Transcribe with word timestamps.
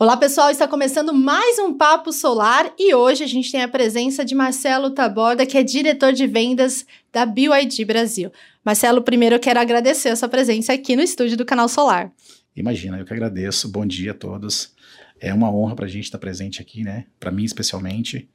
Olá, 0.00 0.16
pessoal, 0.16 0.48
está 0.48 0.68
começando 0.68 1.12
mais 1.12 1.58
um 1.58 1.76
Papo 1.76 2.12
Solar 2.12 2.72
e 2.78 2.94
hoje 2.94 3.24
a 3.24 3.26
gente 3.26 3.50
tem 3.50 3.62
a 3.62 3.66
presença 3.66 4.24
de 4.24 4.32
Marcelo 4.32 4.90
Taborda, 4.90 5.44
que 5.44 5.58
é 5.58 5.62
diretor 5.64 6.12
de 6.12 6.24
vendas 6.24 6.86
da 7.12 7.26
BYD 7.26 7.84
Brasil. 7.84 8.30
Marcelo, 8.64 9.02
primeiro 9.02 9.34
eu 9.34 9.40
quero 9.40 9.58
agradecer 9.58 10.10
a 10.10 10.14
sua 10.14 10.28
presença 10.28 10.72
aqui 10.72 10.94
no 10.94 11.02
estúdio 11.02 11.36
do 11.36 11.44
Canal 11.44 11.68
Solar. 11.68 12.12
Imagina, 12.54 12.96
eu 12.96 13.04
que 13.04 13.12
agradeço. 13.12 13.68
Bom 13.68 13.84
dia 13.84 14.12
a 14.12 14.14
todos. 14.14 14.72
É 15.18 15.34
uma 15.34 15.52
honra 15.52 15.74
para 15.74 15.86
a 15.86 15.88
gente 15.88 16.04
estar 16.04 16.18
presente 16.18 16.62
aqui, 16.62 16.84
né? 16.84 17.06
Para 17.18 17.32
mim, 17.32 17.42
especialmente. 17.42 18.30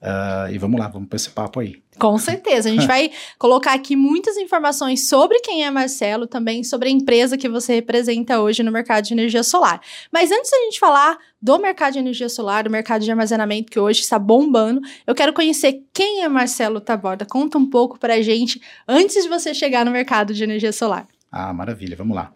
Uh, 0.00 0.52
e 0.52 0.58
vamos 0.58 0.78
lá, 0.78 0.88
vamos 0.88 1.08
para 1.08 1.16
esse 1.16 1.30
papo 1.30 1.60
aí. 1.60 1.82
Com 1.98 2.18
certeza. 2.18 2.68
A 2.68 2.72
gente 2.72 2.86
vai 2.86 3.10
colocar 3.38 3.72
aqui 3.72 3.96
muitas 3.96 4.36
informações 4.36 5.08
sobre 5.08 5.40
quem 5.40 5.64
é 5.64 5.70
Marcelo, 5.70 6.26
também 6.26 6.62
sobre 6.62 6.88
a 6.88 6.92
empresa 6.92 7.36
que 7.36 7.48
você 7.48 7.76
representa 7.76 8.40
hoje 8.40 8.62
no 8.62 8.70
mercado 8.70 9.04
de 9.04 9.14
energia 9.14 9.42
solar. 9.42 9.80
Mas 10.12 10.30
antes 10.30 10.50
da 10.50 10.58
gente 10.58 10.78
falar 10.78 11.16
do 11.40 11.58
mercado 11.58 11.94
de 11.94 11.98
energia 11.98 12.28
solar, 12.28 12.64
do 12.64 12.70
mercado 12.70 13.02
de 13.02 13.10
armazenamento 13.10 13.70
que 13.70 13.80
hoje 13.80 14.00
está 14.00 14.18
bombando, 14.18 14.80
eu 15.06 15.14
quero 15.14 15.32
conhecer 15.32 15.82
quem 15.92 16.22
é 16.22 16.28
Marcelo 16.28 16.80
Taborda. 16.80 17.24
Conta 17.24 17.56
um 17.56 17.68
pouco 17.68 17.98
para 17.98 18.14
a 18.14 18.22
gente 18.22 18.60
antes 18.86 19.22
de 19.22 19.28
você 19.28 19.54
chegar 19.54 19.84
no 19.84 19.90
mercado 19.90 20.34
de 20.34 20.44
energia 20.44 20.72
solar. 20.72 21.06
Ah, 21.32 21.52
maravilha. 21.52 21.96
Vamos 21.96 22.16
lá. 22.16 22.32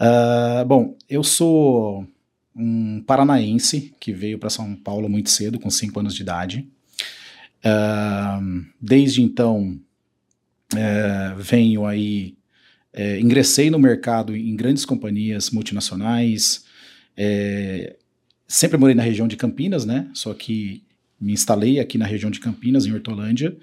Uh, 0.00 0.64
bom, 0.64 0.96
eu 1.08 1.22
sou 1.22 2.06
um 2.54 3.02
paranaense 3.06 3.94
que 4.00 4.12
veio 4.12 4.38
para 4.38 4.50
São 4.50 4.74
Paulo 4.74 5.08
muito 5.08 5.30
cedo, 5.30 5.60
com 5.60 5.70
5 5.70 6.00
anos 6.00 6.14
de 6.14 6.22
idade. 6.22 6.68
Uh, 7.64 8.64
desde 8.80 9.22
então, 9.22 9.80
uh, 10.74 11.36
venho 11.36 11.84
aí, 11.86 12.36
uh, 12.94 13.20
ingressei 13.20 13.70
no 13.70 13.78
mercado 13.78 14.36
em 14.36 14.54
grandes 14.54 14.84
companhias 14.84 15.50
multinacionais, 15.50 16.64
é, 17.20 17.96
sempre 18.46 18.78
morei 18.78 18.94
na 18.94 19.02
região 19.02 19.26
de 19.26 19.36
Campinas, 19.36 19.84
né? 19.84 20.08
Só 20.14 20.32
que 20.32 20.84
me 21.20 21.32
instalei 21.32 21.80
aqui 21.80 21.98
na 21.98 22.06
região 22.06 22.30
de 22.30 22.38
Campinas, 22.38 22.86
em 22.86 22.92
Hortolândia, 22.92 23.56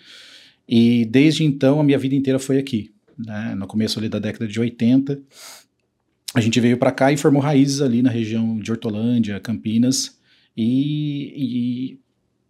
e 0.67 1.05
desde 1.05 1.45
então 1.45 1.79
a 1.79 1.83
minha 1.83 1.97
vida 1.97 2.15
inteira 2.15 2.37
foi 2.37 2.57
aqui. 2.57 2.91
Né? 3.17 3.55
No 3.55 3.65
começo 3.65 3.97
ali 3.97 4.09
da 4.09 4.19
década 4.19 4.45
de 4.45 4.59
80, 4.59 5.21
a 6.33 6.41
gente 6.41 6.59
veio 6.59 6.77
para 6.77 6.91
cá 6.91 7.13
e 7.13 7.17
formou 7.17 7.41
raízes 7.41 7.81
ali 7.81 8.01
na 8.01 8.09
região 8.09 8.59
de 8.59 8.69
Hortolândia, 8.69 9.39
Campinas, 9.39 10.19
e, 10.57 11.93
e 11.93 11.99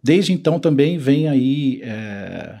Desde 0.06 0.32
então 0.32 0.60
também 0.60 0.98
vem 0.98 1.28
aí 1.28 1.80
é, 1.82 2.60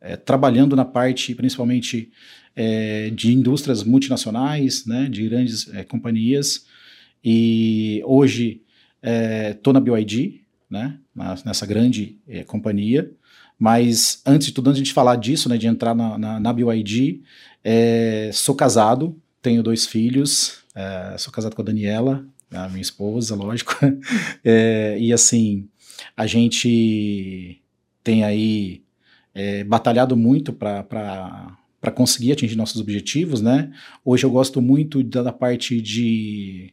é, 0.00 0.16
trabalhando 0.16 0.74
na 0.74 0.86
parte, 0.86 1.34
principalmente, 1.34 2.10
é, 2.56 3.10
de 3.10 3.30
indústrias 3.30 3.84
multinacionais, 3.84 4.86
né, 4.86 5.06
de 5.06 5.28
grandes 5.28 5.68
é, 5.74 5.84
companhias, 5.84 6.64
e 7.22 8.02
hoje 8.06 8.62
estou 9.52 9.70
é, 9.70 9.74
na 9.74 9.80
BYD, 9.80 10.40
né, 10.70 10.98
nessa 11.44 11.66
grande 11.66 12.16
é, 12.26 12.42
companhia, 12.42 13.12
mas 13.58 14.22
antes 14.24 14.46
de 14.46 14.54
tudo, 14.54 14.70
antes 14.70 14.82
de 14.82 14.94
falar 14.94 15.16
disso, 15.16 15.46
né, 15.46 15.58
de 15.58 15.66
entrar 15.66 15.94
na, 15.94 16.16
na, 16.16 16.40
na 16.40 16.52
BYD, 16.54 17.20
sou 18.32 18.54
casado, 18.54 19.14
tenho 19.42 19.62
dois 19.62 19.84
filhos, 19.84 20.60
sou 21.18 21.30
casado 21.30 21.54
com 21.54 21.60
a 21.60 21.66
Daniela, 21.66 22.24
a 22.50 22.66
minha 22.70 22.80
esposa, 22.80 23.34
lógico, 23.34 23.74
e 24.98 25.12
assim, 25.12 25.68
a 26.16 26.26
gente 26.26 27.60
tem 28.02 28.24
aí 28.24 28.82
é, 29.34 29.64
batalhado 29.64 30.16
muito 30.16 30.52
para 30.52 31.56
conseguir 31.94 32.32
atingir 32.32 32.56
nossos 32.56 32.80
objetivos, 32.80 33.40
né? 33.40 33.72
Hoje 34.04 34.24
eu 34.24 34.30
gosto 34.30 34.60
muito 34.60 35.02
da, 35.02 35.22
da 35.22 35.32
parte 35.32 35.80
de 35.80 36.72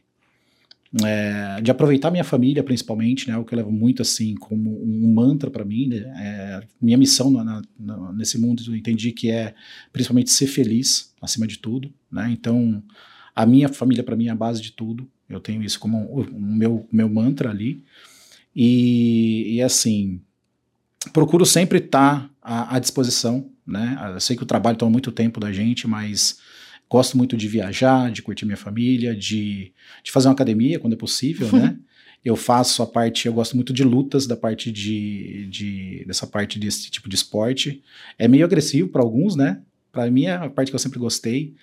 é, 1.04 1.60
de 1.60 1.70
aproveitar 1.70 2.10
minha 2.10 2.24
família, 2.24 2.62
principalmente, 2.62 3.28
né? 3.28 3.36
O 3.36 3.44
que 3.44 3.54
eu 3.54 3.56
levo 3.56 3.72
muito 3.72 4.02
assim 4.02 4.34
como 4.34 4.82
um 4.82 5.12
mantra 5.12 5.50
para 5.50 5.64
mim. 5.64 5.88
Né? 5.88 5.96
É, 6.16 6.62
minha 6.80 6.96
missão 6.96 7.30
na, 7.30 7.62
na, 7.78 8.12
nesse 8.12 8.38
mundo 8.38 8.62
eu 8.66 8.74
entendi 8.74 9.12
que 9.12 9.30
é 9.30 9.54
principalmente 9.92 10.30
ser 10.30 10.46
feliz 10.46 11.12
acima 11.20 11.46
de 11.46 11.58
tudo, 11.58 11.92
né? 12.10 12.28
Então 12.30 12.82
a 13.34 13.44
minha 13.44 13.68
família 13.68 14.02
para 14.02 14.16
mim 14.16 14.28
é 14.28 14.30
a 14.30 14.34
base 14.34 14.62
de 14.62 14.72
tudo. 14.72 15.08
Eu 15.28 15.40
tenho 15.40 15.62
isso 15.62 15.78
como 15.78 15.98
o, 16.06 16.40
meu 16.40 16.86
meu 16.90 17.08
mantra 17.08 17.50
ali. 17.50 17.82
E, 18.56 19.56
e 19.56 19.62
assim, 19.62 20.18
procuro 21.12 21.44
sempre 21.44 21.78
estar 21.78 22.22
tá 22.22 22.30
à, 22.40 22.76
à, 22.76 22.78
disposição, 22.78 23.50
né? 23.66 23.98
Eu 24.14 24.20
sei 24.20 24.34
que 24.34 24.42
o 24.42 24.46
trabalho 24.46 24.78
toma 24.78 24.90
muito 24.90 25.12
tempo 25.12 25.38
da 25.38 25.52
gente, 25.52 25.86
mas 25.86 26.38
gosto 26.88 27.18
muito 27.18 27.36
de 27.36 27.46
viajar, 27.46 28.10
de 28.10 28.22
curtir 28.22 28.46
minha 28.46 28.56
família, 28.56 29.14
de, 29.14 29.72
de 30.02 30.10
fazer 30.10 30.28
uma 30.28 30.34
academia 30.34 30.78
quando 30.78 30.94
é 30.94 30.96
possível, 30.96 31.52
né? 31.52 31.76
Eu 32.24 32.34
faço 32.34 32.82
a 32.82 32.86
parte, 32.88 33.28
eu 33.28 33.32
gosto 33.32 33.54
muito 33.54 33.72
de 33.72 33.84
lutas, 33.84 34.26
da 34.26 34.36
parte 34.36 34.72
de, 34.72 35.46
de 35.46 36.04
dessa 36.08 36.26
parte 36.26 36.58
desse 36.58 36.90
tipo 36.90 37.08
de 37.08 37.14
esporte. 37.14 37.84
É 38.18 38.26
meio 38.26 38.44
agressivo 38.44 38.88
para 38.88 39.00
alguns, 39.00 39.36
né? 39.36 39.62
Para 39.92 40.10
mim 40.10 40.24
é 40.24 40.32
a 40.32 40.50
parte 40.50 40.70
que 40.70 40.74
eu 40.74 40.80
sempre 40.80 40.98
gostei. 40.98 41.54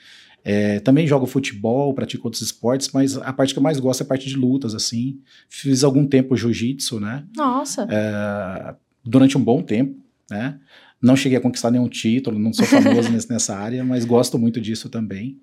É, 0.43 0.79
também 0.81 1.07
jogo 1.07 1.25
futebol, 1.25 1.93
pratico 1.93 2.27
outros 2.27 2.43
esportes, 2.43 2.89
mas 2.93 3.17
a 3.17 3.31
parte 3.31 3.53
que 3.53 3.59
eu 3.59 3.63
mais 3.63 3.79
gosto 3.79 4.01
é 4.01 4.03
a 4.03 4.07
parte 4.07 4.27
de 4.27 4.35
lutas, 4.35 4.75
assim. 4.75 5.19
Fiz 5.47 5.83
algum 5.83 6.05
tempo 6.05 6.35
jiu-jitsu, 6.35 6.99
né? 6.99 7.25
Nossa! 7.35 7.87
É, 7.89 8.75
durante 9.03 9.37
um 9.37 9.43
bom 9.43 9.61
tempo, 9.61 9.97
né? 10.29 10.59
Não 11.01 11.15
cheguei 11.15 11.37
a 11.37 11.41
conquistar 11.41 11.71
nenhum 11.71 11.87
título, 11.87 12.39
não 12.39 12.53
sou 12.53 12.65
famoso 12.65 13.09
nessa 13.29 13.55
área, 13.55 13.83
mas 13.83 14.05
gosto 14.05 14.37
muito 14.37 14.59
disso 14.59 14.89
também. 14.89 15.37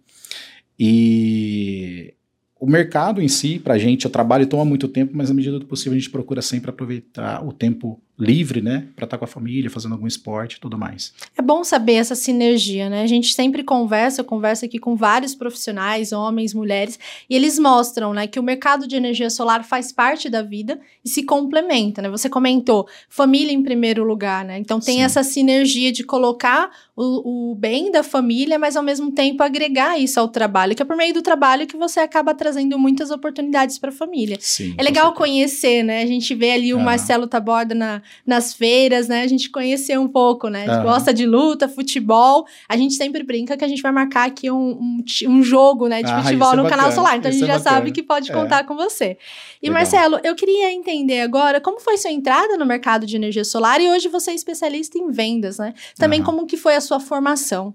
E 0.79 2.15
o 2.59 2.67
mercado 2.67 3.23
em 3.23 3.29
si, 3.29 3.59
para 3.59 3.75
a 3.75 3.79
gente, 3.79 4.07
o 4.07 4.11
trabalho 4.11 4.47
toma 4.47 4.65
muito 4.65 4.87
tempo, 4.87 5.13
mas 5.15 5.31
na 5.31 5.35
medida 5.35 5.59
do 5.59 5.67
possível 5.67 5.93
a 5.93 5.99
gente 5.99 6.11
procura 6.11 6.43
sempre 6.43 6.71
aproveitar 6.71 7.45
o 7.47 7.53
tempo 7.53 8.01
livre, 8.21 8.61
né, 8.61 8.87
para 8.95 9.05
estar 9.05 9.17
tá 9.17 9.19
com 9.19 9.25
a 9.25 9.29
família, 9.29 9.71
fazendo 9.71 9.93
algum 9.93 10.07
esporte 10.07 10.55
e 10.55 10.61
tudo 10.61 10.77
mais. 10.77 11.13
É 11.37 11.43
bom 11.43 11.65
saber 11.65 11.95
essa 11.95 12.15
sinergia, 12.15 12.91
né? 12.91 13.03
A 13.03 13.07
gente 13.07 13.33
sempre 13.33 13.65
conversa, 13.65 14.21
eu 14.21 14.25
converso 14.25 14.65
aqui 14.65 14.79
com 14.79 14.95
vários 14.95 15.35
profissionais, 15.35 16.13
homens, 16.13 16.53
mulheres, 16.53 16.99
e 17.29 17.35
eles 17.35 17.59
mostram, 17.59 18.13
né, 18.13 18.27
que 18.27 18.39
o 18.39 18.43
mercado 18.43 18.87
de 18.87 18.95
energia 18.95 19.31
solar 19.31 19.65
faz 19.65 19.91
parte 19.91 20.29
da 20.29 20.43
vida 20.43 20.79
e 21.05 21.09
se 21.09 21.23
complementa, 21.23 22.03
né? 22.03 22.11
Você 22.11 22.29
comentou 22.29 22.87
família 23.09 23.53
em 23.53 23.63
primeiro 23.63 24.05
lugar, 24.05 24.45
né? 24.45 24.59
Então 24.59 24.79
tem 24.79 24.97
Sim. 24.97 25.03
essa 25.03 25.23
sinergia 25.23 25.91
de 25.91 26.05
colocar 26.05 26.71
o, 26.95 27.53
o 27.53 27.55
bem 27.55 27.91
da 27.91 28.03
família, 28.03 28.59
mas 28.59 28.77
ao 28.77 28.83
mesmo 28.83 29.11
tempo 29.13 29.43
agregar 29.43 29.99
isso 29.99 30.21
ao 30.21 30.29
trabalho, 30.29 30.75
que 30.75 30.83
é 30.83 30.85
por 30.85 30.97
meio 30.97 31.15
do 31.15 31.23
trabalho 31.23 31.67
que 31.67 31.77
você 31.77 32.01
acaba 32.01 32.35
trazendo 32.35 32.79
muitas 32.79 33.11
oportunidades 33.11 33.79
para 33.79 33.89
a 33.89 33.93
família. 33.93 34.37
Sim, 34.41 34.75
é 34.77 34.83
legal 34.83 35.15
conhecer, 35.15 35.83
né? 35.83 36.03
A 36.03 36.07
gente 36.07 36.35
vê 36.35 36.53
ali 36.53 36.75
o 36.75 36.79
ah. 36.79 36.83
Marcelo 36.83 37.27
Taborda 37.27 37.75
na, 37.75 38.03
nas 38.27 38.55
feiras, 38.55 39.09
né? 39.09 39.23
A 39.23 39.27
gente 39.27 39.51
conheceu 39.51 40.01
um 40.01 40.09
pouco, 40.09 40.49
né? 40.49 40.67
Ah. 40.69 40.83
gosta 40.83 41.13
de 41.13 41.27
luta, 41.27 41.69
futebol. 41.69 42.47
A 42.69 42.77
gente 42.77 42.95
sempre 42.95 43.23
brinca 43.23 43.57
que 43.57 43.65
a 43.65 43.69
gente 43.69 43.83
vai 43.83 43.93
marcar 43.93 44.27
aqui 44.27 44.51
um, 44.51 44.73
um, 44.73 45.05
um 45.29 45.43
jogo, 45.43 45.89
né, 45.89 46.03
de 46.03 46.11
ah, 46.11 46.23
futebol 46.23 46.53
é 46.53 46.57
no 46.57 46.69
canal 46.69 46.93
solar. 46.93 47.17
Então 47.17 47.31
a 47.31 47.33
gente 47.33 47.45
é 47.45 47.47
já 47.47 47.59
sabe 47.59 47.93
que 47.93 48.03
pode 48.03 48.31
é. 48.31 48.35
contar 48.35 48.65
com 48.65 48.77
você. 48.77 49.17
E 49.63 49.69
legal. 49.69 49.81
Marcelo, 49.81 50.21
eu 50.23 50.35
queria 50.35 50.73
entender 50.73 51.21
agora 51.21 51.61
como 51.61 51.81
foi 51.81 51.97
sua 51.97 52.11
entrada 52.11 52.57
no 52.57 52.67
mercado 52.67 53.07
de 53.07 53.17
energia 53.17 53.45
solar 53.45 53.81
e 53.81 53.89
hoje 53.89 54.09
você 54.09 54.31
é 54.31 54.35
especialista 54.35 54.99
em 54.99 55.11
vendas, 55.11 55.59
né? 55.59 55.75
Também 55.97 56.23
como 56.23 56.47
que 56.47 56.57
foi 56.57 56.75
a 56.75 56.81
sua 56.81 57.01
formação. 57.01 57.75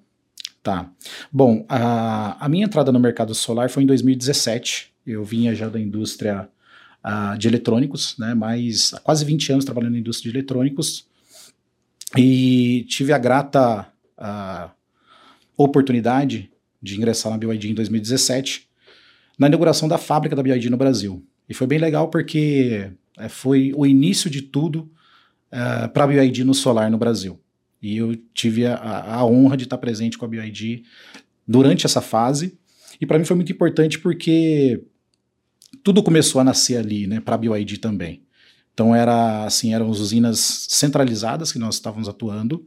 Tá. 0.66 0.90
Bom, 1.31 1.63
a, 1.69 2.44
a 2.44 2.50
minha 2.50 2.66
entrada 2.66 2.91
no 2.91 3.00
mercado 3.00 3.35
solar 3.35 3.69
foi 3.69 3.84
em 3.84 3.85
2017. 3.85 4.91
Eu 5.06 5.23
vinha 5.23 5.53
já 5.53 5.69
da 5.69 5.79
indústria 5.79 6.50
uh, 7.06 7.38
de 7.38 7.48
eletrônicos, 7.48 8.18
né, 8.18 8.34
mais 8.34 8.94
há 8.94 9.00
quase 9.00 9.24
20 9.24 9.52
anos 9.52 9.66
trabalhando 9.66 9.94
na 9.94 10.00
indústria 10.00 10.32
de 10.32 10.38
eletrônicos, 10.38 11.08
e 12.18 12.86
tive 12.88 13.14
a 13.14 13.18
grata 13.18 13.88
uh, 14.18 14.72
oportunidade 15.58 16.52
de 16.82 16.98
ingressar 16.98 17.32
na 17.32 17.38
BYD 17.38 17.70
em 17.70 17.74
2017, 17.74 18.68
na 19.38 19.47
inauguração 19.47 19.88
da 19.88 19.97
fábrica 19.97 20.35
da 20.35 20.44
BYD 20.44 20.70
no 20.70 20.78
Brasil. 20.78 21.26
E 21.47 21.53
foi 21.53 21.68
bem 21.68 21.79
legal 21.79 22.09
porque 22.09 22.90
é, 23.18 23.29
foi 23.29 23.72
o 23.76 23.85
início 23.85 24.29
de 24.29 24.41
tudo 24.41 24.90
uh, 25.52 25.90
para 25.90 26.03
a 26.06 26.08
BYD 26.08 26.44
no 26.44 26.53
solar 26.53 26.90
no 26.90 26.97
Brasil. 26.97 27.40
E 27.82 27.97
eu 27.97 28.16
tive 28.34 28.66
a, 28.66 28.76
a, 29.16 29.26
honra 29.26 29.58
de 29.58 29.66
estar 29.66 29.78
presente 29.78 30.18
com 30.18 30.26
a 30.26 30.28
BYD 30.28 30.84
durante 31.47 31.85
essa 31.85 32.02
fase. 32.02 32.58
E 33.00 33.06
para 33.06 33.20
mim 33.20 33.26
foi 33.26 33.35
muito 33.35 33.52
importante 33.52 34.00
porque 34.00 34.82
tudo 35.85 36.02
começou 36.02 36.41
a 36.41 36.43
nascer 36.43 36.78
ali, 36.78 37.05
né, 37.05 37.20
para 37.20 37.35
a 37.35 37.37
BYD 37.37 37.78
também. 37.78 38.23
Então 38.73 38.96
era 38.96 39.46
assim, 39.46 39.72
eram 39.72 39.87
usinas 39.87 40.66
centralizadas 40.67 41.52
que 41.52 41.59
nós 41.59 41.76
estávamos 41.76 42.09
atuando. 42.09 42.66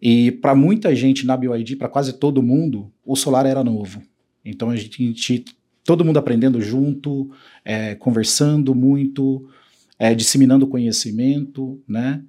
E 0.00 0.30
para 0.30 0.54
muita 0.54 0.94
gente 0.94 1.26
na 1.26 1.36
BYD, 1.36 1.74
para 1.74 1.88
quase 1.88 2.12
todo 2.12 2.40
mundo, 2.40 2.92
o 3.04 3.16
solar 3.16 3.46
era 3.46 3.64
novo. 3.64 4.00
Então 4.44 4.70
a 4.70 4.76
gente, 4.76 5.44
todo 5.84 6.04
mundo 6.04 6.20
aprendendo 6.20 6.62
junto, 6.62 7.28
é, 7.64 7.96
conversando 7.96 8.76
muito, 8.76 9.50
é, 9.98 10.14
disseminando 10.14 10.68
conhecimento, 10.68 11.82
né? 11.86 12.22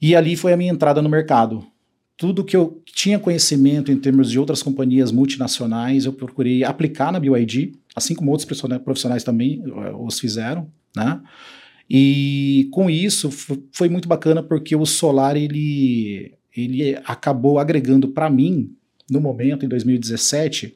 E 0.00 0.16
ali 0.16 0.34
foi 0.34 0.54
a 0.54 0.56
minha 0.56 0.72
entrada 0.72 1.02
no 1.02 1.10
mercado. 1.10 1.62
Tudo 2.16 2.42
que 2.42 2.56
eu 2.56 2.82
tinha 2.86 3.18
conhecimento 3.18 3.92
em 3.92 3.98
termos 3.98 4.30
de 4.30 4.38
outras 4.38 4.62
companhias 4.62 5.12
multinacionais, 5.12 6.06
eu 6.06 6.12
procurei 6.14 6.64
aplicar 6.64 7.12
na 7.12 7.20
BYD 7.20 7.83
assim 7.94 8.14
como 8.14 8.30
outros 8.30 8.48
profissionais 8.84 9.22
também 9.22 9.62
uh, 9.66 10.04
os 10.04 10.18
fizeram, 10.18 10.70
né? 10.96 11.20
E 11.88 12.68
com 12.72 12.88
isso 12.88 13.30
foi 13.72 13.88
muito 13.88 14.08
bacana 14.08 14.42
porque 14.42 14.74
o 14.74 14.86
solar 14.86 15.36
ele, 15.36 16.32
ele 16.56 16.96
acabou 17.04 17.58
agregando 17.58 18.08
para 18.08 18.30
mim, 18.30 18.74
no 19.10 19.20
momento, 19.20 19.66
em 19.66 19.68
2017, 19.68 20.74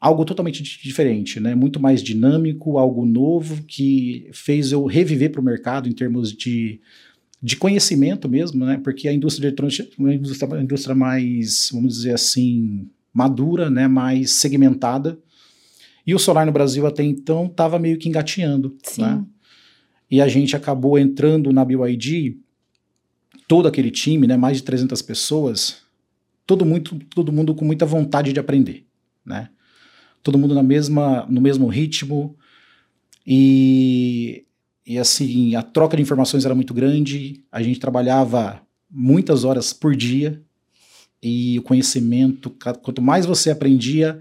algo 0.00 0.24
totalmente 0.24 0.62
diferente, 0.62 1.38
né? 1.38 1.54
muito 1.54 1.78
mais 1.78 2.02
dinâmico, 2.02 2.78
algo 2.78 3.04
novo 3.04 3.62
que 3.64 4.28
fez 4.32 4.72
eu 4.72 4.86
reviver 4.86 5.30
para 5.30 5.40
o 5.40 5.44
mercado 5.44 5.88
em 5.88 5.92
termos 5.92 6.32
de, 6.32 6.80
de 7.42 7.56
conhecimento 7.56 8.28
mesmo, 8.28 8.64
né? 8.64 8.80
porque 8.82 9.08
a 9.08 9.12
indústria 9.12 9.48
eletrônica 9.48 9.82
é 9.82 10.00
uma 10.00 10.14
indústria, 10.14 10.48
uma 10.48 10.62
indústria 10.62 10.94
mais, 10.94 11.68
vamos 11.72 11.96
dizer 11.96 12.14
assim, 12.14 12.88
madura, 13.12 13.68
né? 13.68 13.86
mais 13.86 14.30
segmentada, 14.30 15.18
e 16.10 16.14
o 16.14 16.18
solar 16.18 16.44
no 16.44 16.50
Brasil 16.50 16.84
até 16.88 17.04
então 17.04 17.46
estava 17.46 17.78
meio 17.78 17.96
que 17.96 18.08
engateando. 18.08 18.76
Sim. 18.82 19.02
Né? 19.02 19.24
E 20.10 20.20
a 20.20 20.26
gente 20.26 20.56
acabou 20.56 20.98
entrando 20.98 21.52
na 21.52 21.64
BYD, 21.64 22.36
todo 23.46 23.68
aquele 23.68 23.92
time, 23.92 24.26
né, 24.26 24.36
mais 24.36 24.56
de 24.56 24.64
300 24.64 25.00
pessoas, 25.02 25.82
todo, 26.44 26.66
muito, 26.66 26.98
todo 27.14 27.30
mundo 27.30 27.54
com 27.54 27.64
muita 27.64 27.86
vontade 27.86 28.32
de 28.32 28.40
aprender. 28.40 28.84
Né? 29.24 29.50
Todo 30.20 30.36
mundo 30.36 30.52
na 30.52 30.64
mesma, 30.64 31.24
no 31.30 31.40
mesmo 31.40 31.68
ritmo. 31.68 32.36
E, 33.24 34.44
e 34.84 34.98
assim, 34.98 35.54
a 35.54 35.62
troca 35.62 35.96
de 35.96 36.02
informações 36.02 36.44
era 36.44 36.56
muito 36.56 36.74
grande, 36.74 37.44
a 37.52 37.62
gente 37.62 37.78
trabalhava 37.78 38.60
muitas 38.90 39.44
horas 39.44 39.72
por 39.72 39.94
dia, 39.94 40.42
e 41.22 41.56
o 41.56 41.62
conhecimento, 41.62 42.50
quanto 42.82 43.00
mais 43.00 43.26
você 43.26 43.50
aprendia, 43.50 44.20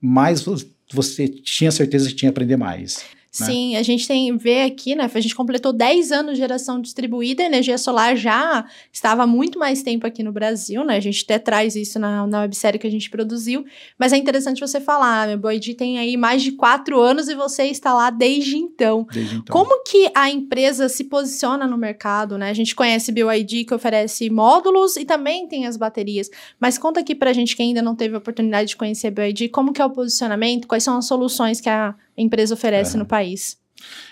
mais 0.00 0.44
você 0.92 1.28
tinha 1.28 1.70
certeza 1.70 2.08
que 2.08 2.14
tinha 2.14 2.30
que 2.30 2.36
aprender 2.36 2.56
mais. 2.56 3.04
Né? 3.38 3.46
Sim, 3.46 3.76
a 3.76 3.82
gente 3.82 4.08
tem 4.08 4.36
vê 4.36 4.62
aqui, 4.62 4.96
né? 4.96 5.08
A 5.12 5.20
gente 5.20 5.36
completou 5.36 5.72
10 5.72 6.10
anos 6.10 6.32
de 6.34 6.38
geração 6.40 6.80
distribuída, 6.80 7.44
a 7.44 7.46
energia 7.46 7.78
solar 7.78 8.16
já 8.16 8.64
estava 8.92 9.22
há 9.22 9.26
muito 9.26 9.56
mais 9.56 9.84
tempo 9.84 10.04
aqui 10.04 10.20
no 10.22 10.32
Brasil, 10.32 10.84
né? 10.84 10.96
A 10.96 11.00
gente 11.00 11.22
até 11.22 11.38
traz 11.38 11.76
isso 11.76 11.98
na, 12.00 12.26
na 12.26 12.40
websérie 12.40 12.78
que 12.78 12.86
a 12.88 12.90
gente 12.90 13.08
produziu, 13.08 13.64
mas 13.96 14.12
é 14.12 14.16
interessante 14.16 14.60
você 14.60 14.80
falar, 14.80 15.28
meu 15.28 15.38
Boyd 15.38 15.74
tem 15.74 15.98
aí 15.98 16.16
mais 16.16 16.42
de 16.42 16.52
4 16.52 17.00
anos 17.00 17.28
e 17.28 17.36
você 17.36 17.64
está 17.64 17.94
lá 17.94 18.10
desde 18.10 18.56
então. 18.56 19.06
Desde 19.12 19.36
então. 19.36 19.52
Como 19.52 19.84
que 19.84 20.10
a 20.12 20.28
empresa 20.28 20.88
se 20.88 21.04
posiciona 21.04 21.68
no 21.68 21.78
mercado, 21.78 22.36
né? 22.36 22.50
A 22.50 22.54
gente 22.54 22.74
conhece 22.74 23.12
BYD 23.12 23.64
que 23.64 23.74
oferece 23.74 24.28
módulos 24.28 24.96
e 24.96 25.04
também 25.04 25.46
tem 25.46 25.66
as 25.66 25.76
baterias, 25.76 26.28
mas 26.58 26.76
conta 26.76 26.98
aqui 26.98 27.14
pra 27.14 27.32
gente 27.32 27.54
que 27.54 27.62
ainda 27.62 27.80
não 27.80 27.94
teve 27.94 28.16
a 28.16 28.18
oportunidade 28.18 28.70
de 28.70 28.76
conhecer 28.76 29.06
a 29.06 29.10
BYD, 29.12 29.50
como 29.50 29.72
que 29.72 29.80
é 29.80 29.84
o 29.84 29.90
posicionamento, 29.90 30.66
quais 30.66 30.82
são 30.82 30.96
as 30.96 31.06
soluções 31.06 31.60
que 31.60 31.68
a 31.68 31.94
empresa 32.16 32.54
oferece 32.54 32.96
é. 32.96 32.98
no 32.98 33.06
país. 33.06 33.58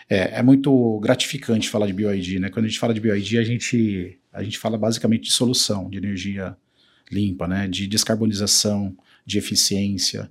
É, 0.09 0.39
é 0.39 0.43
muito 0.43 0.99
gratificante 1.01 1.69
falar 1.69 1.87
de 1.87 1.93
BioID, 1.93 2.39
né? 2.39 2.51
Quando 2.51 2.65
a 2.65 2.69
gente 2.69 2.79
fala 2.79 2.95
de 2.95 3.01
BioID, 3.01 3.39
a 3.39 3.45
gente, 3.45 4.19
a 4.33 4.43
gente 4.43 4.59
fala 4.59 4.79
basicamente 4.79 5.25
de 5.25 5.33
solução 5.33 5.91
de 5.91 5.99
energia 5.99 6.57
limpa, 7.11 7.47
né? 7.47 7.69
De 7.69 7.87
descarbonização, 7.87 8.97
de 9.27 9.39
eficiência. 9.39 10.31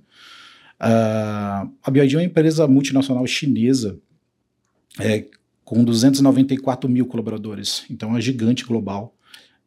Uh, 0.80 1.70
a 1.82 1.90
BioID 1.90 2.14
é 2.14 2.18
uma 2.18 2.24
empresa 2.24 2.66
multinacional 2.66 3.26
chinesa 3.26 3.98
é, 4.98 5.24
com 5.64 5.84
294 5.84 6.88
mil 6.88 7.06
colaboradores, 7.06 7.84
então 7.90 8.08
é 8.08 8.12
uma 8.12 8.20
gigante 8.20 8.64
global, 8.64 9.14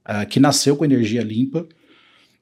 uh, 0.05 0.25
que 0.27 0.39
nasceu 0.39 0.75
com 0.75 0.85
energia 0.85 1.21
limpa 1.21 1.67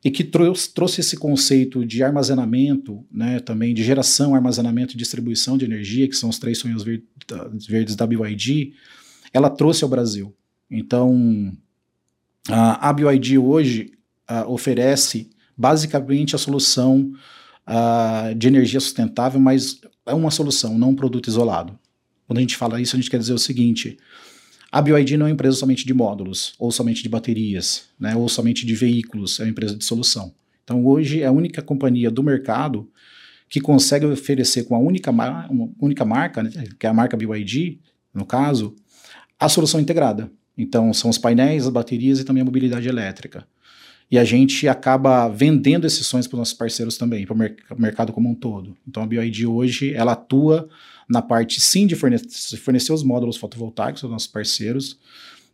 e 0.04 0.10
que 0.10 0.24
trouxe, 0.24 0.74
trouxe 0.74 1.02
esse 1.02 1.18
conceito 1.18 1.86
de 1.86 2.02
armazenamento, 2.02 3.06
né, 3.12 3.40
também 3.40 3.74
de 3.74 3.84
geração, 3.84 4.34
armazenamento 4.34 4.94
e 4.94 4.98
distribuição 4.98 5.58
de 5.58 5.66
energia, 5.66 6.08
que 6.08 6.16
são 6.16 6.30
os 6.30 6.40
três 6.40 6.58
sonhos 6.58 6.84
verdes 7.68 7.96
da 7.96 8.08
BYD, 8.08 8.74
ela 9.34 9.50
trouxe 9.50 9.84
ao 9.84 9.90
Brasil. 9.90 10.34
Então, 10.72 11.52
a 12.48 12.94
BYD 12.94 13.38
hoje 13.38 13.92
oferece 14.48 15.30
basicamente 15.58 16.36
a 16.36 16.40
solução 16.40 17.12
de 18.38 18.48
energia 18.48 18.80
sustentável, 18.80 19.40
mas 19.40 19.82
é 20.06 20.14
uma 20.14 20.32
solução, 20.32 20.78
não 20.78 20.92
um 20.92 20.96
produto 20.96 21.28
isolado. 21.28 21.78
Quando 22.26 22.38
a 22.38 22.42
gente 22.42 22.56
fala 22.56 22.80
isso, 22.80 22.96
a 22.96 23.00
gente 23.00 23.10
quer 23.10 23.20
dizer 23.20 23.34
o 23.34 23.40
seguinte: 23.40 23.98
a 24.72 24.82
BioID 24.82 25.18
não 25.18 25.26
é 25.26 25.30
uma 25.30 25.34
empresa 25.34 25.58
somente 25.58 25.86
de 25.86 25.94
módulos, 25.94 26.54
ou 26.60 26.72
somente 26.72 27.02
de 27.02 27.10
baterias, 27.10 27.86
né, 28.00 28.16
ou 28.16 28.30
somente 28.30 28.66
de 28.66 28.76
veículos, 28.76 29.40
é 29.40 29.44
uma 29.44 29.50
empresa 29.50 29.76
de 29.76 29.84
solução. 29.84 30.34
Então 30.64 30.86
hoje 30.86 31.22
é 31.22 31.26
a 31.26 31.32
única 31.32 31.62
companhia 31.62 32.12
do 32.12 32.22
mercado 32.22 32.88
que 33.50 33.60
consegue 33.60 34.06
oferecer 34.06 34.66
com 34.66 34.76
a 34.76 34.80
única, 34.80 35.10
uma 35.10 35.48
única 35.82 36.06
marca, 36.06 36.44
né, 36.44 36.52
que 36.80 36.86
é 36.86 36.90
a 36.90 36.94
marca 36.94 37.18
BYD, 37.18 37.80
no 38.14 38.26
caso, 38.26 38.76
a 39.40 39.50
solução 39.50 39.80
integrada. 39.80 40.32
Então 40.56 40.94
são 40.94 41.10
os 41.10 41.18
painéis, 41.18 41.66
as 41.66 41.74
baterias 41.74 42.20
e 42.20 42.24
também 42.24 42.42
a 42.42 42.46
mobilidade 42.46 42.88
elétrica. 42.88 43.48
E 44.12 44.18
a 44.18 44.24
gente 44.24 44.68
acaba 44.68 45.28
vendendo 45.28 45.86
esses 45.86 46.06
sonhos 46.06 46.28
para 46.28 46.36
os 46.36 46.40
nossos 46.40 46.54
parceiros 46.54 46.98
também, 46.98 47.26
para 47.26 47.34
o 47.34 47.38
mer 47.38 47.56
mercado 47.78 48.12
como 48.12 48.30
um 48.30 48.36
todo. 48.36 48.76
Então 48.88 49.04
a 49.04 49.06
BYD 49.06 49.46
hoje 49.46 49.94
ela 49.94 50.14
atua 50.14 50.68
na 51.08 51.22
parte 51.22 51.60
sim 51.62 51.86
de 51.88 51.96
fornecer, 51.96 52.58
fornecer 52.58 52.94
os 52.94 53.04
módulos 53.04 53.38
fotovoltaicos 53.38 54.04
aos 54.04 54.12
nossos 54.12 54.28
parceiros, 54.28 55.00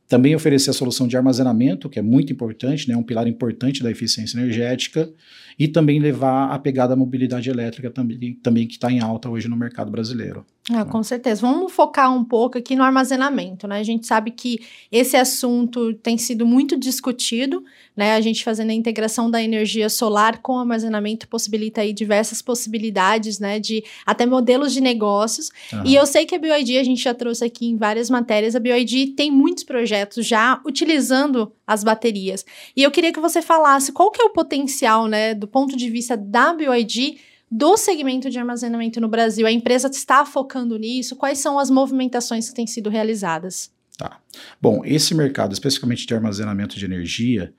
também 0.07 0.36
oferecer 0.36 0.69
a 0.69 0.74
solução 0.74 1.07
de 1.07 1.18
armazenamento, 1.18 1.90
que 1.90 1.98
é 1.98 2.02
muito 2.02 2.31
importante, 2.31 2.88
né, 2.88 2.96
um 2.96 3.04
pilar 3.04 3.28
importante 3.28 3.81
da 3.81 3.90
eficiência 3.90 4.38
energética, 4.38 5.10
e 5.58 5.68
também 5.68 6.00
levar 6.00 6.51
a 6.51 6.60
pegada 6.60 6.90
da 6.90 6.96
mobilidade 6.96 7.50
elétrica 7.50 7.90
também, 7.90 8.34
também 8.36 8.68
que 8.68 8.74
está 8.74 8.92
em 8.92 9.00
alta 9.00 9.30
hoje 9.30 9.48
no 9.48 9.56
mercado 9.56 9.90
brasileiro. 9.90 10.46
Ah, 10.71 10.83
com 10.83 11.03
certeza. 11.03 11.41
Vamos 11.41 11.71
focar 11.71 12.12
um 12.12 12.23
pouco 12.23 12.57
aqui 12.57 12.75
no 12.75 12.81
armazenamento, 12.81 13.67
né? 13.67 13.79
A 13.79 13.83
gente 13.83 14.07
sabe 14.07 14.31
que 14.31 14.59
esse 14.91 15.15
assunto 15.15 15.94
tem 15.94 16.17
sido 16.17 16.44
muito 16.44 16.75
discutido, 16.75 17.63
né? 17.95 18.15
A 18.15 18.21
gente 18.21 18.44
fazendo 18.44 18.71
a 18.71 18.73
integração 18.73 19.29
da 19.29 19.44
energia 19.44 19.89
solar 19.89 20.39
com 20.41 20.57
armazenamento 20.57 21.27
possibilita 21.27 21.81
aí 21.81 21.94
diversas 21.94 22.41
possibilidades, 22.41 23.38
né? 23.38 23.59
De 23.59 23.83
até 24.03 24.25
modelos 24.25 24.73
de 24.73 24.81
negócios. 24.81 25.51
Uhum. 25.71 25.83
E 25.85 25.94
eu 25.94 26.06
sei 26.07 26.25
que 26.25 26.33
a 26.33 26.39
BioID, 26.39 26.79
a 26.79 26.83
gente 26.83 27.03
já 27.03 27.13
trouxe 27.13 27.45
aqui 27.45 27.67
em 27.67 27.77
várias 27.77 28.09
matérias, 28.09 28.56
a 28.56 28.59
BioID 28.59 29.13
tem 29.15 29.29
muitos 29.29 29.63
projetos 29.63 30.25
já 30.25 30.59
utilizando 30.65 31.51
as 31.67 31.83
baterias. 31.83 32.44
E 32.75 32.81
eu 32.81 32.89
queria 32.89 33.13
que 33.13 33.19
você 33.19 33.39
falasse 33.39 33.91
qual 33.91 34.09
que 34.09 34.19
é 34.19 34.25
o 34.25 34.33
potencial, 34.33 35.06
né? 35.06 35.35
Do 35.35 35.47
ponto 35.47 35.77
de 35.77 35.91
vista 35.91 36.17
da 36.17 36.53
BioID 36.53 37.17
do 37.56 37.78
segmento 37.78 38.30
de 38.30 38.38
armazenamento 38.38 39.00
no 39.00 39.08
Brasil? 39.08 39.48
A 39.48 39.51
empresa 39.51 39.88
está 39.88 40.25
focando 40.25 40.77
nisso? 40.77 41.15
Quais 41.15 41.39
são 41.39 41.58
as 41.58 41.70
movimentações 41.70 42.50
que 42.50 42.56
têm 42.56 42.68
sido 42.68 42.89
realizadas? 42.89 43.72
Tá. 43.98 44.20
Bom, 44.62 44.82
esse 44.84 45.15
mercado, 45.15 45.53
especificamente 45.53 46.06
de 46.06 46.13
armazenamento 46.13 46.77
de 46.77 46.84
energia, 46.84 47.53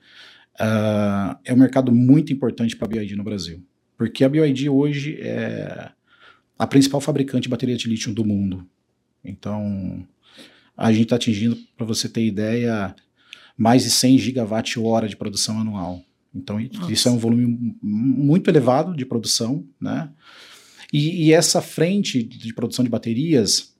uh, 0.59 1.35
é 1.43 1.51
um 1.51 1.57
mercado 1.57 1.91
muito 1.91 2.31
importante 2.31 2.75
para 2.75 2.85
a 2.85 2.89
BioID 2.89 3.15
no 3.15 3.23
Brasil. 3.23 3.63
Porque 3.97 4.23
a 4.23 4.29
BioID 4.29 4.69
hoje 4.69 5.17
é 5.19 5.89
a 6.59 6.67
principal 6.67 7.01
fabricante 7.01 7.43
de 7.43 7.49
bateria 7.49 7.75
de 7.75 7.89
lítio 7.89 8.13
do 8.13 8.23
mundo. 8.23 8.69
Então, 9.25 10.07
a 10.75 10.91
gente 10.91 11.03
está 11.03 11.15
atingindo, 11.15 11.57
para 11.75 11.87
você 11.87 12.07
ter 12.07 12.23
ideia, 12.23 12.95
mais 13.57 13.81
de 13.81 13.89
100 13.89 14.19
gigawatt-hora 14.19 15.07
de 15.07 15.17
produção 15.17 15.59
anual. 15.59 16.03
Então, 16.37 16.59
Nossa. 16.59 16.91
isso 16.91 17.07
é 17.07 17.11
um 17.11 17.17
volume 17.17 17.75
muito 17.81 18.49
elevado 18.49 18.95
de 18.95 19.05
produção, 19.05 19.65
né? 19.79 20.09
E, 20.93 21.27
e, 21.27 21.33
essa 21.33 21.61
frente 21.61 22.23
de 22.23 22.53
produção 22.53 22.83
de 22.83 22.89
baterias, 22.89 23.75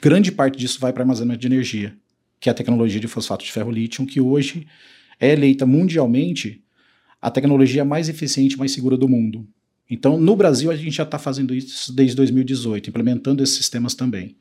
grande 0.00 0.32
parte 0.32 0.58
disso 0.58 0.80
vai 0.80 0.92
para 0.92 1.04
armazenamento 1.04 1.40
de 1.40 1.46
energia, 1.46 1.96
que 2.40 2.48
é 2.48 2.52
a 2.52 2.54
tecnologia 2.54 2.98
de 2.98 3.06
fosfato 3.06 3.44
de 3.44 3.52
ferro-lítio, 3.52 4.04
que 4.04 4.20
hoje 4.20 4.66
é 5.20 5.32
eleita 5.32 5.64
mundialmente 5.64 6.64
a 7.22 7.30
tecnologia 7.30 7.84
mais 7.84 8.08
eficiente 8.08 8.54
e 8.54 8.58
mais 8.58 8.72
segura 8.72 8.96
do 8.96 9.08
mundo. 9.08 9.46
Então, 9.88 10.18
no 10.18 10.34
Brasil, 10.34 10.70
a 10.70 10.76
gente 10.76 10.96
já 10.96 11.02
está 11.02 11.18
fazendo 11.18 11.54
isso 11.54 11.92
desde 11.92 12.16
2018, 12.16 12.90
implementando 12.90 13.42
esses 13.42 13.56
sistemas 13.56 13.94
também. 13.94 14.36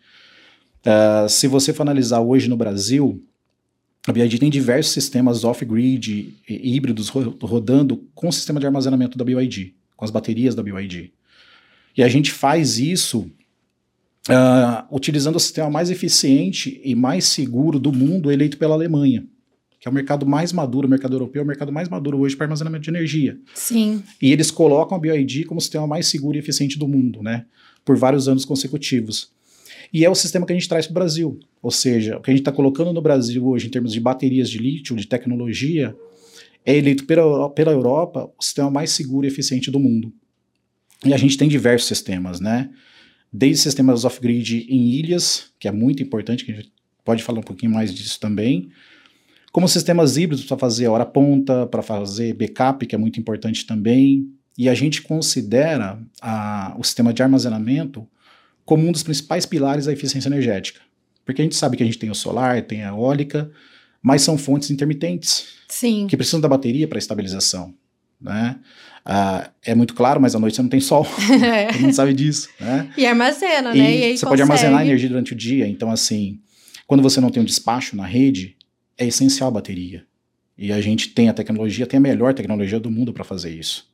Uh, 0.85 1.27
se 1.27 1.47
você 1.47 1.73
for 1.73 1.81
analisar 1.83 2.21
hoje 2.21 2.47
no 2.47 2.55
Brasil, 2.55 3.23
a 4.09 4.11
BYD 4.11 4.39
tem 4.39 4.49
diversos 4.49 4.91
sistemas 4.91 5.43
off-grid 5.43 6.33
e 6.49 6.75
híbridos 6.75 7.09
rodando 7.09 8.09
com 8.15 8.27
o 8.27 8.33
sistema 8.33 8.59
de 8.59 8.65
armazenamento 8.65 9.15
da 9.15 9.23
BYD, 9.23 9.75
com 9.95 10.03
as 10.03 10.09
baterias 10.09 10.55
da 10.55 10.63
BYD. 10.63 11.11
E 11.95 12.01
a 12.01 12.07
gente 12.07 12.31
faz 12.31 12.79
isso 12.79 13.29
uh, 14.27 14.83
utilizando 14.89 15.35
o 15.35 15.39
sistema 15.39 15.69
mais 15.69 15.91
eficiente 15.91 16.81
e 16.83 16.95
mais 16.95 17.25
seguro 17.25 17.77
do 17.77 17.93
mundo 17.93 18.31
eleito 18.31 18.57
pela 18.57 18.73
Alemanha, 18.73 19.27
que 19.79 19.87
é 19.87 19.91
o 19.91 19.93
mercado 19.93 20.25
mais 20.25 20.51
maduro, 20.51 20.87
o 20.87 20.89
mercado 20.89 21.13
europeu 21.13 21.43
é 21.43 21.45
o 21.45 21.47
mercado 21.47 21.71
mais 21.71 21.87
maduro 21.87 22.17
hoje 22.17 22.35
para 22.35 22.45
armazenamento 22.45 22.85
de 22.85 22.89
energia. 22.89 23.37
Sim. 23.53 24.01
E 24.19 24.31
eles 24.31 24.49
colocam 24.49 24.97
a 24.97 24.99
BYD 24.99 25.43
como 25.43 25.59
o 25.59 25.61
sistema 25.61 25.85
mais 25.85 26.07
seguro 26.07 26.35
e 26.35 26.39
eficiente 26.39 26.79
do 26.79 26.87
mundo, 26.87 27.21
né? 27.21 27.45
Por 27.85 27.95
vários 27.95 28.27
anos 28.27 28.43
consecutivos. 28.43 29.31
E 29.93 30.05
é 30.05 30.09
o 30.09 30.15
sistema 30.15 30.45
que 30.45 30.53
a 30.53 30.55
gente 30.55 30.69
traz 30.69 30.85
para 30.85 30.91
o 30.91 30.93
Brasil. 30.93 31.39
Ou 31.61 31.71
seja, 31.71 32.17
o 32.17 32.21
que 32.21 32.29
a 32.29 32.33
gente 32.33 32.41
está 32.41 32.51
colocando 32.51 32.93
no 32.93 33.01
Brasil 33.01 33.47
hoje 33.47 33.67
em 33.67 33.69
termos 33.69 33.91
de 33.91 33.99
baterias 33.99 34.49
de 34.49 34.57
lítio, 34.57 34.95
de 34.95 35.07
tecnologia, 35.07 35.95
é 36.65 36.75
eleito 36.75 37.05
pela, 37.05 37.49
pela 37.49 37.71
Europa 37.71 38.31
o 38.37 38.43
sistema 38.43 38.69
mais 38.69 38.91
seguro 38.91 39.25
e 39.25 39.29
eficiente 39.29 39.71
do 39.71 39.79
mundo. 39.79 40.13
E 41.05 41.13
a 41.13 41.17
gente 41.17 41.37
tem 41.37 41.47
diversos 41.47 41.87
sistemas, 41.87 42.39
né? 42.39 42.69
Desde 43.31 43.63
sistemas 43.63 44.05
off-grid 44.05 44.67
em 44.69 44.89
ilhas, 44.91 45.51
que 45.59 45.67
é 45.67 45.71
muito 45.71 46.03
importante, 46.03 46.45
que 46.45 46.51
a 46.51 46.55
gente 46.55 46.71
pode 47.03 47.23
falar 47.23 47.39
um 47.39 47.43
pouquinho 47.43 47.71
mais 47.71 47.93
disso 47.93 48.19
também, 48.19 48.69
como 49.51 49.67
sistemas 49.67 50.17
híbridos 50.17 50.45
para 50.45 50.57
fazer 50.57 50.87
hora 50.87 51.05
ponta, 51.05 51.65
para 51.65 51.81
fazer 51.81 52.33
backup, 52.33 52.85
que 52.85 52.93
é 52.93 52.97
muito 52.97 53.19
importante 53.19 53.65
também. 53.65 54.27
E 54.57 54.69
a 54.69 54.75
gente 54.75 55.01
considera 55.01 55.99
a, 56.21 56.75
o 56.77 56.83
sistema 56.83 57.13
de 57.13 57.23
armazenamento 57.23 58.07
como 58.69 58.87
um 58.87 58.91
dos 58.91 59.01
principais 59.01 59.47
pilares 59.47 59.87
da 59.87 59.91
eficiência 59.91 60.29
energética. 60.29 60.79
Porque 61.25 61.41
a 61.41 61.43
gente 61.43 61.55
sabe 61.55 61.75
que 61.75 61.81
a 61.81 61.85
gente 61.87 61.97
tem 61.97 62.11
o 62.11 62.13
solar, 62.13 62.61
tem 62.61 62.83
a 62.83 62.89
eólica, 62.89 63.49
mas 63.99 64.21
são 64.21 64.37
fontes 64.37 64.69
intermitentes. 64.69 65.55
Sim. 65.67 66.05
Que 66.05 66.15
precisam 66.15 66.39
da 66.39 66.47
bateria 66.47 66.87
para 66.87 66.99
estabilização. 66.99 67.73
Né? 68.21 68.59
Ah, 69.03 69.49
é 69.65 69.73
muito 69.73 69.95
claro, 69.95 70.21
mas 70.21 70.35
à 70.35 70.39
noite 70.39 70.55
você 70.55 70.61
não 70.61 70.69
tem 70.69 70.79
sol. 70.79 71.03
Todo 71.73 71.81
mundo 71.81 71.95
sabe 71.95 72.13
disso. 72.13 72.47
Né? 72.59 72.93
E 72.95 73.07
armazena, 73.07 73.75
e 73.75 73.79
né? 73.79 73.91
E 73.91 73.95
você 73.95 74.07
consegue. 74.07 74.29
pode 74.29 74.41
armazenar 74.43 74.83
energia 74.83 75.09
durante 75.09 75.33
o 75.33 75.35
dia. 75.35 75.67
Então, 75.67 75.89
assim, 75.89 76.39
quando 76.85 77.01
você 77.01 77.19
não 77.19 77.31
tem 77.31 77.41
um 77.41 77.45
despacho 77.47 77.95
na 77.95 78.05
rede, 78.05 78.55
é 78.95 79.07
essencial 79.07 79.49
a 79.49 79.53
bateria. 79.53 80.05
E 80.55 80.71
a 80.71 80.79
gente 80.79 81.09
tem 81.09 81.27
a 81.27 81.33
tecnologia, 81.33 81.87
tem 81.87 81.97
a 81.97 82.01
melhor 82.01 82.35
tecnologia 82.35 82.79
do 82.79 82.91
mundo 82.91 83.13
para 83.13 83.23
fazer 83.23 83.49
isso. 83.49 83.88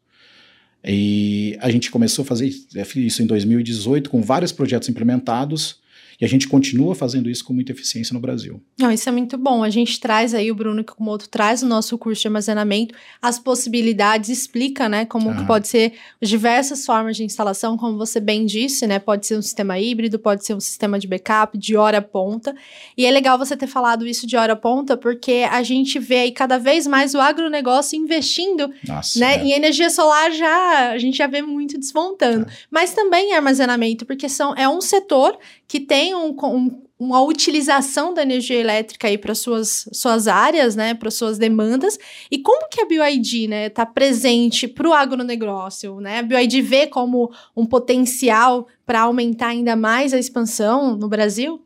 E 0.87 1.57
a 1.59 1.69
gente 1.69 1.89
começou 1.89 2.23
a 2.23 2.25
fazer 2.25 2.51
isso 2.95 3.23
em 3.23 3.25
2018 3.25 4.09
com 4.09 4.21
vários 4.21 4.51
projetos 4.51 4.87
implementados 4.87 5.77
e 6.19 6.25
a 6.25 6.27
gente 6.27 6.48
continua 6.48 6.95
fazendo 6.95 7.29
isso 7.29 7.43
com 7.43 7.53
muita 7.53 7.72
eficiência 7.72 8.13
no 8.13 8.19
Brasil. 8.19 8.62
Não, 8.77 8.91
isso 8.91 9.07
é 9.07 9.12
muito 9.12 9.38
bom. 9.38 9.63
A 9.63 9.69
gente 9.69 10.00
traz 10.00 10.34
aí, 10.34 10.51
o 10.51 10.55
Bruno 10.55 10.84
Kikumoto 10.84 11.29
traz 11.29 11.62
o 11.62 11.65
nosso 11.65 11.98
curso 11.98 12.22
de 12.22 12.27
armazenamento, 12.27 12.95
as 13.22 13.38
possibilidades, 13.38 14.29
explica, 14.29 14.88
né, 14.88 15.05
como 15.05 15.29
uhum. 15.29 15.38
que 15.38 15.45
pode 15.45 15.67
ser 15.67 15.93
diversas 16.22 16.86
formas 16.86 17.17
de 17.17 17.24
instalação, 17.24 17.77
como 17.77 17.98
você 17.98 18.19
bem 18.19 18.45
disse, 18.45 18.88
né, 18.88 19.00
pode 19.00 19.27
ser 19.27 19.38
um 19.38 19.41
sistema 19.41 19.79
híbrido, 19.79 20.17
pode 20.17 20.45
ser 20.45 20.53
um 20.53 20.60
sistema 20.60 20.98
de 20.98 21.07
backup, 21.07 21.57
de 21.57 21.75
hora 21.75 22.01
ponta. 22.01 22.55
E 22.98 23.05
é 23.05 23.12
legal 23.12 23.38
você 23.38 23.57
ter 23.57 23.67
falado 23.67 24.07
isso 24.07 24.25
de 24.25 24.38
hora 24.38 24.55
ponta, 24.55 24.95
porque 24.95 25.45
a 25.50 25.63
gente 25.63 26.00
vê 26.00 26.19
aí 26.19 26.31
cada 26.31 26.57
vez 26.57 26.88
mais 26.88 27.13
o 27.13 27.19
agronegócio 27.19 27.98
investindo, 27.98 28.72
Nossa, 28.88 29.19
né, 29.19 29.36
é. 29.36 29.43
em 29.43 29.51
energia 29.51 29.89
solar 29.89 30.31
já, 30.31 30.91
a 30.91 30.98
gente 30.98 31.17
já 31.17 31.27
vê 31.27 31.41
muito 31.41 31.77
desmontando. 31.77 32.45
É. 32.45 32.53
Mas 32.72 32.93
também 32.93 33.34
armazenamento, 33.34 34.05
porque 34.05 34.29
são, 34.29 34.53
é 34.55 34.67
um 34.67 34.81
setor 34.81 35.38
que 35.67 35.79
tem 35.79 36.04
um, 36.13 36.35
um, 36.43 36.83
uma 36.97 37.21
utilização 37.21 38.13
da 38.13 38.21
energia 38.21 38.59
elétrica 38.59 39.07
aí 39.07 39.17
para 39.17 39.35
suas, 39.35 39.88
suas 39.91 40.27
áreas, 40.27 40.75
né, 40.75 40.93
para 40.93 41.12
suas 41.12 41.38
demandas. 41.38 41.97
E 42.31 42.39
como 42.39 42.69
que 42.69 42.81
a 42.81 42.85
BioID, 42.85 43.47
né, 43.47 43.67
está 43.67 43.85
presente 43.85 44.67
para 44.67 44.88
o 44.88 44.93
agronegócio, 44.93 46.00
né? 46.00 46.19
A 46.19 46.24
BioID 46.24 46.62
vê 46.62 46.88
como 46.88 47.31
um 47.55 47.65
potencial 47.65 48.67
para 48.85 49.01
aumentar 49.01 49.47
ainda 49.47 49.75
mais 49.75 50.13
a 50.13 50.19
expansão 50.19 50.95
no 50.95 51.09
Brasil? 51.09 51.62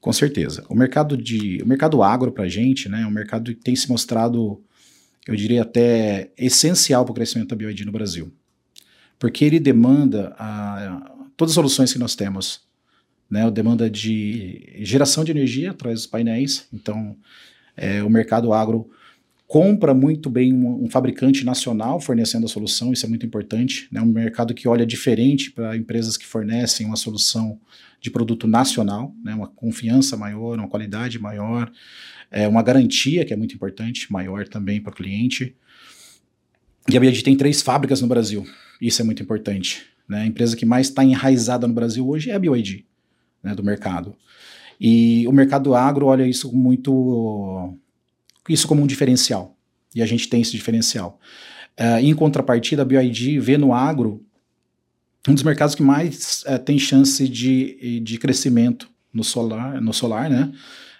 Com 0.00 0.12
certeza. 0.12 0.64
O 0.68 0.74
mercado 0.74 1.16
de, 1.16 1.60
o 1.62 1.66
mercado 1.66 2.02
agro 2.02 2.32
para 2.32 2.44
a 2.44 2.48
gente, 2.48 2.88
né, 2.88 3.02
é 3.02 3.06
um 3.06 3.10
mercado 3.10 3.54
que 3.54 3.60
tem 3.60 3.74
se 3.74 3.88
mostrado, 3.88 4.62
eu 5.26 5.34
diria 5.34 5.62
até 5.62 6.30
essencial 6.38 7.04
para 7.04 7.12
o 7.12 7.14
crescimento 7.14 7.48
da 7.48 7.56
BioID 7.56 7.84
no 7.84 7.92
Brasil, 7.92 8.32
porque 9.18 9.44
ele 9.44 9.58
demanda 9.58 10.34
a, 10.38 11.12
todas 11.36 11.52
as 11.52 11.54
soluções 11.54 11.92
que 11.92 11.98
nós 11.98 12.14
temos 12.14 12.67
né, 13.30 13.50
demanda 13.50 13.90
de 13.90 14.72
geração 14.78 15.22
de 15.22 15.30
energia 15.30 15.70
através 15.70 16.00
dos 16.00 16.06
painéis. 16.06 16.66
Então, 16.72 17.16
é, 17.76 18.02
o 18.02 18.08
mercado 18.08 18.52
agro 18.52 18.90
compra 19.46 19.94
muito 19.94 20.28
bem 20.28 20.52
um, 20.52 20.84
um, 20.84 20.90
fabricante 20.90 21.44
nacional 21.44 22.00
fornecendo 22.00 22.44
a 22.44 22.48
solução, 22.48 22.92
isso 22.92 23.06
é 23.06 23.08
muito 23.08 23.24
importante. 23.24 23.88
É 23.90 23.94
né, 23.94 24.02
um 24.02 24.06
mercado 24.06 24.54
que 24.54 24.68
olha 24.68 24.86
diferente 24.86 25.50
para 25.50 25.76
empresas 25.76 26.16
que 26.16 26.26
fornecem 26.26 26.86
uma 26.86 26.96
solução 26.96 27.58
de 28.00 28.10
produto 28.10 28.46
nacional, 28.46 29.14
né, 29.24 29.34
uma 29.34 29.48
confiança 29.48 30.16
maior, 30.16 30.58
uma 30.58 30.68
qualidade 30.68 31.18
maior, 31.18 31.70
é, 32.30 32.46
uma 32.46 32.62
garantia 32.62 33.24
que 33.24 33.32
é 33.32 33.36
muito 33.36 33.54
importante, 33.54 34.12
maior 34.12 34.46
também 34.46 34.80
para 34.80 34.92
o 34.92 34.94
cliente. 34.94 35.56
E 36.88 36.96
a 36.96 37.00
BID 37.00 37.22
tem 37.22 37.36
três 37.36 37.60
fábricas 37.60 38.00
no 38.00 38.06
Brasil, 38.06 38.46
isso 38.80 39.00
é 39.02 39.04
muito 39.04 39.22
importante. 39.22 39.86
Né? 40.06 40.22
A 40.22 40.26
empresa 40.26 40.56
que 40.56 40.64
mais 40.64 40.88
está 40.88 41.04
enraizada 41.04 41.66
no 41.66 41.74
Brasil 41.74 42.06
hoje 42.06 42.30
é 42.30 42.34
a 42.34 42.38
BioID 42.38 42.87
né, 43.48 43.54
do 43.54 43.64
mercado. 43.64 44.14
E 44.80 45.26
o 45.26 45.32
mercado 45.32 45.74
agro 45.74 46.06
olha 46.06 46.26
isso 46.26 46.54
muito 46.54 47.74
isso 48.48 48.68
como 48.68 48.82
um 48.82 48.86
diferencial. 48.86 49.56
E 49.94 50.02
a 50.02 50.06
gente 50.06 50.28
tem 50.28 50.40
esse 50.40 50.52
diferencial. 50.52 51.18
Uh, 51.78 51.98
em 52.00 52.14
contrapartida, 52.14 52.82
a 52.82 52.84
BioID 52.84 53.40
vê 53.40 53.56
no 53.56 53.72
agro 53.72 54.24
um 55.26 55.34
dos 55.34 55.42
mercados 55.42 55.74
que 55.74 55.82
mais 55.82 56.42
uh, 56.42 56.58
tem 56.58 56.78
chance 56.78 57.28
de, 57.28 58.00
de 58.00 58.18
crescimento 58.18 58.88
no 59.12 59.24
solar, 59.24 59.80
no 59.80 59.92
solar, 59.92 60.30
né? 60.30 60.52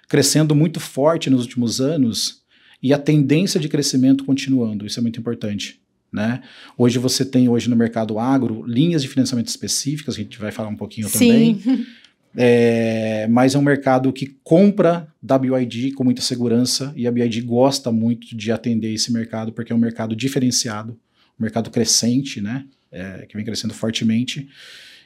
Crescendo 0.09 0.55
muito 0.55 0.81
forte 0.81 1.31
nos 1.31 1.43
últimos 1.43 1.81
anos 1.81 2.43
e 2.83 2.93
a 2.93 2.99
tendência 2.99 3.61
de 3.61 3.69
crescimento 3.69 4.25
continuando. 4.25 4.87
Isso 4.87 4.99
é 4.99 5.02
muito 5.02 5.21
importante. 5.21 5.81
Né? 6.11 6.40
Hoje 6.76 6.99
você 6.99 7.23
tem 7.23 7.50
hoje 7.50 7.69
no 7.69 7.76
mercado 7.76 8.19
agro 8.19 8.64
linhas 8.67 9.02
de 9.02 9.09
financiamento 9.09 9.49
específicas, 9.49 10.14
a 10.14 10.19
gente 10.19 10.38
vai 10.38 10.50
falar 10.50 10.71
um 10.71 10.76
pouquinho 10.76 11.07
Sim. 11.07 11.19
também, 11.19 11.87
É, 12.37 13.26
mas 13.28 13.54
é 13.54 13.58
um 13.58 13.62
mercado 13.62 14.12
que 14.12 14.37
compra 14.44 15.08
da 15.20 15.38
BYD 15.38 15.92
com 15.92 16.04
muita 16.04 16.23
segurança 16.23 16.92
e 16.97 17.06
a 17.06 17.11
BYD 17.11 17.40
gosta 17.42 17.90
muito 17.90 18.37
de 18.37 18.52
atender 18.52 18.92
esse 18.92 19.12
mercado 19.12 19.52
porque 19.52 19.73
é 19.73 19.76
um 19.76 19.78
mercado 19.78 20.14
diferenciado, 20.14 20.92
um 21.38 21.42
mercado 21.42 21.70
crescente, 21.70 22.40
né? 22.40 22.64
É, 22.90 23.26
que 23.28 23.37
vem 23.37 23.44
crescendo 23.44 23.75
fortemente 23.75 24.49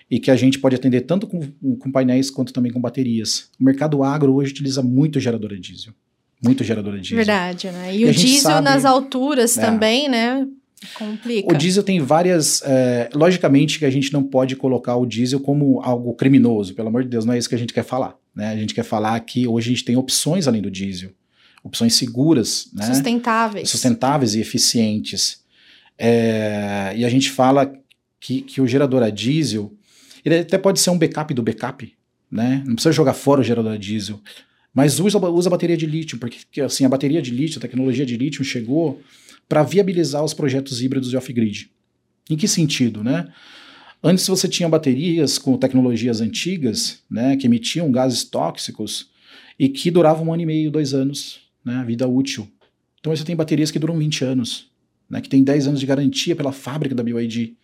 e 0.09 0.21
que 0.21 0.31
a 0.31 0.37
gente 0.37 0.59
pode 0.59 0.77
atender 0.77 1.01
tanto 1.01 1.27
com, 1.27 1.41
com 1.77 1.91
painéis 1.91 2.31
quanto 2.31 2.53
também 2.53 2.71
com 2.71 2.81
baterias. 2.81 3.49
O 3.59 3.65
mercado 3.65 4.03
agro 4.03 4.35
hoje 4.35 4.53
utiliza 4.53 4.83
muito 4.83 5.19
geradora 5.19 5.59
diesel. 5.59 5.95
Muito 6.45 6.63
geradora 6.63 6.99
diesel. 7.01 7.17
Verdade, 7.17 7.71
né? 7.71 7.97
E, 7.97 8.03
e 8.03 8.05
o 8.05 8.13
diesel 8.13 8.53
sabe, 8.53 8.65
nas 8.65 8.85
alturas 8.85 9.57
é, 9.57 9.61
também, 9.61 10.09
né? 10.09 10.47
Complica. 10.95 11.53
O 11.53 11.57
diesel 11.57 11.83
tem 11.83 12.01
várias. 12.01 12.63
É, 12.65 13.09
logicamente 13.15 13.79
que 13.79 13.85
a 13.85 13.91
gente 13.91 14.13
não 14.13 14.23
pode 14.23 14.57
colocar 14.57 14.97
o 14.97 15.07
diesel 15.07 15.41
como 15.41 15.81
algo 15.83 16.15
criminoso, 16.15 16.75
pelo 16.75 16.89
amor 16.89 17.03
de 17.03 17.09
Deus, 17.09 17.25
não 17.25 17.35
é 17.35 17.39
isso 17.39 17.49
que 17.49 17.55
a 17.55 17.59
gente 17.59 17.73
quer 17.73 17.85
falar. 17.85 18.17
Né? 18.35 18.49
A 18.53 18.57
gente 18.57 18.75
quer 18.75 18.85
falar 18.85 19.19
que 19.21 19.47
hoje 19.47 19.71
a 19.71 19.75
gente 19.75 19.85
tem 19.85 19.97
opções 19.97 20.49
além 20.49 20.63
do 20.63 20.71
diesel, 20.71 21.11
opções 21.63 21.95
seguras, 21.95 22.69
né? 22.73 22.87
sustentáveis. 22.87 23.69
Sustentáveis 23.69 24.35
e 24.35 24.41
eficientes. 24.41 25.43
É, 25.99 26.93
e 26.97 27.05
a 27.05 27.09
gente 27.09 27.31
fala 27.31 27.73
que, 28.19 28.43
que 28.43 28.61
o 28.61 28.67
gerador 28.67 29.03
a 29.03 29.11
diesel, 29.11 29.73
ele 30.25 30.39
até 30.39 30.59
pode 30.59 30.81
ser 30.81 30.91
um 30.91 30.99
backup 30.99 31.33
do 31.35 31.43
backup, 31.43 31.93
né? 32.31 32.63
Não 32.67 32.75
precisa 32.75 32.93
jogar 32.93 33.15
fora 33.15 33.41
o 33.41 33.45
gerador 33.45 33.73
a 33.73 33.77
diesel. 33.77 34.21
Mas 34.75 34.99
usa, 34.99 35.19
usa 35.19 35.49
a 35.49 35.51
bateria 35.51 35.77
de 35.77 35.87
lítio, 35.87 36.19
porque 36.19 36.61
assim, 36.63 36.85
a 36.85 36.89
bateria 36.89 37.21
de 37.21 37.31
lítio, 37.31 37.59
a 37.59 37.61
tecnologia 37.61 38.07
de 38.07 38.17
lítio 38.17 38.43
chegou 38.43 39.01
para 39.49 39.63
viabilizar 39.63 40.25
os 40.25 40.35
projetos 40.35 40.83
híbridos 40.83 41.11
de 41.11 41.17
off-grid. 41.17 41.71
Em 42.31 42.37
que 42.37 42.49
sentido, 42.49 43.03
né? 43.03 43.29
Antes 44.03 44.27
você 44.27 44.49
tinha 44.49 44.69
baterias 44.69 45.39
com 45.39 45.57
tecnologias 45.57 46.21
antigas, 46.21 47.03
né, 47.09 47.37
que 47.37 47.47
emitiam 47.47 47.91
gases 47.93 48.25
tóxicos 48.25 49.11
e 49.57 49.69
que 49.69 49.93
duravam 49.93 50.27
um 50.27 50.33
ano 50.33 50.43
e 50.43 50.47
meio, 50.47 50.73
dois 50.73 50.93
anos, 50.93 51.41
né, 51.65 51.85
vida 51.87 52.09
útil. 52.09 52.51
Então 52.99 53.15
você 53.15 53.25
tem 53.25 53.37
baterias 53.37 53.71
que 53.71 53.79
duram 53.79 53.97
20 53.97 54.25
anos, 54.25 54.69
né, 55.09 55.21
que 55.21 55.29
tem 55.29 55.45
10 55.45 55.69
anos 55.69 55.81
de 55.81 55.87
garantia 55.87 56.35
pela 56.35 56.51
fábrica 56.51 56.97
da 56.97 57.03
BYD. 57.03 57.55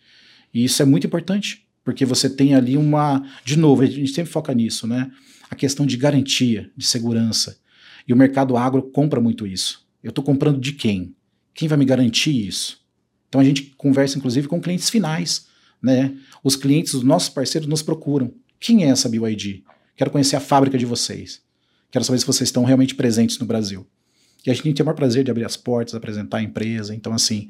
E 0.53 0.63
isso 0.63 0.81
é 0.81 0.85
muito 0.85 1.05
importante, 1.05 1.67
porque 1.83 2.05
você 2.05 2.29
tem 2.29 2.55
ali 2.55 2.77
uma, 2.77 3.21
de 3.43 3.57
novo, 3.57 3.81
a 3.81 3.85
gente 3.85 4.11
sempre 4.11 4.31
foca 4.31 4.53
nisso, 4.53 4.87
né, 4.87 5.11
a 5.49 5.55
questão 5.55 5.85
de 5.85 5.97
garantia, 5.97 6.71
de 6.77 6.85
segurança. 6.85 7.59
E 8.07 8.13
o 8.13 8.15
mercado 8.15 8.55
agro 8.55 8.81
compra 8.81 9.19
muito 9.19 9.45
isso. 9.45 9.85
Eu 10.01 10.09
estou 10.09 10.23
comprando 10.23 10.59
de 10.59 10.71
quem? 10.71 11.13
Quem 11.59 11.67
vai 11.67 11.77
me 11.77 11.83
garantir 11.83 12.47
isso? 12.47 12.79
Então 13.27 13.41
a 13.41 13.43
gente 13.43 13.73
conversa 13.77 14.17
inclusive 14.17 14.47
com 14.47 14.61
clientes 14.61 14.89
finais, 14.89 15.45
né? 15.83 16.15
Os 16.41 16.55
clientes, 16.55 16.93
os 16.93 17.03
nossos 17.03 17.27
parceiros 17.27 17.67
nos 17.67 17.81
procuram. 17.81 18.33
Quem 18.61 18.85
é 18.85 18.87
essa 18.87 19.09
BYD? 19.09 19.65
Quero 19.97 20.09
conhecer 20.09 20.37
a 20.37 20.39
fábrica 20.39 20.77
de 20.77 20.85
vocês. 20.85 21.41
Quero 21.91 22.05
saber 22.05 22.17
se 22.17 22.25
vocês 22.25 22.47
estão 22.47 22.63
realmente 22.63 22.95
presentes 22.95 23.37
no 23.39 23.45
Brasil. 23.45 23.85
E 24.47 24.49
a 24.49 24.53
gente 24.53 24.73
tem 24.73 24.83
o 24.83 24.85
maior 24.85 24.95
prazer 24.95 25.25
de 25.25 25.31
abrir 25.31 25.43
as 25.43 25.57
portas, 25.57 25.93
apresentar 25.93 26.37
a 26.37 26.41
empresa. 26.41 26.95
Então, 26.95 27.11
assim, 27.11 27.49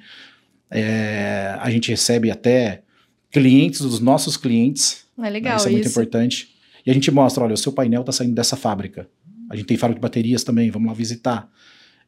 é, 0.71 1.55
a 1.59 1.69
gente 1.69 1.91
recebe 1.91 2.31
até 2.31 2.81
clientes 3.29 3.81
dos 3.81 3.99
nossos 3.99 4.35
clientes. 4.37 5.05
É 5.19 5.29
legal. 5.29 5.51
Né? 5.51 5.57
Isso 5.57 5.67
é 5.67 5.71
muito 5.71 5.87
importante. 5.87 6.55
E 6.83 6.89
a 6.89 6.93
gente 6.95 7.11
mostra: 7.11 7.43
olha, 7.43 7.53
o 7.53 7.57
seu 7.57 7.71
painel 7.71 8.01
está 8.01 8.11
saindo 8.11 8.33
dessa 8.33 8.55
fábrica. 8.55 9.07
A 9.51 9.55
gente 9.55 9.67
tem 9.67 9.77
fábrica 9.77 9.99
de 9.99 10.01
baterias 10.01 10.43
também, 10.43 10.71
vamos 10.71 10.87
lá 10.87 10.95
visitar. 10.95 11.47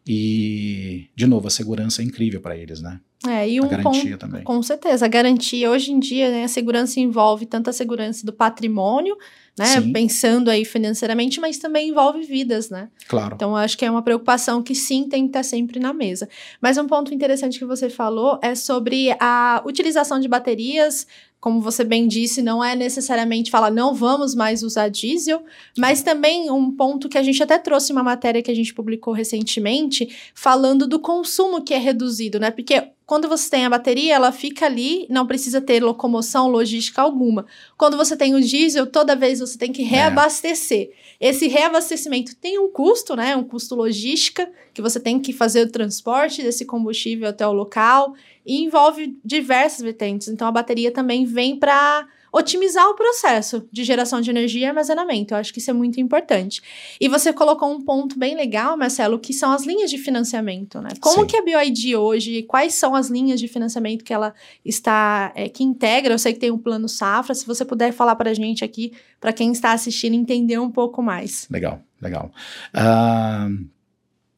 E, 0.08 1.10
de 1.16 1.28
novo, 1.28 1.48
a 1.48 1.52
segurança 1.52 2.02
é 2.02 2.06
incrível 2.06 2.42
para 2.42 2.58
eles, 2.58 2.82
né? 2.82 3.00
É, 3.28 3.48
e 3.48 3.62
um 3.62 3.66
a 3.66 3.68
garantia 3.68 4.12
ponto, 4.12 4.18
também. 4.18 4.44
Com 4.44 4.64
certeza. 4.64 5.06
A 5.06 5.08
garantia, 5.08 5.70
hoje 5.70 5.92
em 5.92 6.00
dia, 6.00 6.32
né, 6.32 6.44
a 6.44 6.48
segurança 6.48 7.00
envolve 7.00 7.46
tanto 7.46 7.70
a 7.70 7.74
segurança 7.74 8.26
do 8.26 8.34
patrimônio, 8.34 9.16
né? 9.58 9.66
Sim. 9.66 9.94
Pensando 9.94 10.50
aí 10.50 10.66
financeiramente, 10.66 11.40
mas 11.40 11.60
também 11.60 11.90
envolve 11.90 12.24
vidas, 12.24 12.72
né? 12.72 12.90
Claro. 13.08 13.36
Então, 13.36 13.56
acho 13.56 13.78
que 13.78 13.86
é 13.86 13.92
uma 13.92 14.02
preocupação 14.02 14.64
que 14.64 14.74
sim 14.74 15.08
tem 15.08 15.24
que 15.24 15.30
estar 15.30 15.44
sempre 15.44 15.80
na 15.80 15.94
mesa. 15.94 16.28
Mas 16.60 16.80
um 16.80 16.88
ponto 16.88 17.14
interessante 17.14 17.60
que 17.60 17.66
você 17.66 17.90
falou 17.90 18.40
é 18.42 18.56
sobre 18.56 19.16
a 19.20 19.62
utilização 19.66 20.20
de 20.20 20.28
baterias 20.28 21.06
como 21.42 21.60
você 21.60 21.84
bem 21.84 22.08
disse, 22.08 22.40
não 22.40 22.64
é 22.64 22.76
necessariamente 22.76 23.50
falar 23.50 23.72
não 23.72 23.96
vamos 23.96 24.36
mais 24.36 24.62
usar 24.62 24.90
diesel, 24.90 25.44
mas 25.76 26.04
também 26.04 26.52
um 26.52 26.72
ponto 26.72 27.10
que 27.10 27.18
a 27.18 27.24
gente 27.24 27.42
até 27.42 27.58
trouxe 27.58 27.92
uma 27.92 28.04
matéria 28.04 28.44
que 28.44 28.52
a 28.52 28.56
gente 28.56 28.74
publicou 28.74 29.12
recentemente, 29.12 30.16
falando 30.36 30.88
do 30.88 31.00
consumo 31.00 31.64
que 31.64 31.74
é 31.74 31.80
reduzido, 31.80 32.40
né? 32.40 32.52
Porque 32.52 32.92
quando 33.12 33.28
você 33.28 33.50
tem 33.50 33.66
a 33.66 33.70
bateria, 33.70 34.16
ela 34.16 34.32
fica 34.32 34.66
ali, 34.66 35.06
não 35.10 35.28
precisa 35.28 35.60
ter 35.60 35.84
locomoção, 35.84 36.48
logística 36.48 37.02
alguma. 37.02 37.46
Quando 37.78 37.98
você 37.98 38.16
tem 38.16 38.34
o 38.34 38.40
diesel, 38.40 38.88
toda 38.88 39.18
vez 39.18 39.42
você 39.42 39.58
tem 39.58 39.74
que 39.74 39.82
é. 39.82 39.86
reabastecer. 39.86 40.92
É. 41.20 41.28
Esse 41.28 41.50
reabastecimento 41.50 42.34
tem 42.38 42.58
um 42.58 42.72
custo, 42.72 43.14
né? 43.14 43.36
Um 43.36 43.44
custo 43.44 43.76
logística, 43.76 44.50
que 44.74 44.82
você 44.82 44.98
tem 44.98 45.20
que 45.20 45.34
fazer 45.34 45.68
o 45.68 45.70
transporte 45.70 46.42
desse 46.42 46.64
combustível 46.64 47.28
até 47.28 47.46
o 47.46 47.52
local 47.52 48.14
e 48.46 48.64
envolve 48.64 49.20
diversas 49.26 49.82
vertentes. 49.82 50.30
Então 50.30 50.48
a 50.48 50.52
bateria 50.54 50.90
também 50.90 51.26
vem 51.26 51.60
para 51.60 52.08
otimizar 52.32 52.88
o 52.88 52.96
processo 52.96 53.68
de 53.72 53.84
geração 53.84 54.22
de 54.22 54.30
energia 54.30 54.62
e 54.62 54.66
armazenamento. 54.66 55.34
Eu 55.34 55.38
acho 55.38 55.52
que 55.52 55.60
isso 55.60 55.70
é 55.70 55.74
muito 55.74 56.00
importante. 56.00 56.62
E 57.00 57.10
você 57.10 57.34
colocou 57.34 57.70
um 57.70 57.82
ponto 57.82 58.18
bem 58.18 58.36
legal, 58.36 58.78
Marcelo, 58.78 59.20
que 59.20 59.34
são 59.34 59.52
as 59.52 59.66
linhas 59.66 59.90
de 59.90 59.98
financiamento, 59.98 60.80
né? 60.80 60.90
Como 61.02 61.22
Sim. 61.22 61.28
que 61.28 61.36
a 61.36 61.44
BioID 61.44 61.96
hoje, 61.96 62.44
quais 62.44 62.74
são 62.76 62.96
as 62.96 63.10
linhas 63.10 63.40
de 63.40 63.48
financiamento 63.50 64.04
que 64.04 64.14
ela 64.14 64.34
está, 64.64 65.34
é, 65.36 65.50
que 65.50 65.64
integra? 65.64 66.14
Eu 66.14 66.20
sei 66.20 66.32
que 66.32 66.40
tem 66.40 66.52
um 66.52 66.58
plano 66.58 66.88
safra, 66.88 67.36
se 67.36 67.46
você 67.46 67.66
puder 67.66 67.92
falar 67.92 68.16
para 68.16 68.30
a 68.30 68.34
gente 68.34 68.64
aqui, 68.64 68.94
para 69.20 69.34
quem 69.34 69.52
está 69.52 69.74
assistindo, 69.74 70.14
entender 70.14 70.58
um 70.58 70.72
pouco 70.72 71.04
mais. 71.04 71.48
Legal, 71.50 71.82
legal. 72.02 72.32
Uh, 72.74 73.68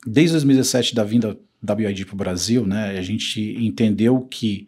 desde 0.06 0.32
2017, 0.34 0.96
da 0.96 1.04
vinda 1.04 1.38
da 1.62 1.74
BioID 1.74 2.06
para 2.06 2.14
o 2.14 2.18
Brasil, 2.18 2.66
né, 2.66 2.98
a 2.98 3.02
gente 3.02 3.56
entendeu 3.64 4.20
que 4.30 4.68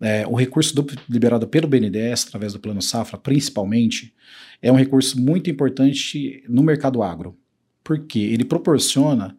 é, 0.00 0.26
o 0.26 0.34
recurso 0.34 0.74
do, 0.74 0.86
liberado 1.08 1.46
pelo 1.46 1.66
BNDES, 1.66 2.26
através 2.26 2.52
do 2.52 2.60
Plano 2.60 2.80
Safra, 2.80 3.18
principalmente, 3.18 4.14
é 4.62 4.70
um 4.70 4.76
recurso 4.76 5.20
muito 5.20 5.50
importante 5.50 6.44
no 6.48 6.62
mercado 6.62 7.02
agro, 7.02 7.36
porque 7.82 8.18
ele 8.18 8.44
proporciona 8.44 9.36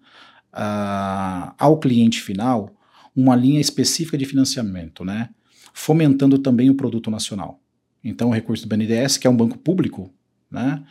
uh, 0.54 1.54
ao 1.58 1.80
cliente 1.80 2.22
final 2.22 2.76
uma 3.16 3.36
linha 3.36 3.60
específica 3.60 4.18
de 4.18 4.26
financiamento, 4.26 5.06
né, 5.06 5.30
fomentando 5.74 6.38
também 6.38 6.70
o 6.70 6.76
produto 6.76 7.10
nacional. 7.10 7.62
Então, 8.04 8.30
o 8.30 8.34
recurso 8.34 8.68
do 8.68 8.70
BNDES, 8.70 9.18
que 9.18 9.28
é 9.28 9.30
um 9.30 9.36
banco 9.36 9.58
público, 9.58 10.14
né, 10.50 10.84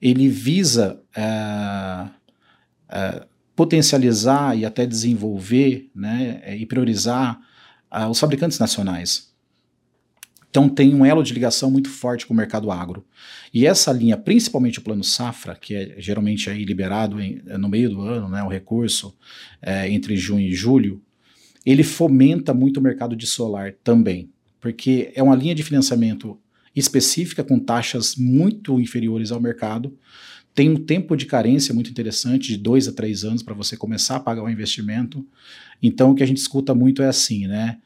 ele 0.00 0.28
visa 0.28 1.00
uh, 1.16 2.10
uh, 2.88 3.26
potencializar 3.54 4.56
e 4.56 4.64
até 4.64 4.86
desenvolver 4.86 5.90
né, 5.94 6.56
e 6.56 6.66
priorizar 6.66 7.40
uh, 7.92 8.08
os 8.08 8.18
fabricantes 8.18 8.58
nacionais. 8.58 9.32
Então 10.52 10.68
tem 10.68 10.94
um 10.94 11.04
elo 11.04 11.22
de 11.22 11.32
ligação 11.32 11.70
muito 11.70 11.88
forte 11.88 12.26
com 12.26 12.34
o 12.34 12.36
mercado 12.36 12.70
agro. 12.70 13.06
E 13.54 13.66
essa 13.66 13.90
linha, 13.90 14.18
principalmente 14.18 14.78
o 14.78 14.82
plano 14.82 15.02
safra, 15.02 15.56
que 15.56 15.74
é 15.74 15.94
geralmente 15.96 16.50
aí 16.50 16.62
liberado 16.62 17.18
em, 17.20 17.42
no 17.58 17.70
meio 17.70 17.88
do 17.88 18.02
ano, 18.02 18.28
né, 18.28 18.42
o 18.42 18.48
recurso 18.48 19.16
é, 19.62 19.88
entre 19.90 20.14
junho 20.14 20.46
e 20.46 20.52
julho, 20.52 21.02
ele 21.64 21.82
fomenta 21.82 22.52
muito 22.52 22.78
o 22.78 22.82
mercado 22.82 23.16
de 23.16 23.26
solar 23.26 23.72
também, 23.82 24.30
porque 24.60 25.10
é 25.14 25.22
uma 25.22 25.34
linha 25.34 25.54
de 25.54 25.62
financiamento 25.62 26.38
específica 26.76 27.42
com 27.42 27.58
taxas 27.58 28.16
muito 28.16 28.78
inferiores 28.78 29.32
ao 29.32 29.40
mercado, 29.40 29.96
tem 30.54 30.70
um 30.70 30.76
tempo 30.76 31.16
de 31.16 31.26
carência 31.26 31.74
muito 31.74 31.90
interessante, 31.90 32.48
de 32.48 32.56
dois 32.56 32.86
a 32.88 32.92
três 32.92 33.24
anos, 33.24 33.42
para 33.42 33.54
você 33.54 33.76
começar 33.76 34.16
a 34.16 34.20
pagar 34.20 34.42
o 34.42 34.50
investimento. 34.50 35.26
Então, 35.82 36.10
o 36.10 36.14
que 36.14 36.22
a 36.22 36.26
gente 36.26 36.38
escuta 36.38 36.74
muito 36.74 37.02
é 37.02 37.08
assim, 37.08 37.46
né? 37.46 37.78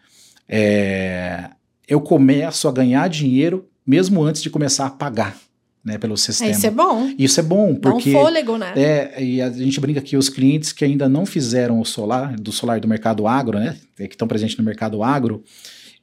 É, 0.48 1.50
eu 1.88 2.00
começo 2.00 2.68
a 2.68 2.72
ganhar 2.72 3.08
dinheiro 3.08 3.68
mesmo 3.86 4.22
antes 4.22 4.42
de 4.42 4.50
começar 4.50 4.86
a 4.86 4.90
pagar. 4.90 5.38
Né, 5.84 5.98
pelo 5.98 6.16
sistema. 6.16 6.50
Isso 6.50 6.66
é 6.66 6.70
bom. 6.72 7.14
Isso 7.16 7.38
é 7.38 7.42
bom, 7.44 7.76
porque... 7.76 8.10
Dá 8.10 8.18
um 8.18 8.22
fôlego, 8.22 8.58
né? 8.58 8.72
É, 8.74 9.22
e 9.22 9.40
a 9.40 9.48
gente 9.48 9.78
brinca 9.78 10.00
que 10.00 10.16
os 10.16 10.28
clientes 10.28 10.72
que 10.72 10.84
ainda 10.84 11.08
não 11.08 11.24
fizeram 11.24 11.78
o 11.78 11.84
solar, 11.84 12.34
do 12.34 12.50
solar 12.50 12.80
do 12.80 12.88
mercado 12.88 13.28
agro, 13.28 13.56
né, 13.56 13.76
que 13.96 14.02
estão 14.02 14.26
presentes 14.26 14.56
no 14.56 14.64
mercado 14.64 15.00
agro, 15.04 15.44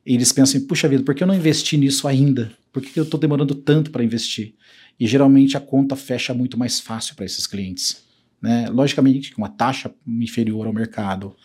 eles 0.06 0.32
pensam, 0.32 0.62
puxa 0.62 0.88
vida, 0.88 1.04
por 1.04 1.14
que 1.14 1.22
eu 1.22 1.28
não 1.28 1.36
investi 1.36 1.76
nisso 1.76 2.08
ainda? 2.08 2.50
Por 2.72 2.82
que 2.82 2.98
eu 2.98 3.04
estou 3.04 3.20
demorando 3.20 3.54
tanto 3.54 3.92
para 3.92 4.06
investir? 4.06 4.54
E 5.00 5.08
geralmente 5.08 5.58
a 5.58 5.60
conta 5.60 5.96
fecha 5.96 6.34
muito 6.34 6.58
mais 6.58 6.80
fácil 6.80 7.16
para 7.16 7.26
esses 7.26 7.48
clientes. 7.48 8.04
Né? 8.42 8.68
Logicamente, 8.70 9.34
uma 9.38 9.50
taxa 9.50 9.94
inferior 10.06 10.68
ao 10.68 10.74
mercado, 10.74 11.36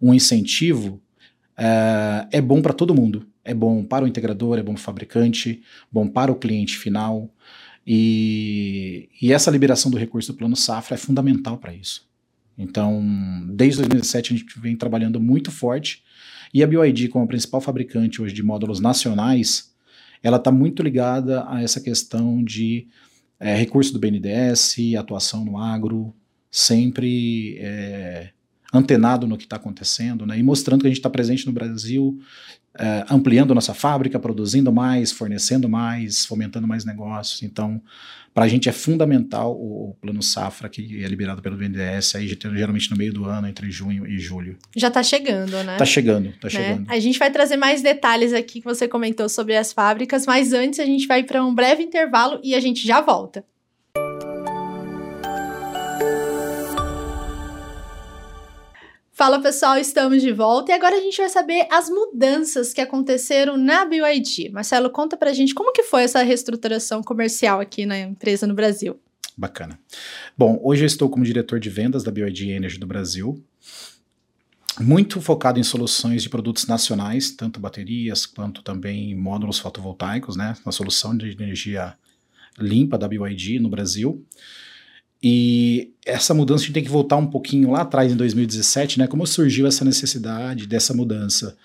um 0.00 0.12
incentivo, 0.12 1.00
é, 1.56 2.28
é 2.32 2.40
bom 2.40 2.62
para 2.62 2.72
todo 2.72 2.94
mundo. 2.94 3.26
É 3.44 3.54
bom 3.54 3.82
para 3.82 4.04
o 4.04 4.08
integrador, 4.08 4.58
é 4.58 4.62
bom 4.62 4.74
para 4.74 4.80
o 4.80 4.82
fabricante, 4.82 5.62
bom 5.90 6.06
para 6.06 6.30
o 6.30 6.36
cliente 6.36 6.76
final. 6.76 7.32
E, 7.86 9.08
e 9.22 9.32
essa 9.32 9.50
liberação 9.50 9.90
do 9.90 9.96
recurso 9.96 10.32
do 10.32 10.36
Plano 10.36 10.54
Safra 10.54 10.96
é 10.96 10.98
fundamental 10.98 11.56
para 11.56 11.74
isso. 11.74 12.06
Então, 12.58 13.02
desde 13.48 13.78
2017 13.78 14.34
a 14.34 14.36
gente 14.36 14.60
vem 14.60 14.76
trabalhando 14.76 15.18
muito 15.18 15.50
forte 15.50 16.02
e 16.52 16.62
a 16.62 16.66
BioID, 16.66 17.08
como 17.08 17.24
a 17.24 17.28
principal 17.28 17.60
fabricante 17.60 18.20
hoje 18.20 18.34
de 18.34 18.42
módulos 18.42 18.80
nacionais, 18.80 19.67
ela 20.22 20.36
está 20.36 20.50
muito 20.50 20.82
ligada 20.82 21.44
a 21.48 21.62
essa 21.62 21.80
questão 21.80 22.42
de 22.42 22.86
é, 23.38 23.54
recurso 23.54 23.92
do 23.92 23.98
BNDES, 23.98 24.76
atuação 24.98 25.44
no 25.44 25.58
agro, 25.58 26.14
sempre 26.50 27.56
é, 27.58 28.30
antenado 28.72 29.26
no 29.26 29.36
que 29.36 29.44
está 29.44 29.56
acontecendo, 29.56 30.26
né, 30.26 30.38
e 30.38 30.42
mostrando 30.42 30.80
que 30.80 30.86
a 30.86 30.90
gente 30.90 30.98
está 30.98 31.10
presente 31.10 31.46
no 31.46 31.52
Brasil, 31.52 32.18
é, 32.78 33.04
ampliando 33.10 33.54
nossa 33.54 33.74
fábrica, 33.74 34.18
produzindo 34.18 34.72
mais, 34.72 35.12
fornecendo 35.12 35.68
mais, 35.68 36.24
fomentando 36.24 36.66
mais 36.66 36.84
negócios. 36.84 37.42
Então, 37.42 37.80
para 38.32 38.44
a 38.44 38.48
gente 38.48 38.68
é 38.68 38.72
fundamental 38.72 39.52
o, 39.52 39.90
o, 39.90 39.94
plano 40.00 40.22
safra 40.22 40.68
que 40.68 41.02
é 41.02 41.08
liberado 41.08 41.42
pelo 41.42 41.56
BNDES, 41.56 42.14
aí 42.14 42.28
geralmente 42.28 42.90
no 42.90 42.96
meio 42.96 43.12
do 43.12 43.24
ano, 43.24 43.48
entre 43.48 43.70
junho 43.70 44.06
e 44.06 44.18
julho. 44.18 44.56
Já 44.76 44.88
está 44.88 45.02
chegando, 45.02 45.60
né? 45.64 45.72
Está 45.72 45.84
chegando, 45.84 46.28
está 46.28 46.46
né? 46.46 46.50
chegando. 46.50 46.90
A 46.90 47.00
gente 47.00 47.18
vai 47.18 47.32
trazer 47.32 47.56
mais 47.56 47.82
detalhes 47.82 48.32
aqui 48.32 48.60
que 48.60 48.64
você 48.64 48.86
comentou 48.86 49.28
sobre 49.28 49.56
as 49.56 49.72
fábricas, 49.72 50.24
mas 50.24 50.52
antes 50.52 50.78
a 50.78 50.84
gente 50.84 51.06
vai 51.08 51.24
para 51.24 51.44
um 51.44 51.54
breve 51.54 51.82
intervalo 51.82 52.40
e 52.44 52.54
a 52.54 52.60
gente 52.60 52.86
já 52.86 53.00
volta. 53.00 53.44
Fala 59.18 59.42
pessoal, 59.42 59.76
estamos 59.76 60.22
de 60.22 60.30
volta 60.30 60.70
e 60.70 60.74
agora 60.76 60.94
a 60.94 61.00
gente 61.00 61.16
vai 61.16 61.28
saber 61.28 61.66
as 61.72 61.90
mudanças 61.90 62.72
que 62.72 62.80
aconteceram 62.80 63.56
na 63.56 63.84
BYD. 63.84 64.50
Marcelo, 64.50 64.90
conta 64.90 65.16
pra 65.16 65.32
gente 65.32 65.52
como 65.52 65.72
que 65.72 65.82
foi 65.82 66.04
essa 66.04 66.22
reestruturação 66.22 67.02
comercial 67.02 67.58
aqui 67.58 67.84
na 67.84 67.98
empresa 67.98 68.46
no 68.46 68.54
Brasil. 68.54 68.96
Bacana. 69.36 69.76
Bom, 70.36 70.60
hoje 70.62 70.84
eu 70.84 70.86
estou 70.86 71.10
como 71.10 71.24
diretor 71.24 71.58
de 71.58 71.68
vendas 71.68 72.04
da 72.04 72.12
BYD 72.12 72.50
Energy 72.50 72.78
do 72.78 72.86
Brasil, 72.86 73.44
muito 74.78 75.20
focado 75.20 75.58
em 75.58 75.64
soluções 75.64 76.22
de 76.22 76.28
produtos 76.28 76.68
nacionais, 76.68 77.32
tanto 77.32 77.58
baterias 77.58 78.24
quanto 78.24 78.62
também 78.62 79.16
módulos 79.16 79.58
fotovoltaicos, 79.58 80.36
né, 80.36 80.54
na 80.64 80.70
solução 80.70 81.16
de 81.16 81.32
energia 81.32 81.98
limpa 82.56 82.96
da 82.96 83.08
BYD 83.08 83.58
no 83.58 83.68
Brasil. 83.68 84.24
E 85.22 85.92
essa 86.06 86.32
mudança 86.32 86.62
a 86.62 86.66
gente 86.66 86.74
tem 86.74 86.84
que 86.84 86.90
voltar 86.90 87.16
um 87.16 87.26
pouquinho 87.26 87.70
lá 87.70 87.82
atrás, 87.82 88.12
em 88.12 88.16
2017, 88.16 88.98
né? 88.98 89.06
Como 89.06 89.26
surgiu 89.26 89.66
essa 89.66 89.84
necessidade 89.84 90.66
dessa 90.66 90.94
mudança? 90.94 91.56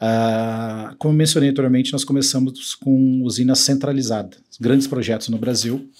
Uh, 0.00 0.96
como 0.96 1.12
mencionei 1.12 1.50
anteriormente, 1.50 1.92
nós 1.92 2.04
começamos 2.04 2.74
com 2.74 3.22
usinas 3.22 3.58
centralizadas, 3.58 4.40
grandes 4.58 4.86
projetos 4.86 5.28
no 5.28 5.36
Brasil, 5.36 5.90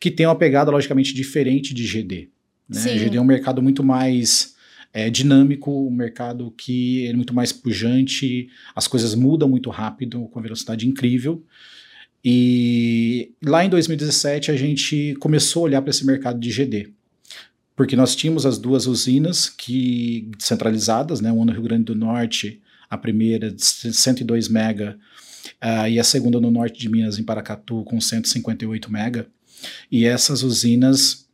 que 0.00 0.10
têm 0.10 0.24
uma 0.26 0.36
pegada 0.36 0.70
logicamente 0.70 1.12
diferente 1.12 1.74
de 1.74 1.84
GD. 1.84 2.28
Né? 2.68 2.80
GD 2.98 3.18
é 3.18 3.20
um 3.20 3.24
mercado 3.24 3.60
muito 3.60 3.84
mais 3.84 4.54
é, 4.92 5.10
dinâmico, 5.10 5.70
um 5.70 5.90
mercado 5.90 6.50
que 6.56 7.06
é 7.06 7.12
muito 7.12 7.34
mais 7.34 7.52
pujante, 7.52 8.48
as 8.74 8.86
coisas 8.86 9.14
mudam 9.14 9.48
muito 9.48 9.68
rápido, 9.68 10.28
com 10.28 10.40
velocidade 10.40 10.88
incrível. 10.88 11.44
E 12.24 13.32
lá 13.44 13.64
em 13.64 13.68
2017 13.68 14.50
a 14.50 14.56
gente 14.56 15.16
começou 15.18 15.62
a 15.62 15.64
olhar 15.64 15.82
para 15.82 15.90
esse 15.90 16.06
mercado 16.06 16.38
de 16.38 16.50
GD, 16.50 16.92
porque 17.74 17.96
nós 17.96 18.14
tínhamos 18.14 18.46
as 18.46 18.58
duas 18.58 18.86
usinas 18.86 19.48
que 19.48 20.30
centralizadas, 20.38 21.20
né, 21.20 21.32
uma 21.32 21.44
no 21.44 21.52
Rio 21.52 21.62
Grande 21.62 21.84
do 21.84 21.94
Norte, 21.94 22.60
a 22.88 22.96
primeira 22.96 23.50
de 23.50 23.64
102 23.64 24.48
mega 24.48 24.98
uh, 25.62 25.88
e 25.88 25.98
a 25.98 26.04
segunda 26.04 26.40
no 26.40 26.50
norte 26.50 26.78
de 26.78 26.88
Minas 26.88 27.18
em 27.18 27.24
Paracatu 27.24 27.82
com 27.84 28.00
158 28.00 28.92
mega. 28.92 29.26
E 29.90 30.04
essas 30.04 30.42
usinas 30.42 31.26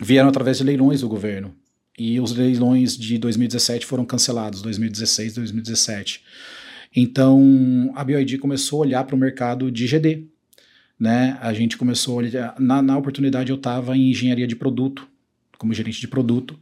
vieram 0.00 0.28
através 0.28 0.58
de 0.58 0.64
leilões 0.64 1.00
do 1.00 1.08
governo. 1.08 1.54
E 1.98 2.20
os 2.20 2.32
leilões 2.32 2.96
de 2.96 3.16
2017 3.18 3.86
foram 3.86 4.04
cancelados, 4.04 4.60
2016, 4.62 5.34
2017. 5.34 6.22
Então, 6.94 7.92
a 7.94 8.04
BioID 8.04 8.38
começou 8.38 8.82
a 8.82 8.86
olhar 8.86 9.04
para 9.04 9.16
o 9.16 9.18
mercado 9.18 9.70
de 9.70 9.86
GD. 9.86 10.26
né, 10.98 11.36
a 11.40 11.52
gente 11.52 11.76
começou 11.76 12.14
a 12.14 12.16
olhar, 12.18 12.54
na, 12.58 12.80
na 12.80 12.96
oportunidade 12.96 13.50
eu 13.50 13.56
estava 13.56 13.96
em 13.96 14.10
engenharia 14.10 14.46
de 14.46 14.54
produto, 14.54 15.06
como 15.58 15.74
gerente 15.74 16.00
de 16.00 16.06
produto, 16.06 16.58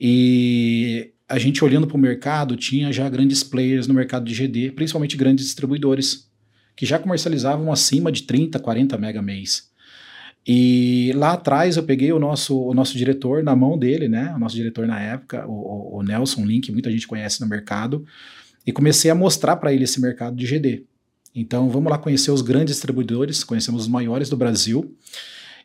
e 0.00 1.10
a 1.28 1.38
gente 1.38 1.64
olhando 1.64 1.86
para 1.86 1.96
o 1.96 2.00
mercado, 2.00 2.56
tinha 2.56 2.92
já 2.92 3.08
grandes 3.08 3.42
players 3.42 3.86
no 3.86 3.94
mercado 3.94 4.24
de 4.24 4.34
GD, 4.34 4.72
principalmente 4.72 5.16
grandes 5.16 5.46
distribuidores, 5.46 6.30
que 6.76 6.86
já 6.86 6.98
comercializavam 6.98 7.72
acima 7.72 8.12
de 8.12 8.22
30, 8.22 8.58
40 8.58 8.96
mega 8.98 9.22
mês. 9.22 9.70
E 10.46 11.12
lá 11.14 11.32
atrás 11.32 11.76
eu 11.76 11.82
peguei 11.82 12.12
o 12.12 12.18
nosso, 12.18 12.60
o 12.60 12.74
nosso 12.74 12.98
diretor 12.98 13.42
na 13.42 13.56
mão 13.56 13.78
dele, 13.78 14.08
né? 14.08 14.32
O 14.36 14.38
nosso 14.38 14.54
diretor 14.54 14.86
na 14.86 15.00
época, 15.00 15.46
o, 15.48 15.98
o 15.98 16.02
Nelson 16.02 16.44
Link, 16.44 16.70
muita 16.70 16.90
gente 16.90 17.06
conhece 17.06 17.40
no 17.40 17.48
mercado, 17.48 18.04
e 18.66 18.72
comecei 18.72 19.10
a 19.10 19.14
mostrar 19.14 19.56
para 19.56 19.72
ele 19.72 19.84
esse 19.84 20.00
mercado 20.00 20.36
de 20.36 20.46
GD. 20.46 20.84
Então 21.34 21.68
vamos 21.68 21.90
lá 21.90 21.98
conhecer 21.98 22.30
os 22.30 22.42
grandes 22.42 22.76
distribuidores, 22.76 23.42
conhecemos 23.42 23.82
os 23.82 23.88
maiores 23.88 24.28
do 24.28 24.36
Brasil. 24.36 24.96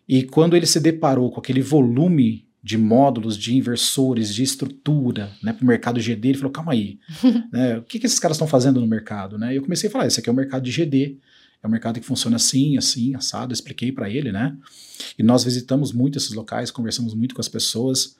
E 0.07 0.23
quando 0.23 0.55
ele 0.55 0.65
se 0.65 0.79
deparou 0.79 1.31
com 1.31 1.39
aquele 1.39 1.61
volume 1.61 2.47
de 2.61 2.77
módulos, 2.77 3.37
de 3.37 3.55
inversores, 3.55 4.33
de 4.33 4.43
estrutura, 4.43 5.31
né, 5.41 5.53
para 5.53 5.63
o 5.63 5.67
mercado 5.67 5.99
GD, 5.99 6.29
ele 6.29 6.37
falou, 6.37 6.51
calma 6.51 6.73
aí, 6.73 6.99
né, 7.53 7.77
o 7.77 7.83
que, 7.83 7.99
que 7.99 8.05
esses 8.05 8.19
caras 8.19 8.35
estão 8.35 8.47
fazendo 8.47 8.81
no 8.81 8.87
mercado? 8.87 9.37
Né? 9.37 9.53
E 9.53 9.55
eu 9.57 9.61
comecei 9.61 9.87
a 9.87 9.91
falar, 9.91 10.07
esse 10.07 10.19
aqui 10.19 10.29
é 10.29 10.31
o 10.31 10.35
mercado 10.35 10.63
de 10.63 10.71
GD, 10.71 11.17
é 11.61 11.67
um 11.67 11.71
mercado 11.71 11.99
que 11.99 12.05
funciona 12.05 12.37
assim, 12.37 12.77
assim, 12.77 13.15
assado, 13.15 13.53
expliquei 13.53 13.91
para 13.91 14.09
ele, 14.09 14.31
né? 14.31 14.55
E 15.17 15.23
nós 15.23 15.43
visitamos 15.43 15.91
muito 15.91 16.17
esses 16.17 16.31
locais, 16.31 16.71
conversamos 16.71 17.13
muito 17.13 17.35
com 17.35 17.41
as 17.41 17.49
pessoas, 17.49 18.15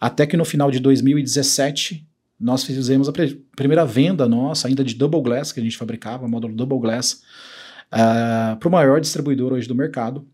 até 0.00 0.26
que 0.26 0.36
no 0.36 0.44
final 0.44 0.70
de 0.70 0.78
2017 0.78 2.06
nós 2.38 2.64
fizemos 2.64 3.08
a 3.08 3.12
primeira 3.56 3.84
venda 3.84 4.28
nossa, 4.28 4.68
ainda 4.68 4.84
de 4.84 4.94
Double 4.94 5.22
Glass, 5.22 5.52
que 5.52 5.60
a 5.60 5.62
gente 5.62 5.76
fabricava, 5.76 6.26
módulo 6.28 6.54
Double 6.54 6.78
Glass, 6.78 7.12
uh, 7.12 7.20
ah, 7.92 8.56
para 8.58 8.68
o 8.68 8.72
maior 8.72 9.00
distribuidor 9.00 9.52
hoje 9.52 9.68
do 9.68 9.74
mercado, 9.74 10.26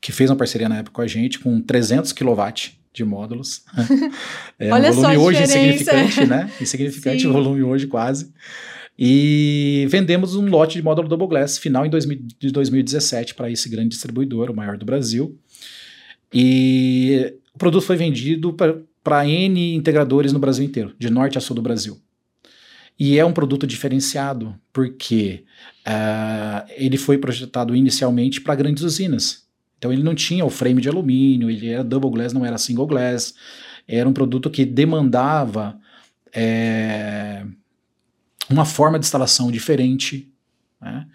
que 0.00 0.12
fez 0.12 0.30
uma 0.30 0.36
parceria 0.36 0.68
na 0.68 0.78
época 0.78 0.94
com 0.94 1.02
a 1.02 1.06
gente, 1.06 1.38
com 1.38 1.60
300 1.60 2.12
kW 2.12 2.80
de 2.92 3.04
módulos. 3.04 3.64
é 4.58 4.72
Olha 4.72 4.90
um 4.90 4.94
volume 4.94 5.16
hoje 5.18 5.42
insignificante, 5.42 6.26
né? 6.26 6.50
Insignificante 6.60 7.26
o 7.28 7.32
volume 7.32 7.62
hoje 7.62 7.86
quase. 7.86 8.32
E 8.98 9.86
vendemos 9.88 10.34
um 10.34 10.46
lote 10.46 10.76
de 10.76 10.82
módulo 10.82 11.08
Double 11.08 11.28
Glass 11.28 11.58
final 11.58 11.86
em 11.86 11.90
2000, 11.90 12.18
de 12.38 12.50
2017 12.50 13.34
para 13.34 13.50
esse 13.50 13.68
grande 13.68 13.90
distribuidor, 13.90 14.50
o 14.50 14.54
maior 14.54 14.76
do 14.76 14.84
Brasil. 14.84 15.38
E 16.32 17.34
o 17.54 17.58
produto 17.58 17.84
foi 17.84 17.96
vendido 17.96 18.54
para 19.02 19.26
N 19.26 19.74
integradores 19.74 20.32
no 20.32 20.38
Brasil 20.38 20.64
inteiro, 20.64 20.94
de 20.98 21.10
norte 21.10 21.38
a 21.38 21.40
sul 21.40 21.56
do 21.56 21.62
Brasil. 21.62 21.98
E 22.98 23.18
é 23.18 23.24
um 23.24 23.32
produto 23.32 23.66
diferenciado, 23.66 24.54
porque 24.72 25.44
uh, 25.86 26.70
ele 26.76 26.98
foi 26.98 27.16
projetado 27.16 27.74
inicialmente 27.74 28.40
para 28.40 28.54
grandes 28.54 28.82
usinas. 28.82 29.48
Então 29.78 29.90
ele 29.90 30.02
não 30.02 30.14
tinha 30.14 30.44
o 30.44 30.50
frame 30.50 30.82
de 30.82 30.90
alumínio, 30.90 31.48
ele 31.48 31.68
era 31.68 31.82
double 31.82 32.10
glass, 32.10 32.34
não 32.34 32.44
era 32.44 32.58
single 32.58 32.86
glass. 32.86 33.34
Era 33.88 34.06
um 34.06 34.12
produto 34.12 34.50
que 34.50 34.66
demandava 34.66 35.80
é, 36.34 37.44
uma 38.50 38.66
forma 38.66 38.98
de 38.98 39.06
instalação 39.06 39.50
diferente. 39.50 40.30
Né? 40.78 41.06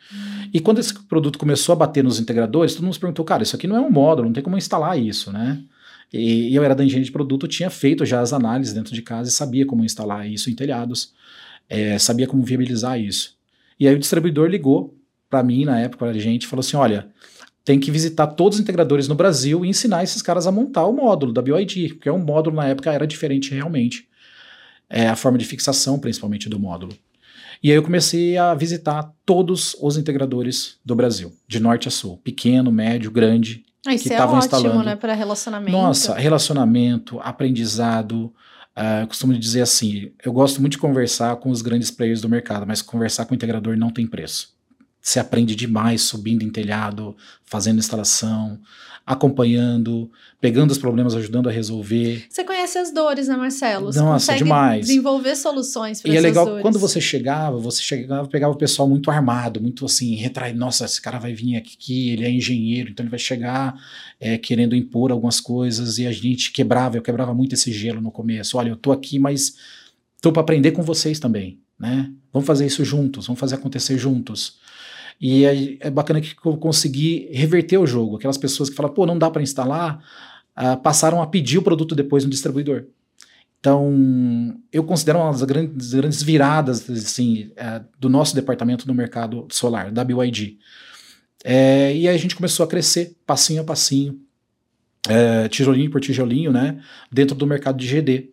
E 0.52 0.60
quando 0.60 0.80
esse 0.80 0.94
produto 1.04 1.38
começou 1.38 1.74
a 1.74 1.76
bater 1.76 2.04
nos 2.04 2.20
integradores, 2.20 2.74
todo 2.74 2.84
mundo 2.84 2.94
se 2.96 3.00
perguntou, 3.00 3.24
cara, 3.24 3.44
isso 3.44 3.56
aqui 3.56 3.68
não 3.68 3.76
é 3.76 3.82
um 3.82 3.92
módulo, 3.92 4.28
não 4.28 4.34
tem 4.34 4.44
como 4.44 4.58
instalar 4.58 5.00
isso, 5.00 5.32
né? 5.32 5.62
E, 6.12 6.50
e 6.50 6.56
eu 6.56 6.64
era 6.64 6.76
da 6.76 6.84
engenharia 6.84 7.06
de 7.06 7.12
produto, 7.12 7.48
tinha 7.48 7.70
feito 7.70 8.06
já 8.06 8.22
as 8.22 8.34
análises 8.34 8.74
dentro 8.74 8.94
de 8.94 9.02
casa 9.02 9.30
e 9.30 9.34
sabia 9.34 9.66
como 9.66 9.84
instalar 9.84 10.30
isso 10.30 10.50
em 10.50 10.56
telhados, 10.56 11.14
é, 11.70 11.98
sabia 11.98 12.28
como 12.28 12.44
viabilizar 12.44 13.00
isso. 13.00 13.36
E 13.80 13.88
aí 13.88 13.96
o 13.96 14.00
distribuidor 14.00 14.48
ligou 14.48 14.98
para 15.30 15.44
mim 15.44 15.66
na 15.66 15.80
época, 15.80 16.06
para 16.06 16.16
a 16.16 16.20
gente, 16.20 16.48
falou 16.48 16.62
assim, 16.62 16.78
olha, 16.78 17.10
tem 17.64 17.80
que 17.80 17.90
visitar 17.90 18.28
todos 18.28 18.58
os 18.58 18.64
integradores 18.64 19.08
no 19.08 19.16
Brasil 19.16 19.66
e 19.66 19.70
ensinar 19.70 20.04
esses 20.04 20.22
caras 20.22 20.46
a 20.46 20.52
montar 20.52 20.86
o 20.86 20.94
módulo 20.94 21.34
da 21.34 21.42
BioID, 21.42 21.96
porque 21.96 22.08
é 22.08 22.14
um 22.14 22.24
módulo 22.24 22.56
na 22.56 22.68
época 22.68 22.94
era 22.94 23.08
diferente 23.08 23.54
realmente. 23.54 24.08
É 24.88 25.08
a 25.08 25.16
forma 25.16 25.38
de 25.38 25.46
fixação, 25.46 25.98
principalmente, 25.98 26.48
do 26.48 26.60
módulo. 26.60 26.96
E 27.64 27.72
aí 27.72 27.76
eu 27.76 27.82
comecei 27.82 28.38
a 28.38 28.54
visitar 28.54 29.12
todos 29.26 29.76
os 29.82 29.98
integradores 29.98 30.78
do 30.86 30.96
Brasil, 30.96 31.34
de 31.48 31.60
norte 31.60 31.88
a 31.88 31.92
sul, 31.92 32.18
pequeno, 32.24 32.72
médio, 32.72 33.10
grande, 33.10 33.66
ah, 33.86 33.92
que 33.92 33.96
estavam 33.96 34.36
é 34.36 34.40
ótimo, 34.40 34.58
instalando. 34.58 34.84
né, 34.84 34.96
para 34.96 35.14
relacionamento. 35.14 35.72
Nossa, 35.72 36.16
relacionamento, 36.16 37.20
aprendizado. 37.20 38.34
Uh, 38.76 39.02
eu 39.02 39.08
costumo 39.08 39.34
dizer 39.38 39.62
assim, 39.62 40.12
eu 40.24 40.34
gosto 40.34 40.60
muito 40.60 40.74
de 40.74 40.78
conversar 40.78 41.36
com 41.38 41.50
os 41.50 41.62
grandes 41.62 41.90
players 41.90 42.20
do 42.22 42.28
mercado, 42.28 42.66
mas 42.68 42.82
conversar 42.82 43.26
com 43.26 43.34
o 43.34 43.36
integrador 43.36 43.78
não 43.78 43.90
tem 43.90 44.06
preço. 44.06 44.54
Você 45.02 45.20
aprende 45.20 45.56
demais 45.56 46.02
subindo 46.02 46.44
em 46.44 46.50
telhado, 46.50 47.16
fazendo 47.46 47.78
instalação, 47.78 48.60
acompanhando, 49.06 50.10
pegando 50.42 50.72
os 50.72 50.80
problemas, 50.80 51.14
ajudando 51.14 51.48
a 51.48 51.52
resolver. 51.52 52.26
Você 52.28 52.44
conhece 52.44 52.80
as 52.80 52.92
dores, 52.92 53.28
né, 53.28 53.36
Marcelo? 53.36 53.94
Você 53.94 54.00
Nossa, 54.00 54.14
consegue 54.32 54.44
demais. 54.44 54.88
desenvolver 54.88 55.36
soluções 55.36 56.02
para 56.02 56.12
E 56.12 56.18
é 56.18 56.20
legal 56.22 56.46
dores. 56.46 56.62
quando 56.64 56.80
você 56.80 57.00
chegava, 57.00 57.56
você 57.58 57.84
chegava, 57.84 58.28
pegava 58.28 58.54
o 58.54 58.58
pessoal 58.58 58.90
muito 58.90 59.12
armado, 59.12 59.62
muito 59.62 59.86
assim, 59.86 60.16
retraído. 60.16 60.58
Nossa, 60.58 60.86
esse 60.86 61.00
cara 61.00 61.20
vai 61.20 61.36
vir 61.36 61.56
aqui, 61.56 62.10
ele 62.10 62.26
é 62.26 62.32
engenheiro, 62.32 62.90
então 62.90 63.04
ele 63.04 63.12
vai 63.12 63.20
chegar 63.20 63.76
é, 64.20 64.40
querendo 64.40 64.76
impor 64.76 65.12
algumas 65.12 65.40
coisas 65.40 66.00
e 66.00 66.08
a 66.08 66.12
gente 66.12 66.52
quebrava, 66.52 66.98
eu 66.98 67.02
quebrava 67.04 67.34
muito 67.34 67.54
esse 67.54 67.72
gelo 67.72 68.02
no 68.02 68.10
começo. 68.10 68.58
Olha, 68.58 68.70
eu 68.70 68.76
tô 68.76 68.92
aqui, 68.92 69.20
mas 69.20 69.56
tô 70.20 70.32
para 70.32 70.42
aprender 70.42 70.72
com 70.72 70.82
vocês 70.82 71.20
também, 71.20 71.60
né? 71.80 72.12
Vamos 72.34 72.48
fazer 72.48 72.66
isso 72.66 72.84
juntos, 72.84 73.28
vamos 73.28 73.40
fazer 73.40 73.54
acontecer 73.54 74.00
juntos. 74.00 74.58
E 75.20 75.46
é, 75.46 75.78
é 75.80 75.90
bacana 75.90 76.22
que 76.22 76.36
eu 76.46 76.58
consegui 76.58 77.30
reverter 77.32 77.78
o 77.78 77.88
jogo. 77.88 78.18
Aquelas 78.18 78.38
pessoas 78.38 78.70
que 78.70 78.76
falam, 78.76 78.94
pô, 78.94 79.06
não 79.06 79.18
dá 79.18 79.30
para 79.30 79.42
instalar, 79.42 80.04
uh, 80.58 80.78
passaram 80.82 81.22
a 81.22 81.28
pedir 81.28 81.58
o 81.58 81.62
produto 81.62 81.96
depois 81.96 82.24
no 82.24 82.30
distribuidor. 82.30 82.86
Então, 83.60 84.60
eu 84.72 84.84
considero 84.84 85.20
uma 85.20 85.32
das 85.32 85.42
grandes, 85.44 85.94
grandes 85.94 86.22
viradas 86.22 86.90
assim, 86.90 87.52
uh, 87.54 87.84
do 88.00 88.10
nosso 88.10 88.36
departamento 88.36 88.88
no 88.88 88.94
mercado 88.94 89.48
solar, 89.50 89.92
da 89.92 90.04
BYD. 90.04 90.58
É, 91.44 91.96
e 91.96 92.08
aí 92.08 92.16
a 92.16 92.18
gente 92.18 92.36
começou 92.36 92.64
a 92.64 92.68
crescer, 92.68 93.16
passinho 93.26 93.62
a 93.62 93.64
passinho, 93.64 94.20
é, 95.08 95.48
tijolinho 95.48 95.92
por 95.92 96.02
tijolinho, 96.02 96.52
né, 96.52 96.82
dentro 97.12 97.36
do 97.36 97.46
mercado 97.46 97.78
de 97.78 97.88
GD. 97.88 98.32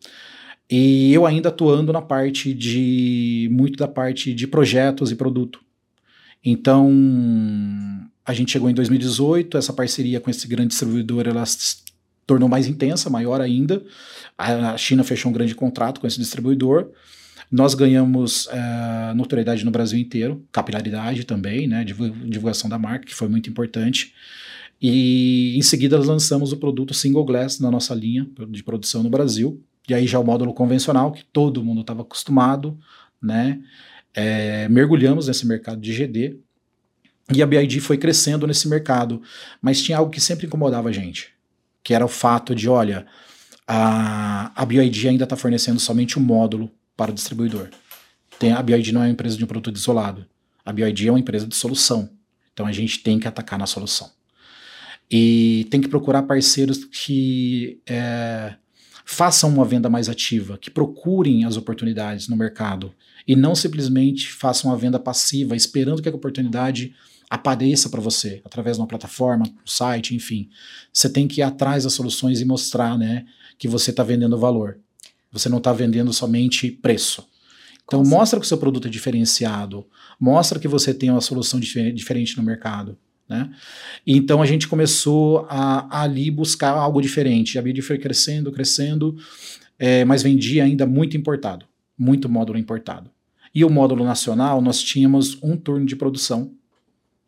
E 0.70 1.12
eu 1.12 1.26
ainda 1.26 1.50
atuando 1.50 1.92
na 1.92 2.00
parte 2.00 2.54
de, 2.54 3.48
muito 3.52 3.76
da 3.76 3.86
parte 3.86 4.32
de 4.32 4.46
projetos 4.46 5.10
e 5.10 5.16
produto. 5.16 5.60
Então, 6.44 6.90
a 8.24 8.32
gente 8.32 8.52
chegou 8.52 8.68
em 8.68 8.74
2018, 8.74 9.56
essa 9.56 9.72
parceria 9.72 10.20
com 10.20 10.30
esse 10.30 10.46
grande 10.48 10.68
distribuidor 10.68 11.26
ela 11.26 11.44
se 11.46 11.76
tornou 12.26 12.48
mais 12.48 12.66
intensa, 12.66 13.10
maior 13.10 13.40
ainda. 13.40 13.82
A 14.36 14.76
China 14.76 15.04
fechou 15.04 15.30
um 15.30 15.34
grande 15.34 15.54
contrato 15.54 16.00
com 16.00 16.06
esse 16.06 16.18
distribuidor. 16.18 16.90
Nós 17.50 17.74
ganhamos 17.74 18.46
uh, 18.46 19.14
notoriedade 19.14 19.64
no 19.64 19.70
Brasil 19.70 19.98
inteiro, 19.98 20.42
capilaridade 20.50 21.24
também, 21.24 21.68
né, 21.68 21.84
divulgação 21.84 22.68
da 22.68 22.78
marca, 22.78 23.04
que 23.04 23.14
foi 23.14 23.28
muito 23.28 23.50
importante. 23.50 24.14
E 24.80 25.56
em 25.56 25.62
seguida 25.62 25.98
lançamos 25.98 26.50
o 26.50 26.56
produto 26.56 26.94
Single 26.94 27.24
Glass 27.24 27.60
na 27.60 27.70
nossa 27.70 27.94
linha 27.94 28.26
de 28.48 28.64
produção 28.64 29.02
no 29.02 29.10
Brasil. 29.10 29.62
E 29.88 29.94
aí 29.94 30.06
já 30.06 30.18
o 30.18 30.24
módulo 30.24 30.54
convencional, 30.54 31.12
que 31.12 31.24
todo 31.24 31.62
mundo 31.62 31.82
estava 31.82 32.02
acostumado, 32.02 32.78
né? 33.20 33.60
É, 34.14 34.68
mergulhamos 34.68 35.28
nesse 35.28 35.46
mercado 35.46 35.80
de 35.80 35.92
GD 35.92 36.38
e 37.32 37.42
a 37.42 37.46
BID 37.46 37.80
foi 37.80 37.96
crescendo 37.96 38.46
nesse 38.46 38.68
mercado, 38.68 39.22
mas 39.60 39.80
tinha 39.80 39.98
algo 39.98 40.10
que 40.10 40.20
sempre 40.20 40.46
incomodava 40.46 40.88
a 40.88 40.92
gente, 40.92 41.32
que 41.82 41.94
era 41.94 42.04
o 42.04 42.08
fato 42.08 42.54
de, 42.54 42.68
olha, 42.68 43.06
a, 43.66 44.52
a 44.60 44.66
BID 44.66 45.08
ainda 45.08 45.24
está 45.24 45.36
fornecendo 45.36 45.80
somente 45.80 46.18
um 46.18 46.22
módulo 46.22 46.70
para 46.96 47.10
o 47.10 47.14
distribuidor. 47.14 47.68
Tem, 48.38 48.52
a 48.52 48.62
BID 48.62 48.92
não 48.92 49.02
é 49.02 49.06
uma 49.06 49.12
empresa 49.12 49.36
de 49.36 49.44
um 49.44 49.46
produto 49.46 49.76
isolado, 49.76 50.26
a 50.64 50.72
BID 50.72 51.08
é 51.08 51.12
uma 51.12 51.20
empresa 51.20 51.46
de 51.46 51.54
solução, 51.54 52.10
então 52.52 52.66
a 52.66 52.72
gente 52.72 53.02
tem 53.02 53.18
que 53.18 53.28
atacar 53.28 53.58
na 53.58 53.66
solução. 53.66 54.10
E 55.10 55.66
tem 55.70 55.80
que 55.80 55.88
procurar 55.88 56.22
parceiros 56.22 56.84
que 56.84 57.80
é, 57.86 58.54
façam 59.04 59.50
uma 59.50 59.64
venda 59.64 59.88
mais 59.88 60.08
ativa, 60.08 60.58
que 60.58 60.70
procurem 60.70 61.44
as 61.44 61.56
oportunidades 61.56 62.28
no 62.28 62.36
mercado 62.36 62.94
e 63.26 63.36
não 63.36 63.54
simplesmente 63.54 64.30
façam 64.32 64.70
uma 64.70 64.76
venda 64.76 64.98
passiva, 64.98 65.56
esperando 65.56 66.02
que 66.02 66.08
a 66.08 66.12
oportunidade 66.12 66.94
apareça 67.28 67.88
para 67.88 68.00
você 68.00 68.42
através 68.44 68.76
de 68.76 68.82
uma 68.82 68.86
plataforma, 68.88 69.46
um 69.46 69.66
site, 69.66 70.14
enfim. 70.14 70.50
Você 70.92 71.08
tem 71.08 71.26
que 71.26 71.40
ir 71.40 71.42
atrás 71.42 71.84
das 71.84 71.94
soluções 71.94 72.40
e 72.40 72.44
mostrar, 72.44 72.98
né, 72.98 73.24
que 73.58 73.66
você 73.66 73.90
está 73.90 74.02
vendendo 74.02 74.38
valor. 74.38 74.78
Você 75.30 75.48
não 75.48 75.58
está 75.58 75.72
vendendo 75.72 76.12
somente 76.12 76.70
preço. 76.70 77.26
Então 77.84 78.04
mostra 78.04 78.38
que 78.38 78.44
o 78.44 78.48
seu 78.48 78.58
produto 78.58 78.86
é 78.86 78.90
diferenciado, 78.90 79.86
mostra 80.18 80.58
que 80.58 80.68
você 80.68 80.94
tem 80.94 81.10
uma 81.10 81.20
solução 81.20 81.58
dif 81.58 81.92
diferente 81.92 82.36
no 82.36 82.42
mercado. 82.42 82.98
Né? 83.28 83.50
Então 84.06 84.42
a 84.42 84.46
gente 84.46 84.68
começou 84.68 85.46
a, 85.48 85.86
a 85.90 86.02
ali 86.02 86.30
buscar 86.30 86.70
algo 86.70 87.00
diferente. 87.00 87.58
A 87.58 87.62
BD 87.62 87.82
foi 87.82 87.98
crescendo, 87.98 88.52
crescendo, 88.52 89.16
é, 89.78 90.04
mas 90.04 90.22
vendia 90.22 90.64
ainda 90.64 90.86
muito 90.86 91.16
importado, 91.16 91.66
muito 91.98 92.28
módulo 92.28 92.58
importado. 92.58 93.10
E 93.54 93.64
o 93.64 93.70
módulo 93.70 94.04
nacional, 94.04 94.60
nós 94.62 94.82
tínhamos 94.82 95.38
um 95.42 95.56
turno 95.56 95.86
de 95.86 95.96
produção 95.96 96.52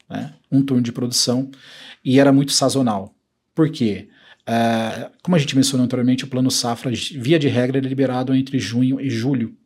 né? 0.08 0.34
um 0.50 0.62
turno 0.62 0.82
de 0.82 0.92
produção, 0.92 1.50
e 2.04 2.18
era 2.18 2.32
muito 2.32 2.52
sazonal. 2.52 3.14
Por 3.54 3.70
quê? 3.70 4.08
Uh, 4.42 5.10
como 5.22 5.36
a 5.36 5.38
gente 5.38 5.56
mencionou 5.56 5.84
anteriormente, 5.84 6.24
o 6.24 6.28
plano 6.28 6.50
safra, 6.50 6.90
via 6.90 7.38
de 7.38 7.48
regra, 7.48 7.78
é 7.78 7.80
liberado 7.80 8.34
entre 8.34 8.58
junho 8.58 9.00
e 9.00 9.08
julho 9.08 9.56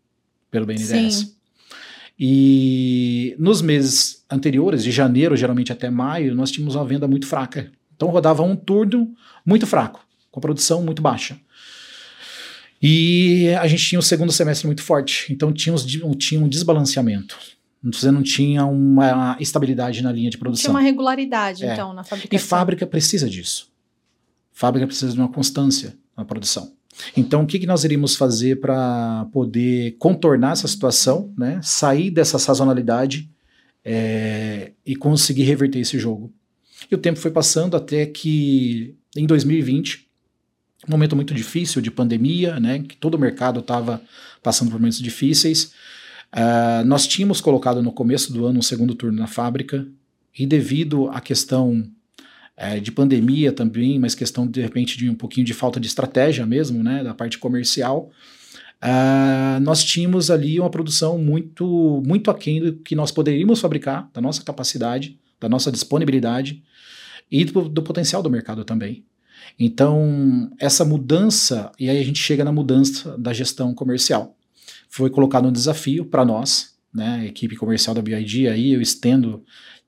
pelo 0.51 0.67
BNDES. 0.67 1.15
Sim. 1.15 1.35
E 2.19 3.37
nos 3.39 3.63
meses 3.63 4.25
anteriores, 4.31 4.83
de 4.83 4.91
janeiro 4.91 5.37
geralmente 5.37 5.73
até 5.73 5.89
maio, 5.89 6.35
nós 6.35 6.51
tínhamos 6.51 6.75
uma 6.75 6.85
venda 6.85 7.07
muito 7.07 7.27
fraca. 7.27 7.71
Então 7.95 8.09
rodava 8.09 8.43
um 8.43 8.57
turno 8.57 9.13
muito 9.45 9.67
fraco, 9.67 10.05
com 10.31 10.41
produção 10.41 10.83
muito 10.83 11.01
baixa. 11.01 11.39
E 12.81 13.49
a 13.61 13.67
gente 13.67 13.85
tinha 13.85 13.99
o 13.99 14.03
segundo 14.03 14.33
semestre 14.33 14.67
muito 14.67 14.83
forte, 14.83 15.33
então 15.33 15.53
tinha, 15.53 15.75
tinha 16.17 16.41
um 16.41 16.49
desbalanceamento. 16.49 17.37
Você 17.83 18.11
não 18.11 18.23
tinha 18.23 18.65
uma 18.67 19.37
estabilidade 19.39 20.03
na 20.03 20.11
linha 20.13 20.31
de 20.31 20.39
produção. 20.39 20.63
Tinha 20.63 20.75
uma 20.75 20.81
regularidade, 20.81 21.65
é. 21.65 21.73
então, 21.73 21.93
na 21.93 22.03
fábrica. 22.03 22.35
E 22.35 22.39
fábrica 22.39 22.87
precisa 22.87 23.29
disso. 23.29 23.71
Fábrica 24.53 24.87
precisa 24.87 25.13
de 25.13 25.19
uma 25.19 25.29
constância 25.29 25.97
na 26.17 26.25
produção. 26.25 26.73
Então, 27.17 27.43
o 27.43 27.47
que, 27.47 27.61
que 27.61 27.67
nós 27.67 27.85
iríamos 27.85 28.17
fazer 28.17 28.61
para 28.61 29.27
poder 29.33 29.97
contornar 29.99 30.53
essa 30.53 30.67
situação, 30.67 31.33
né? 31.39 31.61
sair 31.63 32.11
dessa 32.11 32.39
sazonalidade 32.39 33.31
é, 33.85 34.73
e 34.85 34.97
conseguir 34.97 35.45
reverter 35.45 35.79
esse 35.79 35.99
jogo? 35.99 36.33
E 36.91 36.95
o 36.95 36.99
tempo 36.99 37.21
foi 37.21 37.31
passando 37.31 37.77
até 37.77 38.07
que, 38.07 38.97
em 39.17 39.27
2020, 39.27 40.08
um 40.89 40.93
momento 40.93 41.15
muito 41.15 41.35
difícil 41.35 41.83
de 41.83 41.91
pandemia, 41.91 42.59
né, 42.59 42.81
que 42.81 42.97
todo 42.97 43.15
o 43.15 43.19
mercado 43.19 43.61
estava 43.61 44.01
passando 44.43 44.71
por 44.71 44.79
momentos 44.79 44.99
difíceis. 44.99 45.73
Uh, 46.33 46.85
nós 46.87 47.07
tínhamos 47.07 47.41
colocado 47.41 47.83
no 47.83 47.93
começo 47.93 48.33
do 48.33 48.47
ano 48.47 48.59
um 48.59 48.63
segundo 48.63 48.95
turno 48.95 49.19
na 49.19 49.27
fábrica, 49.27 49.87
e 50.39 50.47
devido 50.47 51.09
à 51.09 51.21
questão 51.21 51.85
é, 52.57 52.79
de 52.79 52.93
pandemia 52.93 53.53
também, 53.53 53.99
mas 53.99 54.15
questão 54.15 54.47
de 54.47 54.61
repente 54.61 54.97
de 54.97 55.11
um 55.11 55.15
pouquinho 55.15 55.45
de 55.45 55.53
falta 55.53 55.81
de 55.81 55.89
estratégia 55.89 56.47
mesmo, 56.47 56.83
né, 56.83 57.03
da 57.03 57.13
parte 57.13 57.39
comercial, 57.39 58.11
uh, 58.83 59.61
nós 59.61 59.83
tínhamos 59.83 60.31
ali 60.31 60.61
uma 60.61 60.71
produção 60.71 61.19
muito, 61.19 62.03
muito 62.07 62.31
aquém 62.31 62.61
do 62.61 62.73
que 62.75 62.95
nós 62.95 63.11
poderíamos 63.11 63.61
fabricar, 63.61 64.09
da 64.13 64.21
nossa 64.21 64.43
capacidade, 64.45 65.19
da 65.41 65.49
nossa 65.49 65.73
disponibilidade 65.73 66.63
e 67.31 67.45
do, 67.45 67.69
do 67.69 67.83
potencial 67.83 68.23
do 68.23 68.31
mercado 68.31 68.65
também. 68.65 69.05
Então, 69.59 70.51
essa 70.59 70.85
mudança, 70.85 71.71
e 71.79 71.89
aí 71.89 71.99
a 71.99 72.05
gente 72.05 72.21
chega 72.21 72.45
na 72.45 72.53
mudança 72.53 73.17
da 73.19 73.33
gestão 73.33 73.75
comercial. 73.75 74.37
Foi 74.89 75.11
colocado 75.11 75.49
um 75.49 75.53
desafio 75.53 76.05
para 76.05 76.25
nós, 76.25 76.77
né, 76.93 77.27
equipe 77.27 77.57
comercial 77.57 77.95
da 77.95 78.03
BID, 78.03 78.49
aí 78.49 78.73
eu 78.73 78.81
estendo 78.81 79.45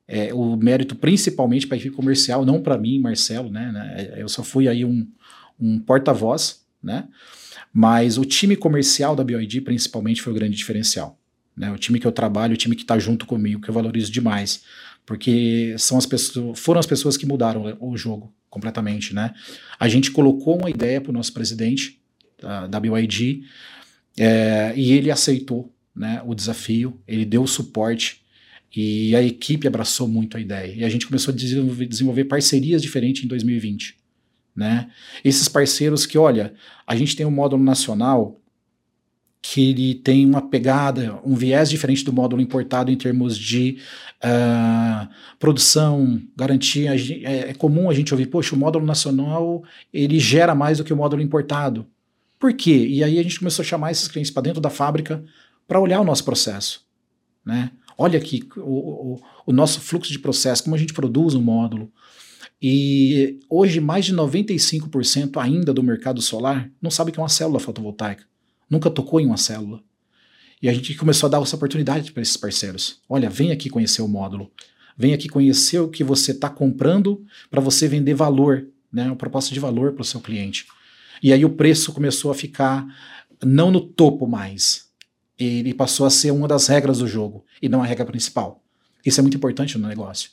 é, 0.06 0.32
o 0.34 0.56
mérito 0.56 0.94
principalmente 0.94 1.66
para 1.66 1.76
a 1.76 1.78
equipe 1.78 1.96
comercial, 1.96 2.44
não 2.44 2.62
para 2.62 2.76
mim, 2.76 3.00
Marcelo, 3.00 3.50
né, 3.50 3.72
né, 3.72 4.14
eu 4.16 4.28
só 4.28 4.42
fui 4.42 4.68
aí 4.68 4.84
um, 4.84 5.06
um 5.58 5.78
porta-voz, 5.78 6.64
né, 6.82 7.08
mas 7.72 8.18
o 8.18 8.24
time 8.24 8.56
comercial 8.56 9.16
da 9.16 9.24
BioID 9.24 9.62
principalmente 9.62 10.20
foi 10.20 10.32
o 10.32 10.36
grande 10.36 10.56
diferencial. 10.56 11.18
Né, 11.56 11.70
o 11.70 11.76
time 11.76 11.98
que 11.98 12.06
eu 12.06 12.12
trabalho, 12.12 12.54
o 12.54 12.56
time 12.56 12.74
que 12.74 12.82
está 12.82 12.98
junto 12.98 13.26
comigo, 13.26 13.60
que 13.60 13.68
eu 13.68 13.74
valorizo 13.74 14.10
demais, 14.10 14.62
porque 15.04 15.74
são 15.78 15.98
as 15.98 16.06
pessoas, 16.06 16.58
foram 16.58 16.78
as 16.78 16.86
pessoas 16.86 17.16
que 17.16 17.26
mudaram 17.26 17.76
o 17.80 17.96
jogo 17.96 18.32
completamente, 18.48 19.14
né? 19.14 19.32
A 19.78 19.88
gente 19.88 20.10
colocou 20.10 20.58
uma 20.58 20.70
ideia 20.70 21.00
para 21.00 21.10
o 21.10 21.12
nosso 21.12 21.32
presidente 21.32 22.00
da, 22.68 22.80
BYD 22.80 23.42
é, 24.18 24.72
e 24.76 24.92
ele 24.92 25.10
aceitou 25.10 25.72
né, 25.94 26.22
o 26.24 26.34
desafio, 26.34 27.00
ele 27.06 27.24
deu 27.24 27.46
suporte 27.46 28.22
e 28.74 29.14
a 29.14 29.22
equipe 29.22 29.66
abraçou 29.66 30.08
muito 30.08 30.36
a 30.36 30.40
ideia. 30.40 30.72
E 30.74 30.84
a 30.84 30.88
gente 30.88 31.06
começou 31.06 31.32
a 31.32 31.36
desenvolver, 31.36 31.86
desenvolver 31.86 32.24
parcerias 32.24 32.80
diferentes 32.80 33.24
em 33.24 33.28
2020. 33.28 33.96
Né? 34.54 34.90
Esses 35.24 35.48
parceiros 35.48 36.06
que, 36.06 36.18
olha, 36.18 36.54
a 36.86 36.94
gente 36.94 37.16
tem 37.16 37.26
um 37.26 37.30
módulo 37.30 37.62
nacional 37.62 38.40
que 39.42 39.70
ele 39.70 39.94
tem 39.94 40.26
uma 40.26 40.42
pegada, 40.42 41.18
um 41.24 41.34
viés 41.34 41.70
diferente 41.70 42.04
do 42.04 42.12
módulo 42.12 42.42
importado 42.42 42.90
em 42.90 42.96
termos 42.96 43.38
de 43.38 43.78
uh, 44.24 45.08
produção, 45.38 46.20
garantia. 46.36 46.94
É, 46.94 47.50
é, 47.50 47.54
comum 47.54 47.90
a 47.90 47.94
gente 47.94 48.12
ouvir, 48.12 48.26
poxa, 48.26 48.54
o 48.54 48.58
módulo 48.58 48.84
nacional 48.84 49.62
ele 49.92 50.18
gera 50.18 50.54
mais 50.54 50.78
do 50.78 50.84
que 50.84 50.92
o 50.92 50.96
módulo 50.96 51.22
importado. 51.22 51.86
Por 52.38 52.52
quê? 52.54 52.86
E 52.86 53.04
aí 53.04 53.18
a 53.18 53.22
gente 53.22 53.38
começou 53.38 53.62
a 53.62 53.66
chamar 53.66 53.90
esses 53.90 54.08
clientes 54.08 54.30
para 54.30 54.42
dentro 54.42 54.60
da 54.60 54.70
fábrica 54.70 55.22
para 55.68 55.80
olhar 55.80 56.00
o 56.00 56.04
nosso 56.04 56.24
processo. 56.24 56.84
Né? 57.44 57.70
Olha 57.96 58.18
aqui 58.18 58.48
o, 58.56 58.60
o, 58.60 59.20
o 59.46 59.52
nosso 59.52 59.80
fluxo 59.80 60.10
de 60.10 60.18
processo, 60.18 60.64
como 60.64 60.74
a 60.74 60.78
gente 60.78 60.94
produz 60.94 61.34
um 61.34 61.42
módulo. 61.42 61.92
E 62.62 63.38
hoje 63.48 63.80
mais 63.80 64.04
de 64.04 64.14
95% 64.14 65.36
ainda 65.38 65.72
do 65.72 65.82
mercado 65.82 66.20
solar 66.20 66.70
não 66.80 66.90
sabe 66.90 67.10
o 67.10 67.12
que 67.12 67.20
é 67.20 67.22
uma 67.22 67.28
célula 67.28 67.58
fotovoltaica 67.58 68.24
nunca 68.70 68.88
tocou 68.88 69.20
em 69.20 69.26
uma 69.26 69.36
célula. 69.36 69.82
E 70.62 70.68
a 70.68 70.72
gente 70.72 70.94
começou 70.94 71.26
a 71.26 71.30
dar 71.30 71.40
essa 71.40 71.56
oportunidade 71.56 72.12
para 72.12 72.22
esses 72.22 72.36
parceiros. 72.36 73.00
Olha, 73.08 73.30
vem 73.30 73.50
aqui 73.50 73.70
conhecer 73.70 74.02
o 74.02 74.08
módulo. 74.08 74.50
Vem 74.96 75.14
aqui 75.14 75.28
conhecer 75.28 75.78
o 75.78 75.88
que 75.88 76.04
você 76.04 76.32
está 76.32 76.50
comprando 76.50 77.24
para 77.50 77.60
você 77.60 77.88
vender 77.88 78.14
valor, 78.14 78.66
né? 78.92 79.06
Uma 79.06 79.16
proposta 79.16 79.54
de 79.54 79.60
valor 79.60 79.92
para 79.92 80.02
o 80.02 80.04
seu 80.04 80.20
cliente. 80.20 80.66
E 81.22 81.32
aí 81.32 81.44
o 81.44 81.50
preço 81.50 81.92
começou 81.92 82.30
a 82.30 82.34
ficar 82.34 82.86
não 83.42 83.70
no 83.70 83.80
topo 83.80 84.26
mais. 84.26 84.90
Ele 85.38 85.72
passou 85.72 86.04
a 86.04 86.10
ser 86.10 86.30
uma 86.30 86.46
das 86.46 86.66
regras 86.66 86.98
do 86.98 87.06
jogo 87.06 87.44
e 87.62 87.68
não 87.68 87.82
a 87.82 87.86
regra 87.86 88.04
principal. 88.04 88.62
Isso 89.04 89.18
é 89.18 89.22
muito 89.22 89.38
importante 89.38 89.78
no 89.78 89.88
negócio, 89.88 90.30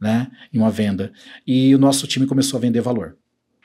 né? 0.00 0.28
Em 0.52 0.58
uma 0.58 0.70
venda. 0.70 1.12
E 1.46 1.72
o 1.72 1.78
nosso 1.78 2.06
time 2.08 2.26
começou 2.26 2.58
a 2.58 2.60
vender 2.60 2.80
valor. 2.80 3.16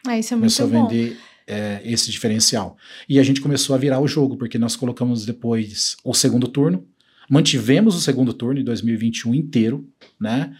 Ah, 0.06 0.20
isso 0.20 0.36
é 0.36 0.38
muito 0.38 0.56
começou 0.56 0.68
bom. 0.68 0.86
a 0.86 0.88
vender 0.88 1.18
é, 1.48 1.82
esse 1.84 2.12
diferencial. 2.12 2.78
E 3.08 3.20
a 3.20 3.24
gente 3.24 3.40
começou 3.40 3.74
a 3.74 3.80
virar 3.80 4.00
o 4.00 4.08
jogo, 4.08 4.36
porque 4.36 4.60
nós 4.60 4.76
colocamos 4.76 5.26
depois 5.26 5.96
o 6.04 6.14
segundo 6.14 6.48
turno, 6.48 6.86
mantivemos 7.30 7.96
o 7.96 8.02
segundo 8.02 8.34
turno 8.34 8.60
em 8.60 8.64
2021 8.64 9.34
inteiro, 9.34 9.88
né? 10.20 10.56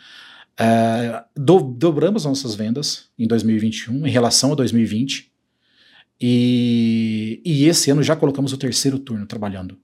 É, 0.60 1.24
do, 1.36 1.60
dobramos 1.60 2.26
nossas 2.26 2.56
vendas 2.56 3.10
em 3.20 3.28
2021 3.28 4.08
em 4.08 4.10
relação 4.10 4.54
a 4.54 4.56
2020. 4.56 5.32
E, 6.20 7.42
e 7.46 7.66
esse 7.66 7.92
ano 7.92 8.02
já 8.02 8.16
colocamos 8.16 8.54
o 8.54 8.58
terceiro 8.58 8.98
turno 8.98 9.28
trabalhando. 9.28 9.78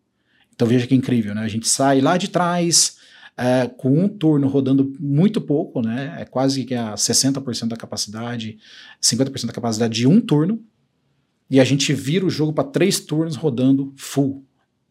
Então 0.55 0.67
veja 0.67 0.87
que 0.87 0.95
incrível, 0.95 1.35
né? 1.35 1.41
A 1.41 1.47
gente 1.47 1.67
sai 1.67 2.01
lá 2.01 2.17
de 2.17 2.27
trás 2.27 2.97
é, 3.37 3.67
com 3.67 4.03
um 4.03 4.07
turno 4.07 4.47
rodando 4.47 4.95
muito 4.99 5.41
pouco, 5.41 5.81
né? 5.81 6.15
É 6.19 6.25
quase 6.25 6.63
que 6.63 6.73
a 6.73 6.93
60% 6.93 7.67
da 7.67 7.77
capacidade, 7.77 8.57
50% 9.01 9.45
da 9.45 9.53
capacidade 9.53 9.93
de 9.93 10.07
um 10.07 10.19
turno, 10.19 10.63
e 11.53 11.59
a 11.59 11.63
gente 11.63 11.93
vira 11.93 12.25
o 12.25 12.31
jogo 12.31 12.51
para 12.51 12.63
três 12.63 12.99
turnos 12.99 13.35
rodando 13.35 13.93
full, 13.95 14.43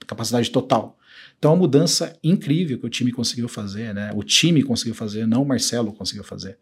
capacidade 0.07 0.49
total. 0.49 0.97
Então, 1.37 1.51
é 1.51 1.55
uma 1.55 1.61
mudança 1.63 2.17
incrível 2.23 2.79
que 2.79 2.87
o 2.87 2.89
time 2.89 3.11
conseguiu 3.11 3.49
fazer, 3.49 3.93
né? 3.93 4.13
O 4.15 4.23
time 4.23 4.63
conseguiu 4.63 4.95
fazer, 4.95 5.27
não 5.27 5.43
o 5.43 5.45
Marcelo 5.45 5.93
conseguiu 5.93 6.23
fazer, 6.23 6.57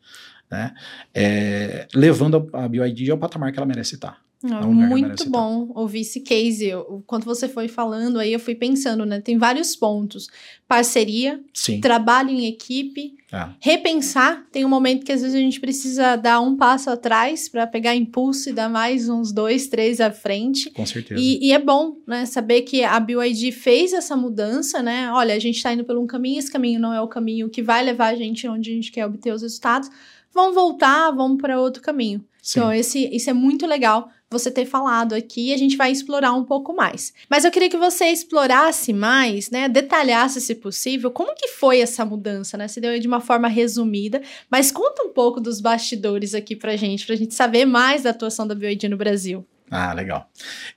né? 0.51 0.73
É, 1.13 1.87
levando 1.95 2.49
a, 2.55 2.65
a 2.65 2.69
BioID 2.69 3.11
ao 3.11 3.19
patamar 3.19 3.53
que 3.53 3.59
ela 3.59 3.67
merece 3.67 3.97
estar. 3.97 4.23
Ah, 4.43 4.67
muito 4.67 5.29
bom 5.29 5.71
ouvir 5.75 6.01
esse 6.01 6.21
case. 6.21 6.71
Quando 7.07 7.25
você 7.25 7.47
foi 7.47 7.69
falando 7.69 8.19
aí, 8.19 8.33
eu 8.33 8.41
fui 8.41 8.55
pensando, 8.55 9.05
né? 9.05 9.21
Tem 9.21 9.37
vários 9.37 9.77
pontos. 9.77 10.29
Parceria, 10.67 11.39
Sim. 11.53 11.79
trabalho 11.79 12.31
em 12.31 12.47
equipe, 12.47 13.17
ah. 13.31 13.53
repensar. 13.61 14.47
Tem 14.51 14.65
um 14.65 14.69
momento 14.69 15.05
que 15.05 15.13
às 15.13 15.21
vezes 15.21 15.37
a 15.37 15.41
gente 15.41 15.61
precisa 15.61 16.17
dar 16.17 16.41
um 16.41 16.57
passo 16.57 16.89
atrás 16.89 17.51
para 17.51 17.67
pegar 17.67 17.95
impulso 17.95 18.49
e 18.49 18.53
dar 18.55 18.71
mais 18.71 19.11
uns 19.11 19.31
dois, 19.31 19.67
três 19.67 20.01
à 20.01 20.11
frente. 20.11 20.71
Com 20.71 20.87
certeza. 20.87 21.21
E, 21.21 21.49
e 21.49 21.53
é 21.53 21.59
bom, 21.59 21.97
né? 22.07 22.25
Saber 22.25 22.63
que 22.63 22.83
a 22.83 22.99
BioID 22.99 23.53
fez 23.53 23.93
essa 23.93 24.17
mudança, 24.17 24.83
né? 24.83 25.13
Olha, 25.13 25.35
a 25.35 25.39
gente 25.39 25.57
está 25.57 25.75
indo 25.75 25.85
por 25.85 25.99
um 25.99 26.07
caminho, 26.07 26.39
esse 26.39 26.51
caminho 26.51 26.81
não 26.81 26.95
é 26.95 27.01
o 27.01 27.09
caminho 27.09 27.51
que 27.51 27.63
vai 27.63 27.83
levar 27.83 28.15
a 28.15 28.17
gente 28.17 28.49
onde 28.49 28.71
a 28.71 28.75
gente 28.75 28.91
quer 28.91 29.05
obter 29.05 29.35
os 29.35 29.43
resultados. 29.43 29.91
Vamos 30.33 30.55
voltar, 30.55 31.11
vamos 31.11 31.43
para 31.43 31.61
outro 31.61 31.83
caminho. 31.83 32.25
Sim. 32.43 32.61
Então, 32.61 32.73
esse, 32.73 33.09
isso 33.15 33.31
é 33.31 33.33
muito 33.33 33.67
legal 33.67 34.11
você 34.31 34.51
ter 34.51 34.65
falado 34.65 35.13
aqui, 35.13 35.53
a 35.53 35.57
gente 35.57 35.77
vai 35.77 35.91
explorar 35.91 36.33
um 36.33 36.45
pouco 36.45 36.75
mais. 36.75 37.13
Mas 37.29 37.45
eu 37.45 37.51
queria 37.51 37.69
que 37.69 37.77
você 37.77 38.07
explorasse 38.07 38.93
mais, 38.93 39.51
né, 39.51 39.69
detalhasse 39.69 40.41
se 40.41 40.55
possível, 40.55 41.11
como 41.11 41.35
que 41.35 41.49
foi 41.49 41.81
essa 41.81 42.05
mudança, 42.05 42.57
né? 42.57 42.69
Você 42.69 42.81
deu 42.81 42.99
de 42.99 43.09
uma 43.09 43.21
forma 43.21 43.49
resumida, 43.49 44.23
mas 44.49 44.71
conta 44.71 45.03
um 45.03 45.13
pouco 45.13 45.41
dos 45.41 45.61
bastidores 45.61 46.33
aqui 46.33 46.55
pra 46.55 46.77
gente, 46.77 47.05
pra 47.05 47.17
gente 47.17 47.35
saber 47.35 47.65
mais 47.65 48.05
da 48.05 48.11
atuação 48.11 48.47
da 48.47 48.55
BioID 48.55 48.89
no 48.89 48.97
Brasil. 48.97 49.45
Ah, 49.69 49.93
legal. 49.93 50.29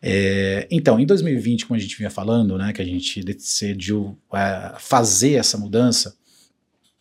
É, 0.02 0.68
então, 0.70 1.00
em 1.00 1.06
2020, 1.06 1.66
como 1.66 1.78
a 1.78 1.80
gente 1.80 1.98
vinha 1.98 2.12
falando, 2.12 2.58
né, 2.58 2.74
que 2.74 2.82
a 2.82 2.86
gente 2.86 3.24
decidiu 3.24 4.18
uh, 4.32 4.80
fazer 4.80 5.34
essa 5.34 5.58
mudança, 5.58 6.16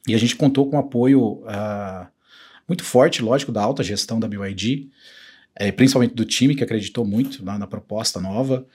e 0.06 0.14
a 0.14 0.18
gente 0.18 0.34
contou 0.34 0.68
com 0.68 0.78
apoio 0.78 1.44
uh, 1.44 2.06
muito 2.72 2.84
forte, 2.84 3.22
lógico, 3.22 3.52
da 3.52 3.62
alta 3.62 3.82
gestão 3.82 4.18
da 4.18 4.26
BYD, 4.26 4.88
é, 5.54 5.70
principalmente 5.70 6.14
do 6.14 6.24
time 6.24 6.54
que 6.54 6.64
acreditou 6.64 7.04
muito 7.04 7.44
na, 7.44 7.58
na 7.58 7.66
proposta 7.66 8.18
nova, 8.18 8.66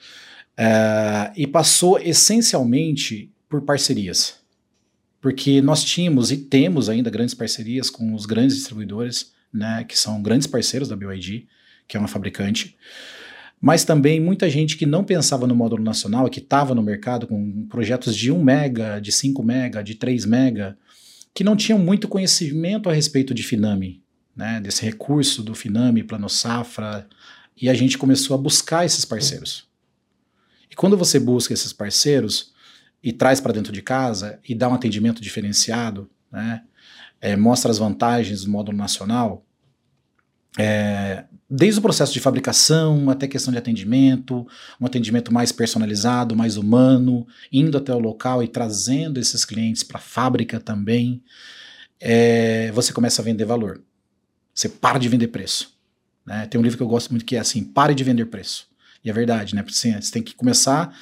é, 0.55 1.31
e 1.35 1.47
passou 1.47 1.99
essencialmente 1.99 3.31
por 3.49 3.61
parcerias. 3.61 4.37
porque 5.19 5.61
nós 5.61 5.83
tínhamos 5.83 6.31
e 6.31 6.37
temos 6.37 6.89
ainda 6.89 7.09
grandes 7.09 7.33
parcerias 7.33 7.89
com 7.89 8.13
os 8.13 8.25
grandes 8.25 8.55
distribuidores, 8.55 9.33
né, 9.51 9.83
que 9.83 9.97
são 9.97 10.21
grandes 10.21 10.47
parceiros 10.47 10.87
da 10.87 10.95
BYD, 10.95 11.47
que 11.87 11.97
é 11.97 11.99
uma 11.99 12.07
fabricante, 12.07 12.77
mas 13.59 13.83
também 13.83 14.19
muita 14.21 14.47
gente 14.47 14.77
que 14.77 14.85
não 14.85 15.03
pensava 15.03 15.47
no 15.47 15.55
módulo 15.55 15.83
nacional, 15.83 16.29
que 16.29 16.39
estava 16.39 16.75
no 16.75 16.83
mercado 16.83 17.25
com 17.25 17.67
projetos 17.67 18.15
de 18.15 18.31
1 18.31 18.43
mega, 18.43 18.99
de 18.99 19.11
5 19.11 19.43
mega, 19.43 19.83
de 19.83 19.95
3 19.95 20.25
mega, 20.25 20.77
que 21.37 21.43
não 21.43 21.55
tinham 21.55 21.77
muito 21.77 22.07
conhecimento 22.07 22.89
a 22.89 22.93
respeito 22.93 23.31
de 23.31 23.43
Finame, 23.43 24.03
né, 24.35 24.59
desse 24.59 24.83
recurso 24.83 25.43
do 25.43 25.53
Finame, 25.53 26.01
Plano 26.01 26.27
Safra, 26.27 27.07
e 27.55 27.69
a 27.69 27.75
gente 27.75 27.95
começou 27.95 28.33
a 28.33 28.39
buscar 28.39 28.87
esses 28.87 29.05
parceiros. 29.05 29.67
E 30.67 30.75
quando 30.75 30.97
você 30.97 31.19
busca 31.19 31.53
esses 31.53 31.71
parceiros 31.71 32.53
e 33.03 33.13
traz 33.13 33.39
para 33.39 33.53
dentro 33.53 33.71
de 33.71 33.83
casa 33.83 34.39
e 34.49 34.55
dá 34.55 34.67
um 34.67 34.73
atendimento 34.73 35.21
diferenciado, 35.21 36.09
né, 36.31 36.63
é, 37.21 37.35
mostra 37.35 37.69
as 37.69 37.77
vantagens 37.77 38.43
do 38.43 38.49
módulo 38.49 38.75
nacional, 38.75 39.45
é, 40.57 41.25
desde 41.49 41.79
o 41.79 41.81
processo 41.81 42.11
de 42.11 42.19
fabricação 42.19 43.09
até 43.09 43.27
questão 43.27 43.51
de 43.51 43.57
atendimento, 43.57 44.45
um 44.81 44.85
atendimento 44.85 45.33
mais 45.33 45.51
personalizado, 45.51 46.35
mais 46.35 46.57
humano, 46.57 47.27
indo 47.51 47.77
até 47.77 47.93
o 47.93 47.99
local 47.99 48.41
e 48.41 48.47
trazendo 48.47 49.19
esses 49.19 49.45
clientes 49.45 49.83
para 49.83 49.97
a 49.97 50.01
fábrica 50.01 50.59
também, 50.59 51.21
é, 51.99 52.71
você 52.73 52.91
começa 52.91 53.21
a 53.21 53.25
vender 53.25 53.45
valor. 53.45 53.81
Você 54.53 54.67
para 54.67 54.97
de 54.97 55.07
vender 55.07 55.27
preço. 55.27 55.77
Né? 56.25 56.47
Tem 56.47 56.59
um 56.59 56.63
livro 56.63 56.77
que 56.77 56.83
eu 56.83 56.87
gosto 56.87 57.11
muito 57.11 57.23
que 57.23 57.35
é 57.35 57.39
assim: 57.39 57.63
pare 57.63 57.93
de 57.93 58.03
vender 58.03 58.25
preço. 58.25 58.67
E 59.03 59.09
é 59.09 59.13
verdade, 59.13 59.55
né? 59.55 59.63
Assim, 59.65 59.93
você 59.93 60.11
tem 60.11 60.23
que 60.23 60.35
começar. 60.35 60.93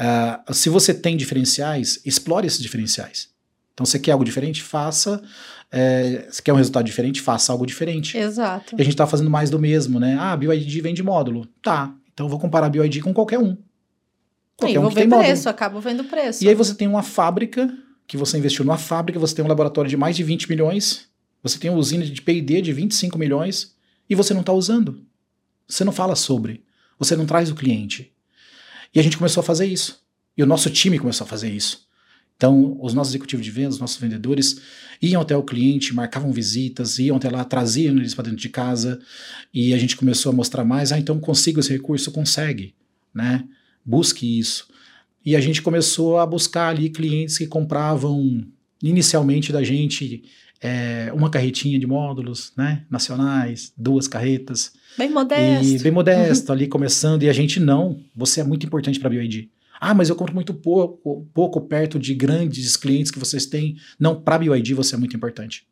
Uh, 0.00 0.54
se 0.54 0.68
você 0.68 0.92
tem 0.94 1.16
diferenciais, 1.16 2.00
explore 2.04 2.46
esses 2.46 2.60
diferenciais. 2.60 3.28
Então, 3.72 3.86
você 3.86 3.98
quer 3.98 4.12
algo 4.12 4.24
diferente? 4.24 4.62
Faça. 4.62 5.22
É, 5.74 6.26
você 6.30 6.42
quer 6.42 6.52
um 6.52 6.56
resultado 6.56 6.84
diferente? 6.84 7.22
Faça 7.22 7.50
algo 7.50 7.64
diferente. 7.64 8.18
Exato. 8.18 8.76
E 8.76 8.82
a 8.82 8.84
gente 8.84 8.92
está 8.92 9.06
fazendo 9.06 9.30
mais 9.30 9.48
do 9.48 9.58
mesmo, 9.58 9.98
né? 9.98 10.18
Ah, 10.20 10.36
BioID 10.36 10.80
vende 10.82 11.02
módulo. 11.02 11.46
Tá. 11.62 11.94
Então, 12.12 12.26
eu 12.26 12.30
vou 12.30 12.38
comparar 12.38 12.68
BioID 12.68 13.00
com 13.00 13.14
qualquer 13.14 13.38
um. 13.38 13.56
Qualquer 14.54 14.78
um 14.78 14.82
vou 14.82 14.90
ver 14.90 15.08
preço, 15.08 15.18
módulo. 15.28 15.48
acabo 15.48 15.80
vendo 15.80 16.04
preço. 16.04 16.44
E 16.44 16.48
aí 16.48 16.54
você 16.54 16.74
tem 16.74 16.86
uma 16.86 17.02
fábrica, 17.02 17.72
que 18.06 18.18
você 18.18 18.36
investiu 18.36 18.66
numa 18.66 18.76
fábrica, 18.76 19.18
você 19.18 19.34
tem 19.34 19.42
um 19.42 19.48
laboratório 19.48 19.88
de 19.88 19.96
mais 19.96 20.14
de 20.14 20.22
20 20.22 20.50
milhões, 20.50 21.08
você 21.42 21.58
tem 21.58 21.70
uma 21.70 21.78
usina 21.78 22.04
de 22.04 22.20
P&D 22.20 22.60
de 22.60 22.72
25 22.72 23.18
milhões, 23.18 23.74
e 24.10 24.14
você 24.14 24.34
não 24.34 24.40
está 24.40 24.52
usando. 24.52 25.02
Você 25.66 25.84
não 25.84 25.92
fala 25.92 26.14
sobre. 26.14 26.62
Você 26.98 27.16
não 27.16 27.24
traz 27.24 27.50
o 27.50 27.54
cliente. 27.54 28.12
E 28.94 29.00
a 29.00 29.02
gente 29.02 29.16
começou 29.16 29.40
a 29.40 29.44
fazer 29.44 29.64
isso. 29.64 30.02
E 30.36 30.42
o 30.42 30.46
nosso 30.46 30.68
time 30.68 30.98
começou 30.98 31.24
a 31.24 31.28
fazer 31.28 31.50
isso. 31.50 31.86
Então, 32.42 32.76
os 32.80 32.92
nossos 32.92 33.12
executivos 33.12 33.44
de 33.44 33.52
vendas, 33.52 33.74
os 33.74 33.80
nossos 33.80 34.00
vendedores 34.00 34.60
iam 35.00 35.22
até 35.22 35.36
o 35.36 35.44
cliente, 35.44 35.94
marcavam 35.94 36.32
visitas, 36.32 36.98
iam 36.98 37.16
até 37.16 37.30
lá, 37.30 37.44
traziam 37.44 37.96
eles 37.96 38.16
para 38.16 38.24
dentro 38.24 38.40
de 38.40 38.48
casa 38.48 38.98
e 39.54 39.72
a 39.72 39.78
gente 39.78 39.96
começou 39.96 40.32
a 40.32 40.34
mostrar 40.34 40.64
mais. 40.64 40.90
Ah, 40.90 40.98
então 40.98 41.20
consigo 41.20 41.60
esse 41.60 41.72
recurso? 41.72 42.10
Consegue, 42.10 42.74
né? 43.14 43.44
Busque 43.84 44.40
isso. 44.40 44.66
E 45.24 45.36
a 45.36 45.40
gente 45.40 45.62
começou 45.62 46.18
a 46.18 46.26
buscar 46.26 46.70
ali 46.70 46.90
clientes 46.90 47.38
que 47.38 47.46
compravam 47.46 48.44
inicialmente 48.82 49.52
da 49.52 49.62
gente 49.62 50.24
é, 50.60 51.12
uma 51.14 51.30
carretinha 51.30 51.78
de 51.78 51.86
módulos, 51.86 52.52
né, 52.56 52.84
nacionais, 52.90 53.72
duas 53.76 54.08
carretas. 54.08 54.72
Bem 54.98 55.10
modesto. 55.10 55.64
E 55.64 55.78
bem 55.78 55.92
modesto 55.92 56.50
ali 56.50 56.66
começando, 56.66 57.22
e 57.22 57.28
a 57.28 57.32
gente 57.32 57.60
não, 57.60 58.00
você 58.12 58.40
é 58.40 58.44
muito 58.44 58.66
importante 58.66 58.98
para 58.98 59.06
a 59.06 59.10
BioID. 59.12 59.48
Ah, 59.84 59.94
mas 59.94 60.08
eu 60.08 60.14
compro 60.14 60.32
muito 60.32 60.54
pouco, 60.54 61.28
pouco 61.34 61.60
perto 61.60 61.98
de 61.98 62.14
grandes 62.14 62.76
clientes 62.76 63.10
que 63.10 63.18
vocês 63.18 63.46
têm. 63.46 63.76
Não, 63.98 64.14
para 64.14 64.36
a 64.36 64.38
BioID 64.38 64.74
você 64.74 64.94
é 64.94 64.98
muito 64.98 65.16
importante. 65.16 65.66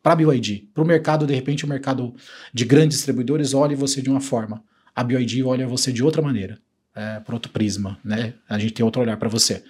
Para 0.00 0.12
a 0.12 0.16
BioID. 0.16 0.68
Para 0.72 0.84
o 0.84 0.86
mercado, 0.86 1.26
de 1.26 1.34
repente, 1.34 1.64
o 1.64 1.68
mercado 1.68 2.14
de 2.54 2.64
grandes 2.64 2.98
distribuidores 2.98 3.52
olha 3.52 3.76
você 3.76 4.00
de 4.00 4.08
uma 4.08 4.20
forma. 4.20 4.62
A 4.94 5.02
BioID 5.02 5.42
olha 5.42 5.66
você 5.66 5.90
de 5.90 6.00
outra 6.00 6.22
maneira, 6.22 6.60
é, 6.94 7.18
por 7.18 7.34
outro 7.34 7.50
prisma, 7.50 7.98
né? 8.04 8.34
A 8.48 8.56
gente 8.56 8.72
tem 8.72 8.84
outro 8.84 9.02
olhar 9.02 9.16
para 9.16 9.28
você. 9.28 9.64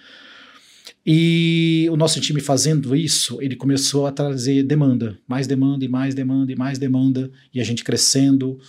E 1.03 1.87
o 1.91 1.97
nosso 1.97 2.21
time 2.21 2.39
fazendo 2.39 2.95
isso, 2.95 3.41
ele 3.41 3.55
começou 3.55 4.05
a 4.05 4.11
trazer 4.11 4.61
demanda, 4.61 5.17
mais 5.27 5.47
demanda 5.47 5.83
e 5.83 5.87
mais 5.87 6.13
demanda 6.13 6.51
e 6.51 6.55
mais 6.55 6.77
demanda, 6.77 7.31
e 7.51 7.59
a 7.59 7.63
gente 7.63 7.83
crescendo. 7.83 8.59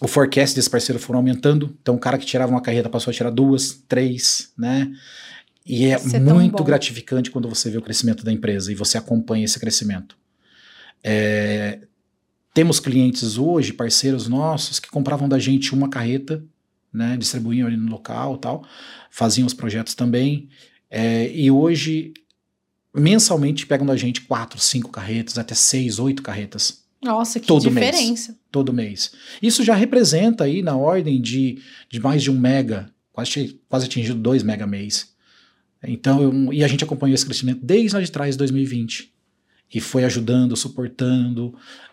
O 0.00 0.08
forecast 0.08 0.56
desse 0.56 0.68
parceiro 0.68 1.00
foram 1.00 1.20
aumentando, 1.20 1.76
então 1.80 1.94
o 1.94 1.98
cara 1.98 2.18
que 2.18 2.26
tirava 2.26 2.50
uma 2.50 2.60
carreta 2.60 2.88
passou 2.88 3.10
a 3.10 3.14
tirar 3.14 3.30
duas, 3.30 3.72
três, 3.88 4.52
né? 4.58 4.92
E 5.64 5.86
é, 5.86 5.92
é 5.92 6.20
muito 6.20 6.62
gratificante 6.62 7.30
quando 7.30 7.48
você 7.48 7.70
vê 7.70 7.78
o 7.78 7.82
crescimento 7.82 8.24
da 8.24 8.32
empresa 8.32 8.70
e 8.70 8.74
você 8.74 8.98
acompanha 8.98 9.44
esse 9.44 9.58
crescimento. 9.58 10.16
É, 11.02 11.80
temos 12.52 12.78
clientes 12.78 13.38
hoje, 13.38 13.72
parceiros 13.72 14.28
nossos, 14.28 14.78
que 14.78 14.90
compravam 14.90 15.28
da 15.28 15.38
gente 15.38 15.72
uma 15.74 15.88
carreta, 15.88 16.44
né? 16.92 17.16
Distribuíam 17.16 17.66
ali 17.66 17.76
no 17.76 17.90
local 17.90 18.36
tal, 18.36 18.66
faziam 19.10 19.46
os 19.46 19.54
projetos 19.54 19.94
também. 19.94 20.48
É, 20.90 21.30
e 21.34 21.50
hoje, 21.50 22.12
mensalmente, 22.94 23.66
pegam 23.66 23.86
da 23.86 23.96
gente 23.96 24.20
quatro, 24.22 24.60
cinco 24.60 24.90
carretas, 24.90 25.38
até 25.38 25.54
seis, 25.54 25.98
oito 25.98 26.22
carretas. 26.22 26.83
Nossa, 27.04 27.38
que 27.38 27.46
todo 27.46 27.62
diferença. 27.62 28.32
Mês, 28.32 28.40
todo 28.50 28.72
mês. 28.72 29.12
Isso 29.42 29.62
já 29.62 29.74
representa 29.74 30.44
aí 30.44 30.62
na 30.62 30.74
ordem 30.74 31.20
de, 31.20 31.58
de 31.90 32.00
mais 32.00 32.22
de 32.22 32.30
um 32.30 32.38
mega, 32.38 32.90
quase, 33.12 33.60
quase 33.68 33.84
atingido 33.84 34.18
dois 34.18 34.42
mega 34.42 34.66
mês. 34.66 35.12
Então, 35.86 36.22
eu, 36.22 36.52
e 36.52 36.64
a 36.64 36.68
gente 36.68 36.82
acompanhou 36.82 37.14
esse 37.14 37.26
crescimento 37.26 37.60
desde 37.62 37.94
lá 37.94 38.02
de 38.02 38.10
trás, 38.10 38.36
2020. 38.36 39.12
E 39.72 39.80
foi 39.80 40.04
ajudando, 40.04 40.56
suportando 40.56 41.48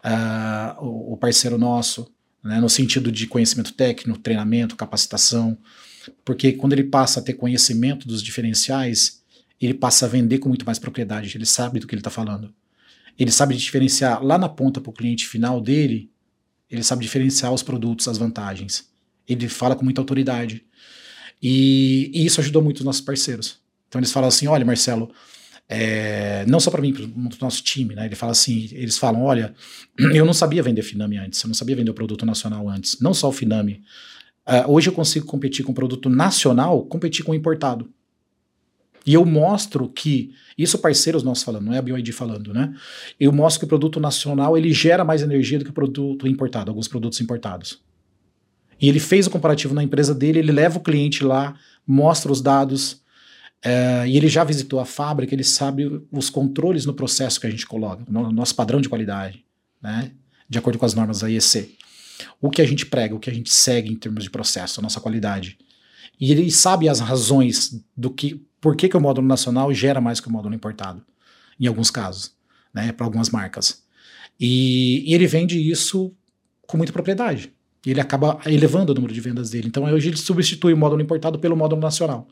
uh, 0.05 0.81
o, 0.83 1.13
o, 1.13 1.17
parceiro 1.17 1.57
nosso, 1.57 2.09
né, 2.41 2.61
no 2.61 2.69
sentido 2.69 3.11
de 3.11 3.27
conhecimento 3.27 3.73
técnico, 3.73 4.19
treinamento, 4.19 4.77
capacitação. 4.77 5.57
Porque 6.23 6.53
quando 6.53 6.73
ele 6.73 6.85
passa 6.85 7.19
a 7.19 7.23
ter 7.23 7.33
conhecimento 7.33 8.07
dos 8.07 8.23
diferenciais, 8.23 9.21
ele 9.59 9.73
passa 9.73 10.05
a 10.05 10.09
vender 10.09 10.39
com 10.39 10.47
muito 10.47 10.65
mais 10.65 10.79
propriedade, 10.79 11.35
ele 11.35 11.45
sabe 11.45 11.79
do 11.79 11.87
que 11.87 11.93
ele 11.93 11.99
está 11.99 12.09
falando. 12.09 12.53
Ele 13.21 13.31
sabe 13.31 13.55
diferenciar 13.55 14.23
lá 14.23 14.37
na 14.37 14.49
ponta 14.49 14.81
para 14.81 14.89
o 14.89 14.93
cliente 14.93 15.27
final 15.27 15.61
dele, 15.61 16.09
ele 16.69 16.83
sabe 16.83 17.03
diferenciar 17.03 17.53
os 17.53 17.61
produtos, 17.61 18.07
as 18.07 18.17
vantagens. 18.17 18.89
Ele 19.27 19.47
fala 19.47 19.75
com 19.75 19.83
muita 19.83 20.01
autoridade. 20.01 20.65
E, 21.41 22.11
e 22.13 22.25
isso 22.25 22.41
ajudou 22.41 22.61
muito 22.61 22.79
os 22.79 22.85
nossos 22.85 23.01
parceiros. 23.01 23.59
Então 23.87 23.99
eles 23.99 24.11
falam 24.11 24.29
assim: 24.29 24.47
olha, 24.47 24.65
Marcelo, 24.65 25.11
é, 25.67 26.45
não 26.47 26.59
só 26.59 26.71
para 26.71 26.81
mim, 26.81 26.93
para 26.93 27.03
o 27.03 27.29
nosso 27.41 27.61
time, 27.63 27.93
né? 27.93 28.05
Ele 28.05 28.15
fala 28.15 28.31
assim, 28.31 28.69
eles 28.71 28.97
falam, 28.97 29.23
olha, 29.23 29.53
eu 30.13 30.25
não 30.25 30.33
sabia 30.33 30.63
vender 30.63 30.81
Finame 30.81 31.17
antes, 31.17 31.41
eu 31.43 31.47
não 31.47 31.53
sabia 31.53 31.75
vender 31.75 31.91
o 31.91 31.93
produto 31.93 32.25
nacional 32.25 32.67
antes, 32.67 32.99
não 32.99 33.13
só 33.13 33.29
o 33.29 33.31
Finame, 33.31 33.83
Uh, 34.47 34.71
hoje 34.71 34.89
eu 34.89 34.93
consigo 34.93 35.25
competir 35.25 35.63
com 35.63 35.73
produto 35.73 36.09
nacional, 36.09 36.83
competir 36.85 37.23
com 37.23 37.33
importado. 37.33 37.89
E 39.05 39.13
eu 39.13 39.25
mostro 39.25 39.89
que, 39.89 40.31
isso 40.57 40.77
parceiros 40.77 41.23
nossos 41.23 41.43
falando, 41.43 41.65
não 41.65 41.73
é 41.73 41.77
a 41.77 41.81
BioID 41.81 42.11
falando, 42.11 42.53
né? 42.53 42.73
Eu 43.19 43.31
mostro 43.31 43.59
que 43.59 43.65
o 43.65 43.67
produto 43.67 43.99
nacional 43.99 44.57
ele 44.57 44.71
gera 44.73 45.03
mais 45.03 45.21
energia 45.21 45.57
do 45.57 45.65
que 45.65 45.71
o 45.71 45.73
produto 45.73 46.27
importado, 46.27 46.69
alguns 46.69 46.87
produtos 46.87 47.19
importados. 47.19 47.81
E 48.79 48.87
ele 48.87 48.99
fez 48.99 49.27
o 49.27 49.31
comparativo 49.31 49.73
na 49.73 49.83
empresa 49.83 50.13
dele, 50.13 50.39
ele 50.39 50.51
leva 50.51 50.77
o 50.77 50.81
cliente 50.81 51.23
lá, 51.23 51.55
mostra 51.85 52.31
os 52.31 52.41
dados, 52.41 52.93
uh, 53.65 54.05
e 54.07 54.17
ele 54.17 54.27
já 54.27 54.43
visitou 54.43 54.79
a 54.79 54.85
fábrica, 54.85 55.33
ele 55.33 55.43
sabe 55.43 56.01
os 56.11 56.29
controles 56.29 56.85
no 56.85 56.93
processo 56.93 57.39
que 57.39 57.47
a 57.47 57.49
gente 57.49 57.65
coloca, 57.65 58.03
no 58.07 58.31
nosso 58.31 58.55
padrão 58.55 58.81
de 58.81 58.89
qualidade, 58.89 59.43
né? 59.81 60.11
De 60.47 60.57
acordo 60.57 60.77
com 60.77 60.85
as 60.85 60.93
normas 60.93 61.21
da 61.21 61.29
IEC 61.29 61.77
o 62.39 62.49
que 62.49 62.61
a 62.61 62.65
gente 62.65 62.85
prega, 62.85 63.15
o 63.15 63.19
que 63.19 63.29
a 63.29 63.33
gente 63.33 63.51
segue 63.51 63.91
em 63.91 63.95
termos 63.95 64.23
de 64.23 64.29
processo, 64.29 64.79
a 64.79 64.83
nossa 64.83 64.99
qualidade. 64.99 65.57
E 66.19 66.31
ele 66.31 66.49
sabe 66.51 66.87
as 66.87 66.99
razões 66.99 67.83
do 67.95 68.11
que, 68.11 68.45
por 68.61 68.75
que, 68.75 68.87
que 68.87 68.95
o 68.95 69.01
módulo 69.01 69.27
nacional 69.27 69.73
gera 69.73 69.99
mais 69.99 70.19
que 70.19 70.27
o 70.27 70.31
módulo 70.31 70.53
importado, 70.53 71.03
em 71.59 71.65
alguns 71.65 71.89
casos, 71.89 72.35
né, 72.71 72.91
para 72.91 73.05
algumas 73.05 73.29
marcas. 73.31 73.83
E, 74.39 75.03
e, 75.09 75.13
ele 75.13 75.25
vende 75.27 75.59
isso 75.59 76.13
com 76.67 76.77
muita 76.77 76.93
propriedade. 76.93 77.51
E 77.85 77.89
ele 77.89 77.99
acaba 77.99 78.39
elevando 78.45 78.91
o 78.91 78.95
número 78.95 79.13
de 79.13 79.19
vendas 79.19 79.49
dele. 79.49 79.67
Então 79.67 79.83
hoje 79.83 80.09
ele 80.09 80.17
substitui 80.17 80.73
o 80.73 80.77
módulo 80.77 81.01
importado 81.01 81.39
pelo 81.39 81.57
módulo 81.57 81.81
nacional. 81.81 82.27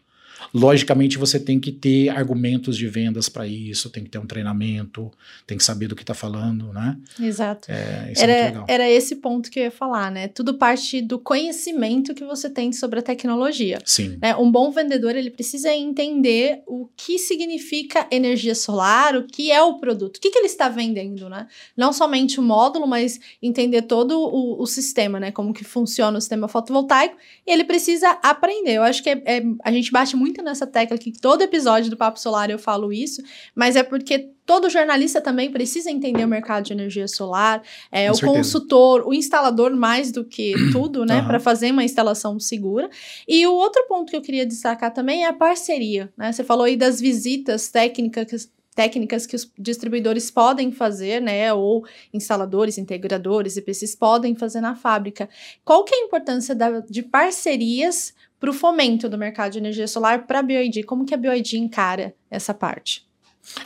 Logicamente, 0.54 1.18
você 1.18 1.40
tem 1.40 1.60
que 1.60 1.72
ter 1.72 2.10
argumentos 2.10 2.78
de 2.78 2.88
vendas 2.88 3.30
para 3.30 3.48
isso, 3.48 3.90
tem 3.90 4.04
que 4.04 4.10
ter 4.10 4.18
um 4.18 4.26
treinamento, 4.26 5.12
tem 5.46 5.58
que 5.58 5.64
saber 5.64 5.88
do 5.88 5.96
que 5.96 6.04
está 6.04 6.14
falando, 6.14 6.74
né? 6.74 6.98
Exato. 7.20 7.72
É, 7.72 8.14
era, 8.18 8.32
é 8.32 8.64
era 8.68 8.90
esse 8.90 9.18
ponto 9.18 9.50
que 9.52 9.60
eu 9.60 9.64
ia 9.64 9.72
falar, 9.72 10.12
né? 10.12 10.28
Tudo 10.28 10.54
parte 10.56 11.02
do 11.02 11.20
conhecimento 11.20 12.14
que 12.14 12.24
você 12.24 12.50
tem 12.50 12.72
sobre 12.72 13.00
a 13.00 13.02
tecnologia. 13.02 13.80
Sim. 13.86 14.18
Né? 14.22 14.36
Um 14.36 14.52
bom 14.52 14.72
vendedor, 14.72 15.16
ele 15.16 15.30
precisa 15.30 15.74
entender 15.74 16.62
o 16.66 16.90
que 16.96 17.20
significa 17.20 18.08
energia 18.12 18.56
solar, 18.56 19.16
o 19.16 19.24
que 19.24 19.52
é 19.52 19.62
o 19.62 19.80
produto, 19.80 20.18
o 20.18 20.20
que, 20.20 20.30
que 20.30 20.38
ele 20.38 20.48
está 20.48 20.70
vendendo, 20.70 21.30
né? 21.30 21.48
Não 21.76 21.94
somente 21.94 22.40
o 22.40 22.44
módulo, 22.44 22.88
mas 22.88 23.20
entender 23.42 23.84
todo 23.84 24.20
o, 24.20 24.62
o 24.62 24.66
sistema, 24.66 25.20
né? 25.20 25.32
Como 25.32 25.54
que 25.54 25.64
funciona 25.64 26.18
o 26.18 26.22
sistema 26.22 26.48
fotovoltaico, 26.48 27.16
e 27.46 27.52
ele 27.52 27.64
precisa 27.64 28.10
aprender. 28.24 28.74
Eu 28.74 28.84
acho 28.84 29.04
que 29.04 29.10
é, 29.10 29.22
é, 29.26 29.44
a 29.64 29.72
gente 29.72 29.92
bate 29.92 30.16
muito 30.16 30.39
muito 30.40 30.44
nessa 30.44 30.66
tecla 30.66 30.98
que 30.98 31.12
todo 31.12 31.42
episódio 31.42 31.90
do 31.90 31.98
Papo 31.98 32.20
Solar 32.20 32.50
eu 32.50 32.58
falo 32.58 32.92
isso, 32.92 33.22
mas 33.54 33.76
é 33.76 33.84
porque 33.84 34.32
todo 34.46 34.70
jornalista 34.70 35.22
também 35.22 35.52
precisa 35.52 35.92
entender 35.92 36.24
o 36.24 36.28
mercado 36.28 36.66
de 36.66 36.74
energia 36.74 37.08
solar, 37.08 37.62
é, 37.92 38.10
o 38.10 38.16
certeza. 38.16 38.38
consultor, 38.38 39.08
o 39.08 39.14
instalador 39.14 39.76
mais 39.76 40.12
do 40.12 40.24
que 40.24 40.54
tudo, 40.72 41.06
né, 41.06 41.22
uhum. 41.22 41.28
para 41.28 41.40
fazer 41.40 41.72
uma 41.72 41.84
instalação 41.84 42.40
segura. 42.40 42.90
E 43.28 43.46
o 43.46 43.54
outro 43.54 43.86
ponto 43.88 44.10
que 44.10 44.16
eu 44.16 44.22
queria 44.22 44.46
destacar 44.46 44.94
também 44.94 45.24
é 45.24 45.28
a 45.28 45.34
parceria, 45.34 46.12
né? 46.18 46.32
Você 46.32 46.44
falou 46.44 46.66
aí 46.66 46.76
das 46.76 47.00
visitas 47.00 47.70
técnicas 47.70 48.50
técnicas 48.76 49.26
que 49.26 49.36
os 49.36 49.52
distribuidores 49.58 50.32
podem 50.32 50.72
fazer, 50.72 51.22
né, 51.22 51.52
ou 51.52 51.86
instaladores, 52.14 52.78
integradores, 52.78 53.58
e 53.58 53.60
EPCs 53.60 53.94
podem 53.94 54.36
fazer 54.36 54.62
na 54.62 54.74
fábrica. 54.74 55.28
Qual 55.66 55.84
que 55.84 55.94
é 55.94 55.98
a 55.98 56.06
importância 56.06 56.56
da, 56.56 56.80
de 56.80 57.04
parcerias 57.04 58.14
para 58.40 58.50
o 58.50 58.54
fomento 58.54 59.10
do 59.10 59.18
mercado 59.18 59.52
de 59.54 59.58
energia 59.58 59.88
solar 59.88 60.26
para 60.26 60.40
a 60.40 60.44
BioID? 60.44 60.84
Como 60.84 61.06
que 61.06 61.14
a 61.14 61.18
BioID 61.18 61.58
encara 61.58 62.14
essa 62.30 62.54
parte? 62.54 63.08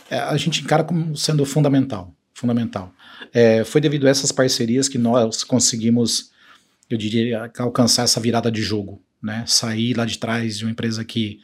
É, 0.09 0.17
a 0.19 0.38
gente 0.38 0.61
encara 0.61 0.84
como 0.84 1.15
sendo 1.15 1.45
fundamental, 1.45 2.13
fundamental. 2.34 2.93
É, 3.34 3.63
foi 3.63 3.82
devido 3.82 4.07
a 4.07 4.09
essas 4.09 4.32
parcerias 4.32 4.88
que 4.88 4.97
nós 4.97 5.43
conseguimos, 5.43 6.32
eu 6.89 6.97
diria, 6.97 7.51
alcançar 7.59 8.03
essa 8.03 8.19
virada 8.19 8.51
de 8.51 8.61
jogo, 8.61 9.01
né? 9.21 9.43
Sair 9.47 9.95
lá 9.95 10.05
de 10.05 10.17
trás 10.17 10.57
de 10.57 10.65
uma 10.65 10.71
empresa 10.71 11.03
que 11.03 11.39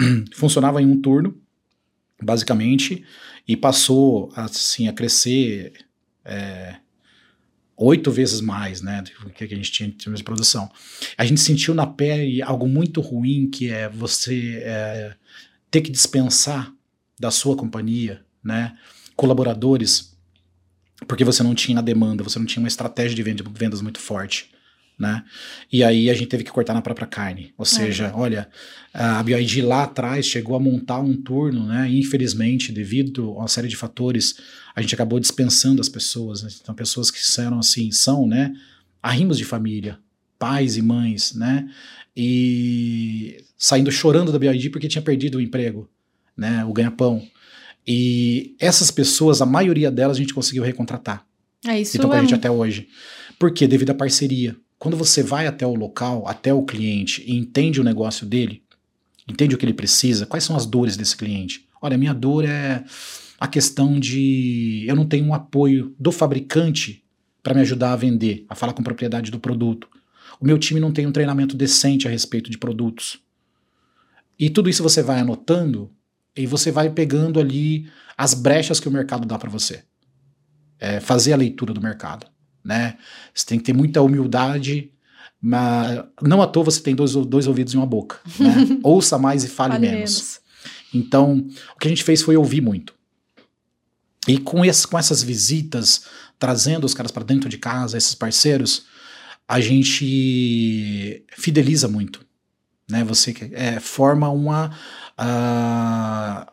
funcionava 0.34 0.80
em 0.82 0.86
um 0.86 1.00
turno 1.00 1.40
basicamente, 2.24 3.04
e 3.46 3.56
passou 3.56 4.32
assim 4.34 4.88
a 4.88 4.92
crescer 4.92 5.72
é, 6.24 6.76
oito 7.76 8.10
vezes 8.10 8.40
mais, 8.40 8.80
né, 8.80 9.02
do 9.22 9.30
que 9.30 9.44
a 9.44 9.48
gente 9.48 9.72
tinha 9.72 9.88
em 9.88 9.92
termos 9.92 10.20
de 10.20 10.24
produção. 10.24 10.70
A 11.18 11.24
gente 11.24 11.40
sentiu 11.40 11.74
na 11.74 11.86
pele 11.86 12.40
algo 12.42 12.68
muito 12.68 13.00
ruim, 13.00 13.50
que 13.50 13.70
é 13.70 13.88
você 13.88 14.60
é, 14.62 15.14
ter 15.70 15.80
que 15.80 15.90
dispensar 15.90 16.72
da 17.18 17.30
sua 17.30 17.56
companhia, 17.56 18.24
né, 18.42 18.76
colaboradores, 19.16 20.16
porque 21.08 21.24
você 21.24 21.42
não 21.42 21.54
tinha 21.54 21.78
a 21.78 21.82
demanda, 21.82 22.22
você 22.22 22.38
não 22.38 22.46
tinha 22.46 22.62
uma 22.62 22.68
estratégia 22.68 23.14
de 23.14 23.22
vendas 23.22 23.80
muito 23.82 23.98
forte 23.98 24.53
né? 24.98 25.24
E 25.72 25.82
aí 25.82 26.08
a 26.08 26.14
gente 26.14 26.28
teve 26.28 26.44
que 26.44 26.50
cortar 26.50 26.74
na 26.74 26.82
própria 26.82 27.06
carne. 27.06 27.52
Ou 27.58 27.64
seja, 27.64 28.06
é. 28.06 28.12
olha, 28.14 28.48
a 28.92 29.22
BioID 29.22 29.62
lá 29.62 29.84
atrás 29.84 30.26
chegou 30.26 30.56
a 30.56 30.60
montar 30.60 31.00
um 31.00 31.14
turno, 31.14 31.66
né? 31.66 31.88
Infelizmente, 31.90 32.72
devido 32.72 33.30
a 33.30 33.40
uma 33.40 33.48
série 33.48 33.68
de 33.68 33.76
fatores, 33.76 34.36
a 34.74 34.80
gente 34.80 34.94
acabou 34.94 35.18
dispensando 35.18 35.80
as 35.80 35.88
pessoas. 35.88 36.42
Né? 36.42 36.50
Então, 36.60 36.74
pessoas 36.74 37.10
que 37.10 37.18
eram 37.40 37.58
assim, 37.58 37.90
são, 37.90 38.26
né? 38.26 38.52
Arrimos 39.02 39.36
de 39.36 39.44
família, 39.44 39.98
pais 40.38 40.76
e 40.76 40.82
mães, 40.82 41.34
né? 41.34 41.68
E 42.16 43.44
saindo 43.58 43.90
chorando 43.90 44.30
da 44.30 44.38
BioID 44.38 44.70
porque 44.70 44.88
tinha 44.88 45.02
perdido 45.02 45.38
o 45.38 45.40
emprego, 45.40 45.90
né? 46.36 46.64
O 46.64 46.72
ganha-pão. 46.72 47.26
E 47.86 48.54
essas 48.58 48.90
pessoas, 48.90 49.42
a 49.42 49.46
maioria 49.46 49.90
delas, 49.90 50.16
a 50.16 50.20
gente 50.20 50.32
conseguiu 50.32 50.62
recontratar. 50.62 51.26
É 51.66 51.80
isso. 51.80 51.96
Então, 51.96 52.08
com 52.08 52.16
a 52.16 52.20
gente 52.20 52.34
até 52.34 52.50
hoje. 52.50 52.88
Por 53.38 53.52
quê? 53.52 53.66
Devido 53.66 53.90
à 53.90 53.94
parceria. 53.94 54.56
Quando 54.84 54.98
você 54.98 55.22
vai 55.22 55.46
até 55.46 55.66
o 55.66 55.74
local, 55.74 56.28
até 56.28 56.52
o 56.52 56.62
cliente 56.62 57.24
e 57.26 57.34
entende 57.34 57.80
o 57.80 57.84
negócio 57.84 58.26
dele, 58.26 58.62
entende 59.26 59.54
o 59.54 59.58
que 59.58 59.64
ele 59.64 59.72
precisa, 59.72 60.26
quais 60.26 60.44
são 60.44 60.54
as 60.54 60.66
dores 60.66 60.94
desse 60.94 61.16
cliente? 61.16 61.66
Olha, 61.80 61.96
minha 61.96 62.12
dor 62.12 62.44
é 62.44 62.84
a 63.40 63.48
questão 63.48 63.98
de 63.98 64.84
eu 64.86 64.94
não 64.94 65.06
tenho 65.06 65.24
um 65.24 65.32
apoio 65.32 65.96
do 65.98 66.12
fabricante 66.12 67.02
para 67.42 67.54
me 67.54 67.62
ajudar 67.62 67.94
a 67.94 67.96
vender, 67.96 68.44
a 68.46 68.54
falar 68.54 68.74
com 68.74 68.82
propriedade 68.82 69.30
do 69.30 69.40
produto. 69.40 69.88
O 70.38 70.44
meu 70.44 70.58
time 70.58 70.78
não 70.78 70.92
tem 70.92 71.06
um 71.06 71.12
treinamento 71.12 71.56
decente 71.56 72.06
a 72.06 72.10
respeito 72.10 72.50
de 72.50 72.58
produtos. 72.58 73.18
E 74.38 74.50
tudo 74.50 74.68
isso 74.68 74.82
você 74.82 75.02
vai 75.02 75.18
anotando 75.18 75.90
e 76.36 76.46
você 76.46 76.70
vai 76.70 76.90
pegando 76.90 77.40
ali 77.40 77.88
as 78.18 78.34
brechas 78.34 78.80
que 78.80 78.88
o 78.88 78.92
mercado 78.92 79.26
dá 79.26 79.38
para 79.38 79.48
você. 79.48 79.82
É 80.78 81.00
fazer 81.00 81.32
a 81.32 81.36
leitura 81.38 81.72
do 81.72 81.80
mercado 81.80 82.33
né? 82.64 82.96
Você 83.34 83.46
tem 83.46 83.58
que 83.58 83.64
ter 83.64 83.72
muita 83.72 84.00
humildade, 84.00 84.90
mas 85.40 86.02
não 86.22 86.40
à 86.40 86.46
toa 86.46 86.64
você 86.64 86.80
tem 86.80 86.94
dois, 86.94 87.12
dois 87.12 87.46
ouvidos 87.46 87.74
e 87.74 87.76
uma 87.76 87.86
boca. 87.86 88.18
Né? 88.38 88.78
Ouça 88.82 89.18
mais 89.18 89.44
e 89.44 89.48
fale, 89.48 89.74
fale 89.74 89.86
menos. 89.86 90.14
menos. 90.14 90.40
Então, 90.94 91.46
o 91.74 91.78
que 91.78 91.86
a 91.86 91.90
gente 91.90 92.04
fez 92.04 92.22
foi 92.22 92.36
ouvir 92.36 92.60
muito. 92.60 92.94
E 94.26 94.38
com, 94.38 94.64
esse, 94.64 94.86
com 94.86 94.98
essas 94.98 95.22
visitas, 95.22 96.06
trazendo 96.38 96.84
os 96.84 96.94
caras 96.94 97.12
para 97.12 97.24
dentro 97.24 97.48
de 97.48 97.58
casa, 97.58 97.98
esses 97.98 98.14
parceiros, 98.14 98.86
a 99.46 99.60
gente 99.60 101.24
fideliza 101.36 101.88
muito. 101.88 102.24
Né? 102.88 103.04
Você 103.04 103.34
é, 103.52 103.80
forma 103.80 104.28
uma. 104.30 104.70
Uh, 105.18 106.46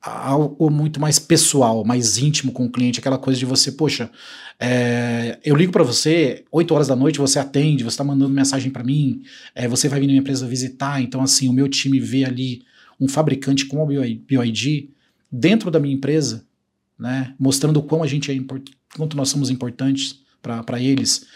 algo 0.00 0.70
muito 0.70 1.00
mais 1.00 1.18
pessoal, 1.18 1.84
mais 1.84 2.18
íntimo 2.18 2.52
com 2.52 2.66
o 2.66 2.70
cliente, 2.70 3.00
aquela 3.00 3.18
coisa 3.18 3.38
de 3.38 3.44
você, 3.44 3.72
poxa, 3.72 4.10
é, 4.58 5.38
eu 5.44 5.56
ligo 5.56 5.72
para 5.72 5.82
você, 5.82 6.44
8 6.50 6.74
horas 6.74 6.88
da 6.88 6.96
noite 6.96 7.18
você 7.18 7.38
atende, 7.38 7.82
você 7.82 7.94
está 7.94 8.04
mandando 8.04 8.32
mensagem 8.32 8.70
para 8.70 8.84
mim, 8.84 9.22
é, 9.54 9.66
você 9.66 9.88
vai 9.88 10.00
vir 10.00 10.06
na 10.06 10.12
minha 10.12 10.20
empresa 10.20 10.46
visitar, 10.46 11.00
então 11.02 11.20
assim, 11.20 11.48
o 11.48 11.52
meu 11.52 11.68
time 11.68 11.98
vê 11.98 12.24
ali 12.24 12.62
um 13.00 13.08
fabricante 13.08 13.66
com 13.66 13.82
o 13.82 13.86
BioID 13.86 14.90
dentro 15.30 15.70
da 15.70 15.80
minha 15.80 15.94
empresa, 15.94 16.44
né, 16.98 17.34
mostrando 17.38 17.78
o 17.78 17.82
quão 17.82 18.02
a 18.02 18.06
gente 18.06 18.30
é 18.30 18.36
quanto 18.96 19.16
nós 19.16 19.28
somos 19.28 19.50
importantes 19.50 20.20
para 20.40 20.80
eles. 20.80 21.26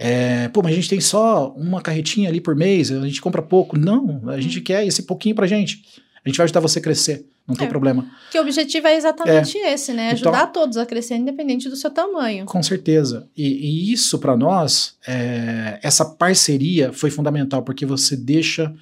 É, 0.00 0.48
pô, 0.48 0.62
mas 0.62 0.72
a 0.72 0.76
gente 0.76 0.88
tem 0.88 1.00
só 1.00 1.52
uma 1.56 1.82
carretinha 1.82 2.28
ali 2.28 2.40
por 2.40 2.54
mês, 2.54 2.92
a 2.92 3.04
gente 3.06 3.20
compra 3.20 3.42
pouco. 3.42 3.76
Não, 3.76 4.22
a 4.28 4.40
gente 4.40 4.60
quer 4.60 4.86
esse 4.86 5.02
pouquinho 5.02 5.34
pra 5.34 5.46
gente. 5.46 5.82
A 6.24 6.28
gente 6.28 6.36
vai 6.36 6.44
ajudar 6.44 6.60
você 6.60 6.78
a 6.78 6.82
crescer, 6.82 7.26
não 7.46 7.54
é. 7.54 7.58
tem 7.58 7.68
problema. 7.68 8.10
Que 8.30 8.38
o 8.38 8.42
objetivo 8.42 8.86
é 8.86 8.96
exatamente 8.96 9.56
é. 9.58 9.72
esse, 9.72 9.92
né? 9.92 10.12
Então 10.12 10.30
ajudar 10.30 10.48
então, 10.50 10.52
todos 10.52 10.76
a 10.76 10.84
crescer, 10.84 11.16
independente 11.16 11.68
do 11.68 11.76
seu 11.76 11.90
tamanho. 11.90 12.44
Com 12.46 12.62
certeza. 12.62 13.28
E, 13.36 13.46
e 13.46 13.92
isso, 13.92 14.18
para 14.18 14.36
nós, 14.36 14.96
é, 15.06 15.78
essa 15.82 16.04
parceria 16.04 16.92
foi 16.92 17.10
fundamental, 17.10 17.62
porque 17.62 17.86
você 17.86 18.16
deixa 18.16 18.74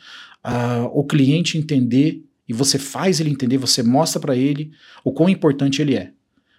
uh, 0.44 0.86
o 0.92 1.04
cliente 1.04 1.58
entender 1.58 2.22
e 2.48 2.52
você 2.52 2.78
faz 2.78 3.20
ele 3.20 3.30
entender, 3.30 3.58
você 3.58 3.82
mostra 3.82 4.20
para 4.20 4.36
ele 4.36 4.70
o 5.04 5.12
quão 5.12 5.28
importante 5.28 5.82
ele 5.82 5.96
é. 5.96 6.12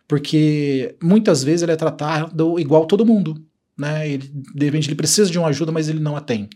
Porque 0.07 0.95
muitas 1.01 1.43
vezes 1.43 1.63
ele 1.63 1.71
é 1.71 1.75
tratado 1.75 2.59
igual 2.59 2.85
todo 2.85 3.05
mundo. 3.05 3.41
Né? 3.77 4.09
Ele, 4.09 4.31
de 4.55 4.65
repente 4.65 4.87
ele 4.87 4.95
precisa 4.95 5.29
de 5.29 5.37
uma 5.37 5.49
ajuda, 5.49 5.71
mas 5.71 5.89
ele 5.89 5.99
não 5.99 6.15
a 6.15 6.21
tem. 6.21 6.49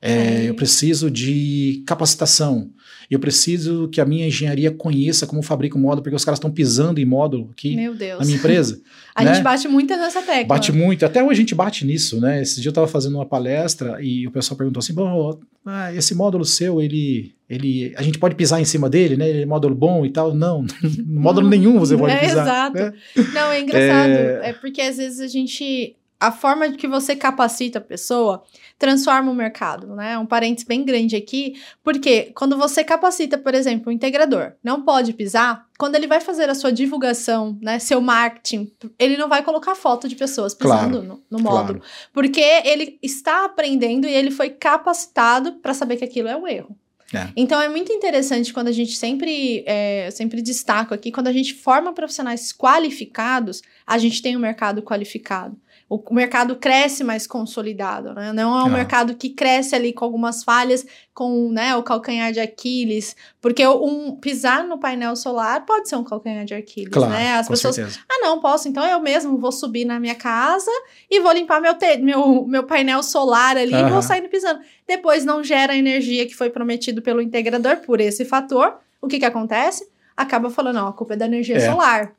É, 0.00 0.48
eu 0.48 0.54
preciso 0.54 1.10
de 1.10 1.82
capacitação. 1.86 2.70
Eu 3.10 3.18
preciso 3.18 3.88
que 3.88 4.00
a 4.00 4.04
minha 4.04 4.26
engenharia 4.26 4.70
conheça 4.70 5.26
como 5.26 5.42
fabrica 5.42 5.76
o 5.76 5.80
módulo, 5.80 6.02
porque 6.02 6.16
os 6.16 6.24
caras 6.24 6.38
estão 6.38 6.50
pisando 6.50 7.00
em 7.00 7.04
módulo 7.04 7.50
aqui 7.52 7.76
na 7.76 8.24
minha 8.24 8.36
empresa. 8.36 8.80
a 9.14 9.24
né? 9.24 9.34
gente 9.34 9.42
bate 9.42 9.68
muito 9.68 9.96
nessa 9.96 10.22
tecla. 10.22 10.44
Bate 10.44 10.72
muito. 10.72 11.04
Até 11.04 11.22
hoje 11.22 11.32
a 11.32 11.42
gente 11.42 11.54
bate 11.54 11.84
nisso, 11.84 12.20
né? 12.20 12.42
Esse 12.42 12.60
dia 12.60 12.68
eu 12.68 12.72
estava 12.72 12.86
fazendo 12.86 13.16
uma 13.16 13.26
palestra 13.26 13.98
e 14.02 14.26
o 14.26 14.30
pessoal 14.30 14.56
perguntou 14.56 14.80
assim: 14.80 14.94
bom, 14.94 15.38
ah, 15.66 15.92
esse 15.94 16.14
módulo 16.14 16.44
seu, 16.44 16.80
ele, 16.80 17.34
ele, 17.48 17.94
a 17.96 18.02
gente 18.02 18.18
pode 18.18 18.34
pisar 18.34 18.60
em 18.60 18.64
cima 18.64 18.88
dele, 18.88 19.16
né? 19.16 19.28
Ele 19.28 19.42
é 19.42 19.46
módulo 19.46 19.74
bom 19.74 20.04
e 20.04 20.10
tal. 20.10 20.34
Não, 20.34 20.64
módulo 21.06 21.48
nenhum 21.48 21.78
você 21.78 21.96
pode 21.96 22.12
é, 22.12 22.18
pisar. 22.18 22.42
Exato. 22.44 22.76
Né? 22.76 22.92
Não, 23.32 23.52
é 23.52 23.60
engraçado. 23.60 24.10
É... 24.10 24.50
é 24.50 24.52
porque 24.52 24.80
às 24.80 24.96
vezes 24.96 25.20
a 25.20 25.26
gente 25.26 25.96
a 26.26 26.32
forma 26.32 26.70
que 26.72 26.88
você 26.88 27.14
capacita 27.14 27.78
a 27.78 27.82
pessoa 27.82 28.42
transforma 28.78 29.30
o 29.30 29.34
mercado, 29.34 29.94
né? 29.94 30.16
Um 30.16 30.24
parênteses 30.24 30.66
bem 30.66 30.82
grande 30.82 31.14
aqui, 31.14 31.60
porque 31.82 32.32
quando 32.34 32.56
você 32.56 32.82
capacita, 32.82 33.36
por 33.36 33.54
exemplo, 33.54 33.90
um 33.90 33.92
integrador, 33.92 34.52
não 34.62 34.82
pode 34.82 35.12
pisar, 35.12 35.66
quando 35.78 35.96
ele 35.96 36.06
vai 36.06 36.20
fazer 36.20 36.48
a 36.48 36.54
sua 36.54 36.72
divulgação, 36.72 37.58
né, 37.60 37.78
seu 37.78 38.00
marketing, 38.00 38.72
ele 38.98 39.16
não 39.16 39.28
vai 39.28 39.42
colocar 39.42 39.74
foto 39.74 40.08
de 40.08 40.16
pessoas 40.16 40.54
pisando 40.54 40.98
claro, 41.00 41.02
no, 41.02 41.22
no, 41.30 41.38
módulo, 41.38 41.80
claro. 41.80 41.82
porque 42.12 42.40
ele 42.40 42.98
está 43.02 43.44
aprendendo 43.44 44.06
e 44.06 44.14
ele 44.14 44.30
foi 44.30 44.50
capacitado 44.50 45.54
para 45.54 45.74
saber 45.74 45.96
que 45.96 46.04
aquilo 46.04 46.28
é 46.28 46.36
um 46.36 46.48
erro. 46.48 46.74
É. 47.12 47.28
Então 47.36 47.60
é 47.60 47.68
muito 47.68 47.92
interessante 47.92 48.52
quando 48.52 48.68
a 48.68 48.72
gente 48.72 48.96
sempre, 48.96 49.62
é, 49.66 50.10
sempre 50.10 50.40
destaco 50.40 50.94
aqui, 50.94 51.12
quando 51.12 51.28
a 51.28 51.32
gente 51.32 51.54
forma 51.54 51.92
profissionais 51.92 52.52
qualificados, 52.52 53.62
a 53.86 53.98
gente 53.98 54.22
tem 54.22 54.36
um 54.36 54.40
mercado 54.40 54.82
qualificado 54.82 55.56
o 55.88 56.02
mercado 56.14 56.56
cresce 56.56 57.04
mais 57.04 57.26
consolidado, 57.26 58.14
né? 58.14 58.32
Não 58.32 58.58
é 58.58 58.62
um 58.62 58.66
ah. 58.66 58.70
mercado 58.70 59.14
que 59.14 59.28
cresce 59.28 59.74
ali 59.74 59.92
com 59.92 60.04
algumas 60.04 60.42
falhas, 60.42 60.84
com 61.12 61.50
né, 61.50 61.76
o 61.76 61.82
calcanhar 61.82 62.32
de 62.32 62.40
Aquiles, 62.40 63.14
porque 63.40 63.66
um 63.66 64.16
pisar 64.16 64.64
no 64.64 64.78
painel 64.78 65.14
solar 65.14 65.64
pode 65.66 65.88
ser 65.88 65.96
um 65.96 66.04
calcanhar 66.04 66.44
de 66.44 66.54
Aquiles, 66.54 66.92
claro, 66.92 67.12
né? 67.12 67.34
As 67.34 67.48
pessoas, 67.48 67.74
certeza. 67.74 68.00
ah, 68.08 68.18
não, 68.20 68.40
posso, 68.40 68.66
então 68.66 68.84
eu 68.84 68.98
mesmo 69.00 69.38
vou 69.38 69.52
subir 69.52 69.84
na 69.84 70.00
minha 70.00 70.14
casa 70.14 70.70
e 71.10 71.20
vou 71.20 71.32
limpar 71.32 71.60
meu, 71.60 71.74
te 71.74 71.98
meu, 71.98 72.46
meu 72.46 72.64
painel 72.64 73.02
solar 73.02 73.56
ali 73.56 73.74
e 73.74 73.90
vou 73.90 74.00
saindo 74.00 74.28
pisando. 74.28 74.60
Depois 74.88 75.24
não 75.24 75.44
gera 75.44 75.74
a 75.74 75.76
energia 75.76 76.26
que 76.26 76.34
foi 76.34 76.48
prometido 76.48 77.02
pelo 77.02 77.20
integrador 77.20 77.76
por 77.78 78.00
esse 78.00 78.24
fator. 78.24 78.78
O 79.00 79.06
que 79.06 79.18
que 79.18 79.24
acontece? 79.24 79.86
Acaba 80.16 80.48
falando, 80.48 80.76
não, 80.76 80.88
a 80.88 80.92
culpa 80.92 81.14
é 81.14 81.16
da 81.16 81.26
energia 81.26 81.56
é. 81.56 81.70
solar. 81.70 82.14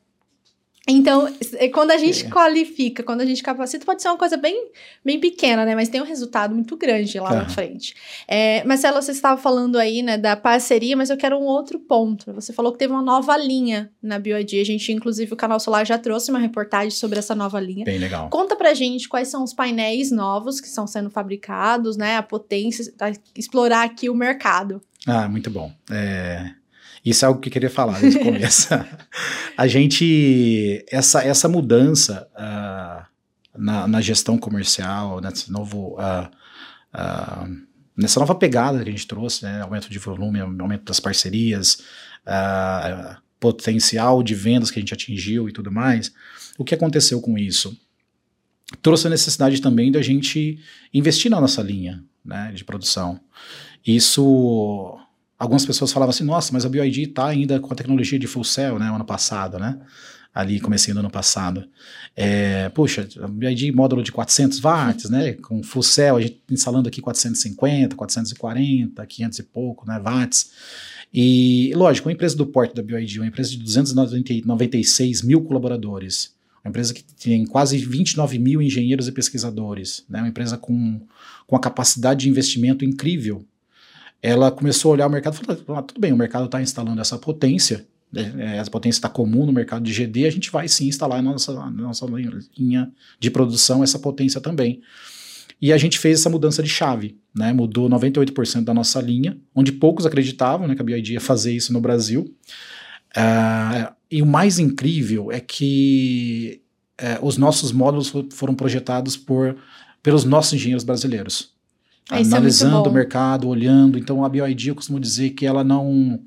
Então, 0.88 1.28
é, 1.54 1.68
quando 1.68 1.90
a 1.90 1.98
gente 1.98 2.26
é. 2.26 2.30
qualifica, 2.30 3.02
quando 3.02 3.20
a 3.20 3.26
gente 3.26 3.42
capacita, 3.42 3.84
pode 3.84 4.00
ser 4.00 4.08
uma 4.08 4.16
coisa 4.16 4.36
bem, 4.36 4.70
bem 5.04 5.18
pequena, 5.18 5.64
né? 5.64 5.74
Mas 5.74 5.88
tem 5.88 6.00
um 6.00 6.04
resultado 6.04 6.54
muito 6.54 6.76
grande 6.76 7.18
lá 7.18 7.34
na 7.34 7.48
frente. 7.48 7.94
É, 8.28 8.62
Marcelo, 8.64 9.02
você 9.02 9.10
estava 9.10 9.40
falando 9.40 9.78
aí, 9.78 10.00
né, 10.00 10.16
da 10.16 10.36
parceria, 10.36 10.96
mas 10.96 11.10
eu 11.10 11.16
quero 11.16 11.36
um 11.36 11.44
outro 11.44 11.80
ponto. 11.80 12.32
Você 12.34 12.52
falou 12.52 12.72
que 12.72 12.78
teve 12.78 12.92
uma 12.92 13.02
nova 13.02 13.36
linha 13.36 13.90
na 14.00 14.18
BioID. 14.18 14.60
A 14.60 14.64
gente, 14.64 14.92
inclusive, 14.92 15.32
o 15.32 15.36
Canal 15.36 15.58
Solar 15.58 15.84
já 15.84 15.98
trouxe 15.98 16.30
uma 16.30 16.38
reportagem 16.38 16.90
sobre 16.90 17.18
essa 17.18 17.34
nova 17.34 17.58
linha. 17.58 17.84
Bem 17.84 17.98
legal. 17.98 18.30
Conta 18.30 18.54
pra 18.54 18.72
gente 18.72 19.08
quais 19.08 19.26
são 19.26 19.42
os 19.42 19.52
painéis 19.52 20.12
novos 20.12 20.60
que 20.60 20.68
estão 20.68 20.86
sendo 20.86 21.10
fabricados, 21.10 21.96
né? 21.96 22.16
A 22.16 22.22
potência, 22.22 22.92
explorar 23.36 23.82
aqui 23.82 24.08
o 24.08 24.14
mercado. 24.14 24.80
Ah, 25.04 25.28
muito 25.28 25.50
bom. 25.50 25.72
É, 25.90 26.52
isso 27.10 27.24
é 27.24 27.28
algo 27.28 27.40
que 27.40 27.48
eu 27.48 27.52
queria 27.52 27.70
falar 27.70 28.00
desde 28.00 28.18
o 28.18 28.22
começo. 28.24 28.68
a 29.56 29.66
gente, 29.68 30.84
essa, 30.90 31.22
essa 31.22 31.48
mudança 31.48 32.28
uh, 32.34 33.06
na, 33.56 33.86
na, 33.86 34.00
gestão 34.00 34.36
comercial, 34.36 35.20
nesse 35.20 35.50
novo, 35.52 35.96
uh, 36.00 36.28
uh, 36.92 37.66
nessa 37.96 38.18
nova 38.18 38.34
pegada 38.34 38.82
que 38.82 38.88
a 38.88 38.92
gente 38.92 39.06
trouxe, 39.06 39.44
né, 39.44 39.62
aumento 39.62 39.88
de 39.88 39.98
volume, 40.00 40.40
aumento 40.40 40.84
das 40.84 40.98
parcerias, 40.98 41.78
potencial 43.38 44.20
de 44.20 44.34
vendas 44.34 44.70
que 44.70 44.80
a 44.80 44.82
gente 44.82 44.92
atingiu 44.92 45.48
e 45.48 45.52
tudo 45.52 45.70
mais, 45.70 46.12
o 46.58 46.64
que 46.64 46.74
aconteceu 46.74 47.20
com 47.20 47.38
isso? 47.38 47.78
Trouxe 48.82 49.06
a 49.06 49.10
necessidade 49.10 49.60
também 49.60 49.92
da 49.92 50.02
gente 50.02 50.58
investir 50.92 51.30
na 51.30 51.40
nossa 51.40 51.62
linha 51.62 52.02
né, 52.24 52.50
de 52.52 52.64
produção. 52.64 53.20
Isso 53.86 54.98
algumas 55.38 55.64
pessoas 55.66 55.92
falavam 55.92 56.10
assim, 56.10 56.24
nossa, 56.24 56.52
mas 56.52 56.64
a 56.64 56.68
BioID 56.68 57.02
está 57.02 57.26
ainda 57.26 57.60
com 57.60 57.72
a 57.72 57.76
tecnologia 57.76 58.18
de 58.18 58.26
full 58.26 58.44
cell, 58.44 58.78
né, 58.78 58.90
ano 58.90 59.04
passado, 59.04 59.58
né, 59.58 59.78
ali 60.34 60.60
comecei 60.60 60.92
no 60.92 61.00
ano 61.00 61.10
passado. 61.10 61.66
É, 62.14 62.68
puxa, 62.70 63.08
a 63.22 63.28
BioID 63.28 63.72
módulo 63.72 64.02
de 64.02 64.12
400 64.12 64.60
watts, 64.60 65.10
né, 65.10 65.34
com 65.42 65.62
full 65.62 65.82
cell, 65.82 66.16
a 66.16 66.20
gente 66.20 66.42
instalando 66.50 66.88
aqui 66.88 67.00
450, 67.00 67.96
440, 67.96 69.06
500 69.06 69.38
e 69.38 69.42
pouco, 69.42 69.86
né, 69.86 69.98
watts. 69.98 70.50
E, 71.12 71.72
lógico, 71.74 72.08
uma 72.08 72.12
empresa 72.12 72.36
do 72.36 72.46
porte 72.46 72.74
da 72.74 72.82
BioID, 72.82 73.20
uma 73.20 73.28
empresa 73.28 73.50
de 73.50 73.58
296 73.58 75.22
mil 75.22 75.42
colaboradores, 75.42 76.34
uma 76.64 76.70
empresa 76.70 76.92
que 76.92 77.02
tem 77.02 77.46
quase 77.46 77.78
29 77.78 78.38
mil 78.38 78.60
engenheiros 78.60 79.06
e 79.06 79.12
pesquisadores, 79.12 80.04
né, 80.08 80.18
uma 80.18 80.28
empresa 80.28 80.58
com, 80.58 81.00
com 81.46 81.56
a 81.56 81.60
capacidade 81.60 82.24
de 82.24 82.28
investimento 82.28 82.84
incrível 82.84 83.46
ela 84.26 84.50
começou 84.50 84.90
a 84.90 84.94
olhar 84.94 85.06
o 85.06 85.10
mercado 85.10 85.34
e 85.34 85.36
falou: 85.36 85.78
ah, 85.78 85.82
tudo 85.82 86.00
bem, 86.00 86.12
o 86.12 86.16
mercado 86.16 86.46
está 86.46 86.60
instalando 86.60 87.00
essa 87.00 87.16
potência, 87.16 87.86
né, 88.12 88.34
é, 88.38 88.56
essa 88.56 88.70
potência 88.70 88.98
está 88.98 89.08
comum 89.08 89.46
no 89.46 89.52
mercado 89.52 89.84
de 89.84 89.92
GD, 89.92 90.26
a 90.26 90.30
gente 90.30 90.50
vai 90.50 90.66
sim 90.66 90.88
instalar 90.88 91.22
na 91.22 91.30
nossa, 91.30 91.52
na 91.52 91.70
nossa 91.70 92.04
linha 92.58 92.90
de 93.20 93.30
produção 93.30 93.84
essa 93.84 93.98
potência 93.98 94.40
também. 94.40 94.80
E 95.62 95.72
a 95.72 95.78
gente 95.78 95.98
fez 95.98 96.20
essa 96.20 96.28
mudança 96.28 96.62
de 96.62 96.68
chave, 96.68 97.16
né? 97.34 97.52
Mudou 97.52 97.88
98% 97.88 98.64
da 98.64 98.74
nossa 98.74 99.00
linha, 99.00 99.38
onde 99.54 99.72
poucos 99.72 100.04
acreditavam 100.04 100.66
né, 100.68 100.74
que 100.74 100.82
a 100.82 100.84
BioID 100.84 101.14
ia 101.14 101.20
fazer 101.20 101.52
isso 101.52 101.72
no 101.72 101.80
Brasil. 101.80 102.34
Uh, 103.16 103.94
e 104.10 104.20
o 104.20 104.26
mais 104.26 104.58
incrível 104.58 105.32
é 105.32 105.40
que 105.40 106.60
uh, 107.00 107.24
os 107.26 107.38
nossos 107.38 107.72
módulos 107.72 108.12
foram 108.32 108.54
projetados 108.54 109.16
por, 109.16 109.56
pelos 110.02 110.24
nossos 110.24 110.52
engenheiros 110.52 110.84
brasileiros. 110.84 111.55
É 112.10 112.18
analisando 112.18 112.88
é 112.88 112.90
o 112.90 112.92
mercado, 112.92 113.48
olhando. 113.48 113.98
Então 113.98 114.24
a 114.24 114.28
BioID 114.28 114.68
eu 114.68 114.74
costumo 114.74 115.00
dizer 115.00 115.30
que 115.30 115.44
ela 115.44 115.64
não 115.64 116.20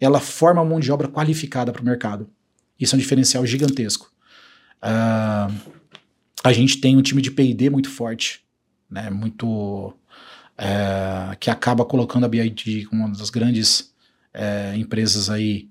ela 0.00 0.18
forma 0.18 0.64
mão 0.64 0.80
de 0.80 0.90
obra 0.90 1.08
qualificada 1.08 1.72
para 1.72 1.82
o 1.82 1.84
mercado. 1.84 2.28
Isso 2.78 2.94
é 2.94 2.96
um 2.96 3.00
diferencial 3.00 3.44
gigantesco. 3.44 4.10
Uh, 4.82 5.54
a 6.42 6.52
gente 6.52 6.78
tem 6.78 6.96
um 6.96 7.02
time 7.02 7.20
de 7.20 7.30
P&D 7.30 7.68
muito 7.68 7.90
forte, 7.90 8.42
né? 8.90 9.10
Muito 9.10 9.88
uh, 9.88 11.36
que 11.38 11.50
acaba 11.50 11.84
colocando 11.84 12.24
a 12.24 12.28
BioID 12.28 12.86
como 12.86 13.04
uma 13.04 13.14
das 13.14 13.28
grandes 13.28 13.92
uh, 14.34 14.76
empresas 14.76 15.28
aí 15.28 15.68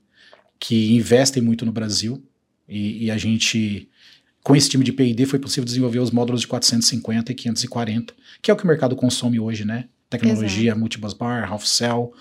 que 0.59 0.93
investem 0.95 1.41
muito 1.41 1.65
no 1.65 1.71
Brasil 1.71 2.23
e, 2.67 3.05
e 3.05 3.11
a 3.11 3.17
gente 3.17 3.88
com 4.43 4.55
esse 4.55 4.69
time 4.69 4.83
de 4.83 4.91
P&D 4.91 5.25
foi 5.25 5.39
possível 5.39 5.65
desenvolver 5.65 5.99
os 5.99 6.11
módulos 6.11 6.41
de 6.41 6.47
450 6.47 7.31
e 7.31 7.35
540, 7.35 8.13
que 8.41 8.49
é 8.49 8.53
o 8.53 8.57
que 8.57 8.63
o 8.63 8.67
mercado 8.67 8.95
consome 8.95 9.39
hoje, 9.39 9.65
né? 9.65 9.85
Tecnologia, 10.09 10.69
Exato. 10.69 10.79
multibus 10.79 11.13
bar, 11.13 11.51
half 11.51 11.65
cell, 11.65 12.13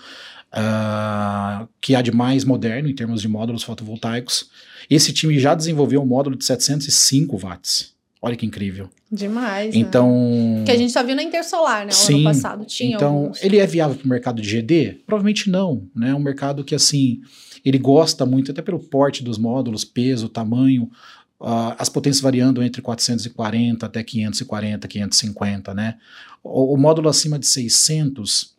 uh, 0.53 1.67
que 1.81 1.95
há 1.95 2.01
de 2.01 2.11
mais 2.11 2.43
moderno 2.43 2.89
em 2.89 2.93
termos 2.93 3.21
de 3.21 3.27
módulos 3.27 3.63
fotovoltaicos. 3.63 4.49
Esse 4.89 5.11
time 5.13 5.39
já 5.39 5.55
desenvolveu 5.55 6.01
um 6.01 6.05
módulo 6.05 6.35
de 6.35 6.45
705 6.45 7.37
watts. 7.37 7.93
Olha 8.21 8.35
que 8.35 8.45
incrível. 8.45 8.89
Demais. 9.09 9.73
Né? 9.73 9.79
Então. 9.79 10.11
Né? 10.59 10.65
Que 10.65 10.71
a 10.71 10.77
gente 10.77 10.91
só 10.91 11.03
viu 11.03 11.15
na 11.15 11.23
Intersolar, 11.23 11.85
né? 11.85 11.91
O 11.91 11.95
sim, 11.95 12.15
ano 12.15 12.23
passado 12.25 12.65
tinha. 12.65 12.95
Então, 12.95 13.15
alguns. 13.15 13.43
ele 13.43 13.57
é 13.57 13.65
viável 13.65 13.95
para 13.95 14.05
o 14.05 14.09
mercado 14.09 14.41
de 14.41 14.49
GD? 14.49 15.03
Provavelmente 15.05 15.49
não. 15.49 15.87
Né? 15.95 16.09
É 16.09 16.15
um 16.15 16.19
mercado 16.19 16.63
que, 16.63 16.75
assim, 16.75 17.21
ele 17.63 17.77
gosta 17.77 18.25
muito, 18.25 18.51
até 18.51 18.61
pelo 18.61 18.79
porte 18.79 19.23
dos 19.23 19.37
módulos, 19.37 19.85
peso, 19.85 20.27
tamanho, 20.27 20.91
Uh, 21.39 21.73
as 21.77 21.87
potências 21.87 22.21
variando 22.21 22.61
entre 22.61 22.81
440 22.81 23.85
até 23.85 24.03
540, 24.03 24.87
550, 24.87 25.73
né? 25.73 25.97
O, 26.43 26.73
o, 26.73 26.77
módulo 26.77 27.07
acima 27.07 27.39
de 27.39 27.47
600, 27.47 28.55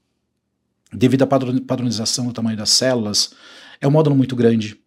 devido 0.90 1.22
à 1.22 1.26
padronização 1.26 2.26
do 2.26 2.32
tamanho 2.32 2.56
das 2.56 2.70
células, 2.70 3.34
é 3.80 3.86
um 3.86 3.90
módulo 3.90 4.16
muito 4.16 4.34
grande. 4.34 4.80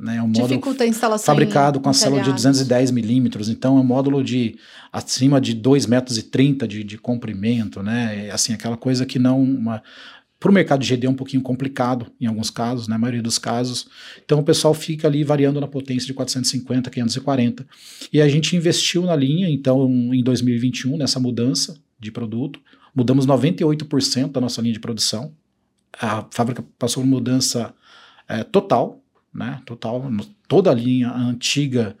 Né? 0.00 0.16
É 0.16 0.22
um 0.22 0.32
Dificulta 0.32 0.82
a 0.82 0.86
instalação 0.86 1.26
fabricado 1.26 1.78
com 1.78 1.90
a 1.90 1.92
célula 1.92 2.22
de 2.22 2.32
210 2.32 2.90
milímetros, 2.90 3.48
então 3.48 3.76
é 3.76 3.80
um 3.80 3.84
módulo 3.84 4.24
de 4.24 4.56
acima 4.90 5.40
de 5.40 5.54
2,30 5.54 5.88
metros 5.88 6.18
e 6.18 6.22
30 6.22 6.66
de, 6.66 6.82
de 6.82 6.96
comprimento, 6.98 7.82
né? 7.82 8.26
É, 8.26 8.30
assim, 8.30 8.54
aquela 8.54 8.76
coisa 8.76 9.04
que 9.04 9.18
não. 9.18 9.42
Uma, 9.42 9.82
para 10.40 10.50
o 10.50 10.54
mercado 10.54 10.80
de 10.80 10.88
GD 10.88 11.06
é 11.06 11.10
um 11.10 11.14
pouquinho 11.14 11.42
complicado 11.42 12.10
em 12.18 12.24
alguns 12.24 12.48
casos, 12.48 12.88
na 12.88 12.94
né, 12.94 13.00
maioria 13.00 13.22
dos 13.22 13.38
casos. 13.38 13.86
Então 14.24 14.38
o 14.38 14.42
pessoal 14.42 14.72
fica 14.72 15.06
ali 15.06 15.22
variando 15.22 15.60
na 15.60 15.68
potência 15.68 16.06
de 16.06 16.14
450, 16.14 16.88
540. 16.88 17.66
E 18.10 18.22
a 18.22 18.26
gente 18.26 18.56
investiu 18.56 19.02
na 19.02 19.14
linha, 19.14 19.50
então, 19.50 19.86
em 20.14 20.22
2021, 20.22 20.96
nessa 20.96 21.20
mudança 21.20 21.76
de 21.98 22.10
produto. 22.10 22.58
Mudamos 22.94 23.26
98% 23.26 24.32
da 24.32 24.40
nossa 24.40 24.62
linha 24.62 24.72
de 24.72 24.80
produção. 24.80 25.34
A 26.00 26.26
fábrica 26.30 26.64
passou 26.78 27.02
por 27.02 27.08
mudança 27.08 27.74
é, 28.26 28.42
total, 28.42 29.04
né? 29.34 29.60
Total. 29.66 30.02
Toda 30.48 30.70
a 30.70 30.74
linha 30.74 31.12
antiga 31.12 31.94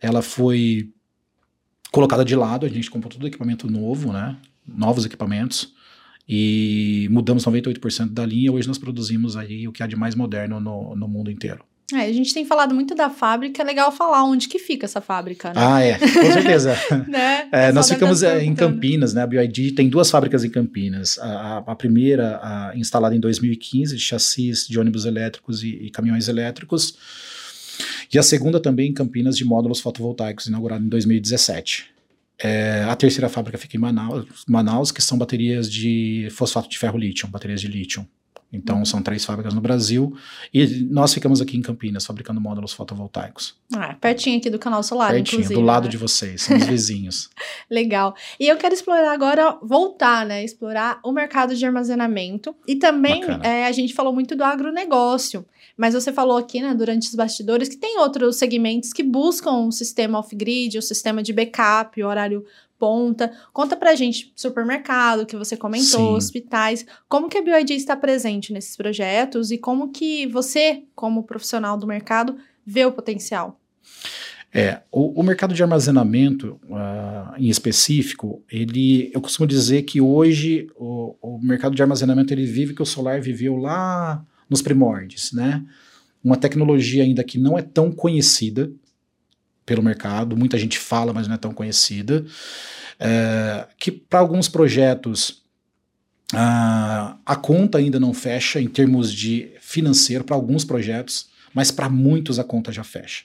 ela 0.00 0.22
foi 0.22 0.90
colocada 1.92 2.24
de 2.24 2.34
lado, 2.34 2.66
a 2.66 2.68
gente 2.68 2.90
comprou 2.90 3.12
todo 3.12 3.28
equipamento 3.28 3.70
novo, 3.70 4.12
né? 4.12 4.36
Novos 4.66 5.04
equipamentos 5.06 5.75
e 6.28 7.08
mudamos 7.10 7.44
98% 7.44 8.10
da 8.10 8.26
linha. 8.26 8.52
Hoje 8.52 8.66
nós 8.66 8.78
produzimos 8.78 9.36
aí 9.36 9.68
o 9.68 9.72
que 9.72 9.82
há 9.82 9.86
de 9.86 9.96
mais 9.96 10.14
moderno 10.14 10.60
no, 10.60 10.96
no 10.96 11.08
mundo 11.08 11.30
inteiro. 11.30 11.64
É, 11.94 12.00
a 12.00 12.12
gente 12.12 12.34
tem 12.34 12.44
falado 12.44 12.74
muito 12.74 12.96
da 12.96 13.08
fábrica, 13.08 13.62
é 13.62 13.64
legal 13.64 13.92
falar 13.92 14.24
onde 14.24 14.48
que 14.48 14.58
fica 14.58 14.86
essa 14.86 15.00
fábrica, 15.00 15.50
né? 15.50 15.54
Ah, 15.54 15.80
é, 15.80 15.96
com 15.96 16.32
certeza. 16.32 16.76
né? 17.06 17.48
é, 17.52 17.70
nós 17.70 17.88
ficamos 17.88 18.24
é, 18.24 18.42
em 18.42 18.56
Campinas, 18.56 19.14
né? 19.14 19.22
A 19.22 19.26
BioID 19.26 19.70
tem 19.70 19.88
duas 19.88 20.10
fábricas 20.10 20.42
em 20.42 20.50
Campinas. 20.50 21.16
A, 21.20 21.58
a 21.58 21.76
primeira, 21.76 22.40
a, 22.42 22.72
instalada 22.74 23.14
em 23.14 23.20
2015, 23.20 23.94
de 23.94 24.02
chassis 24.02 24.66
de 24.66 24.80
ônibus 24.80 25.04
elétricos 25.04 25.62
e, 25.62 25.68
e, 25.68 25.90
caminhões 25.90 26.26
elétricos. 26.26 26.96
E 28.12 28.18
a 28.18 28.22
segunda 28.22 28.58
também 28.58 28.90
em 28.90 28.92
Campinas, 28.92 29.36
de 29.36 29.44
módulos 29.44 29.78
fotovoltaicos, 29.78 30.48
inaugurada 30.48 30.84
em 30.84 30.88
2017. 30.88 31.95
É, 32.38 32.82
a 32.84 32.94
terceira 32.94 33.28
fábrica 33.28 33.56
fica 33.56 33.76
em 33.76 33.80
Manaus, 33.80 34.44
Manaus, 34.46 34.92
que 34.92 35.00
são 35.00 35.16
baterias 35.16 35.70
de 35.70 36.28
fosfato 36.30 36.68
de 36.68 36.78
ferro 36.78 36.98
lítio, 36.98 37.26
baterias 37.28 37.60
de 37.60 37.68
lítio. 37.68 38.06
Então, 38.52 38.78
uhum. 38.78 38.84
são 38.84 39.02
três 39.02 39.24
fábricas 39.24 39.52
no 39.52 39.60
Brasil. 39.60 40.16
E 40.52 40.86
nós 40.90 41.12
ficamos 41.12 41.40
aqui 41.40 41.56
em 41.56 41.62
Campinas, 41.62 42.06
fabricando 42.06 42.40
módulos 42.40 42.72
fotovoltaicos. 42.72 43.54
Ah, 43.74 43.94
pertinho 43.94 44.38
aqui 44.38 44.48
do 44.48 44.58
canal 44.58 44.82
solar, 44.82 45.10
pertinho, 45.10 45.40
inclusive. 45.40 45.60
do 45.60 45.66
lado 45.66 45.84
né? 45.84 45.90
de 45.90 45.96
vocês, 45.96 46.42
somos 46.42 46.64
vizinhos. 46.66 47.28
Legal. 47.70 48.14
E 48.38 48.46
eu 48.46 48.56
quero 48.56 48.74
explorar 48.74 49.12
agora, 49.12 49.58
voltar, 49.62 50.24
né? 50.24 50.44
Explorar 50.44 51.00
o 51.04 51.12
mercado 51.12 51.54
de 51.54 51.66
armazenamento. 51.66 52.54
E 52.66 52.76
também, 52.76 53.22
é, 53.42 53.66
a 53.66 53.72
gente 53.72 53.92
falou 53.94 54.12
muito 54.12 54.36
do 54.36 54.44
agronegócio. 54.44 55.44
Mas 55.76 55.92
você 55.92 56.10
falou 56.10 56.38
aqui, 56.38 56.62
né, 56.62 56.74
durante 56.74 57.06
os 57.08 57.14
bastidores, 57.14 57.68
que 57.68 57.76
tem 57.76 57.98
outros 57.98 58.36
segmentos 58.36 58.94
que 58.94 59.02
buscam 59.02 59.52
um 59.52 59.70
sistema 59.70 60.18
off-grid, 60.18 60.76
o 60.76 60.78
um 60.78 60.82
sistema 60.82 61.22
de 61.22 61.34
backup, 61.34 62.02
o 62.02 62.06
horário 62.06 62.46
ponta. 62.78 63.32
Conta 63.52 63.76
pra 63.76 63.94
gente, 63.94 64.32
supermercado, 64.34 65.26
que 65.26 65.36
você 65.36 65.56
comentou, 65.56 66.12
Sim. 66.12 66.16
hospitais, 66.16 66.86
como 67.08 67.28
que 67.28 67.38
a 67.38 67.42
BioID 67.42 67.74
está 67.74 67.96
presente 67.96 68.52
nesses 68.52 68.76
projetos 68.76 69.50
e 69.50 69.58
como 69.58 69.90
que 69.90 70.26
você, 70.26 70.84
como 70.94 71.24
profissional 71.24 71.76
do 71.76 71.86
mercado, 71.86 72.36
vê 72.64 72.84
o 72.84 72.92
potencial? 72.92 73.60
É, 74.52 74.80
o, 74.90 75.20
o 75.20 75.22
mercado 75.22 75.54
de 75.54 75.62
armazenamento, 75.62 76.58
uh, 76.64 77.34
em 77.36 77.48
específico, 77.48 78.42
ele, 78.50 79.10
eu 79.12 79.20
costumo 79.20 79.46
dizer 79.46 79.82
que 79.82 80.00
hoje 80.00 80.68
o, 80.76 81.14
o 81.20 81.38
mercado 81.38 81.74
de 81.74 81.82
armazenamento 81.82 82.32
ele 82.32 82.46
vive 82.46 82.74
que 82.74 82.82
o 82.82 82.86
solar 82.86 83.20
viveu 83.20 83.56
lá 83.56 84.24
nos 84.48 84.62
primórdios, 84.62 85.32
né? 85.32 85.62
Uma 86.24 86.36
tecnologia 86.36 87.02
ainda 87.02 87.22
que 87.22 87.38
não 87.38 87.58
é 87.58 87.62
tão 87.62 87.92
conhecida, 87.92 88.72
pelo 89.66 89.82
mercado, 89.82 90.36
muita 90.36 90.56
gente 90.56 90.78
fala, 90.78 91.12
mas 91.12 91.26
não 91.26 91.34
é 91.34 91.38
tão 91.38 91.52
conhecida. 91.52 92.24
É, 92.98 93.66
que 93.78 93.90
para 93.90 94.20
alguns 94.20 94.48
projetos 94.48 95.42
a, 96.32 97.18
a 97.26 97.36
conta 97.36 97.78
ainda 97.78 98.00
não 98.00 98.14
fecha 98.14 98.60
em 98.60 98.68
termos 98.68 99.12
de 99.12 99.50
financeiro 99.60 100.24
para 100.24 100.36
alguns 100.36 100.64
projetos, 100.64 101.28
mas 101.52 101.70
para 101.70 101.90
muitos 101.90 102.38
a 102.38 102.44
conta 102.44 102.72
já 102.72 102.84
fecha. 102.84 103.24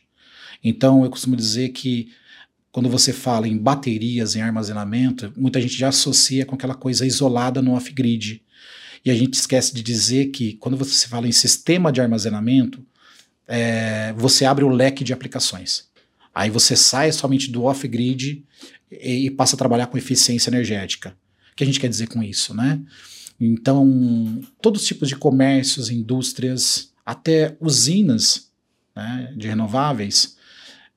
Então 0.63 1.03
eu 1.03 1.09
costumo 1.09 1.35
dizer 1.35 1.69
que 1.69 2.11
quando 2.71 2.89
você 2.89 3.11
fala 3.11 3.47
em 3.47 3.57
baterias, 3.57 4.35
em 4.35 4.41
armazenamento, 4.41 5.33
muita 5.35 5.59
gente 5.59 5.77
já 5.77 5.89
associa 5.89 6.45
com 6.45 6.55
aquela 6.55 6.75
coisa 6.75 7.05
isolada 7.05 7.61
no 7.61 7.73
off-grid. 7.73 8.41
E 9.03 9.11
a 9.11 9.15
gente 9.15 9.33
esquece 9.33 9.73
de 9.73 9.83
dizer 9.83 10.27
que 10.27 10.53
quando 10.53 10.77
você 10.77 11.07
fala 11.07 11.27
em 11.27 11.31
sistema 11.31 11.91
de 11.91 11.99
armazenamento, 11.99 12.85
é, 13.47 14.13
você 14.13 14.45
abre 14.45 14.63
o 14.63 14.69
leque 14.69 15.03
de 15.03 15.11
aplicações. 15.11 15.90
Aí 16.33 16.49
você 16.49 16.75
sai 16.75 17.11
somente 17.11 17.51
do 17.51 17.63
off-grid 17.63 18.45
e, 18.91 19.25
e, 19.25 19.31
passa 19.31 19.55
a 19.55 19.59
trabalhar 19.59 19.87
com 19.87 19.97
eficiência 19.97 20.49
energética. 20.49 21.15
O 21.51 21.55
que 21.55 21.63
a 21.63 21.67
gente 21.67 21.79
quer 21.79 21.89
dizer 21.89 22.07
com 22.07 22.23
isso, 22.23 22.53
né? 22.53 22.81
Então, 23.39 24.41
todos 24.61 24.81
os 24.81 24.87
tipos 24.87 25.09
de 25.09 25.15
comércios, 25.15 25.89
indústrias, 25.89 26.93
até 27.05 27.57
usinas 27.59 28.51
né, 28.95 29.33
de 29.35 29.47
renováveis, 29.47 30.37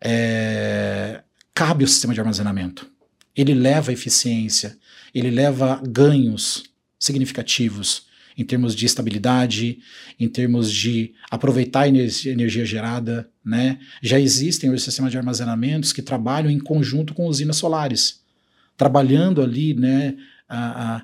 é, 0.00 1.22
cabe 1.54 1.84
o 1.84 1.88
sistema 1.88 2.12
de 2.12 2.20
armazenamento. 2.20 2.90
Ele 3.34 3.54
leva 3.54 3.92
eficiência, 3.92 4.76
ele 5.14 5.30
leva 5.30 5.82
ganhos 5.88 6.64
significativos 6.98 8.06
em 8.36 8.44
termos 8.44 8.74
de 8.74 8.84
estabilidade, 8.84 9.78
em 10.18 10.28
termos 10.28 10.72
de 10.72 11.12
aproveitar 11.30 11.82
a 11.82 11.88
energia 11.88 12.64
gerada. 12.64 13.28
Né? 13.44 13.78
Já 14.02 14.18
existem 14.18 14.70
os 14.70 14.82
sistemas 14.82 15.12
de 15.12 15.18
armazenamentos 15.18 15.92
que 15.92 16.02
trabalham 16.02 16.50
em 16.50 16.58
conjunto 16.58 17.14
com 17.14 17.26
usinas 17.26 17.56
solares, 17.56 18.22
trabalhando 18.76 19.40
ali 19.40 19.74
né, 19.74 20.16
a, 20.48 20.96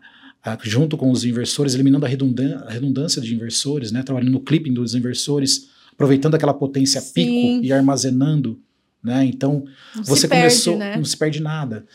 a, 0.42 0.52
a, 0.52 0.58
junto 0.62 0.96
com 0.96 1.10
os 1.10 1.24
inversores, 1.24 1.74
eliminando 1.74 2.04
a, 2.04 2.08
redundância, 2.08 2.58
a 2.58 2.70
redundância 2.70 3.22
de 3.22 3.34
inversores, 3.34 3.92
né, 3.92 4.02
trabalhando 4.02 4.32
no 4.32 4.40
clipping 4.40 4.72
dos 4.72 4.94
inversores, 4.94 5.68
aproveitando 5.92 6.34
aquela 6.34 6.54
potência 6.54 7.00
Sim. 7.00 7.12
pico 7.12 7.64
e 7.64 7.72
armazenando. 7.72 8.60
Né? 9.02 9.24
Então, 9.24 9.64
não 9.94 10.04
você 10.04 10.26
começou, 10.26 10.76
perde, 10.76 10.90
né? 10.90 10.96
não 10.96 11.04
se 11.04 11.16
perde 11.16 11.40
nada. 11.40 11.86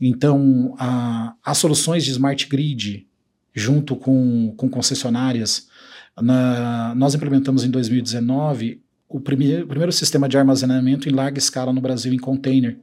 Então, 0.00 0.74
a, 0.78 1.34
as 1.44 1.58
soluções 1.58 2.04
de 2.04 2.10
smart 2.10 2.46
grid, 2.48 3.06
junto 3.54 3.96
com, 3.96 4.54
com 4.56 4.68
concessionárias. 4.68 5.68
Na, 6.20 6.94
nós 6.94 7.14
implementamos 7.14 7.64
em 7.64 7.70
2019 7.70 8.82
o 9.08 9.20
primeiro, 9.20 9.66
primeiro 9.66 9.90
sistema 9.90 10.28
de 10.28 10.38
armazenamento 10.38 11.08
em 11.08 11.12
larga 11.12 11.38
escala 11.38 11.72
no 11.72 11.80
Brasil 11.80 12.12
em 12.12 12.18
container, 12.18 12.78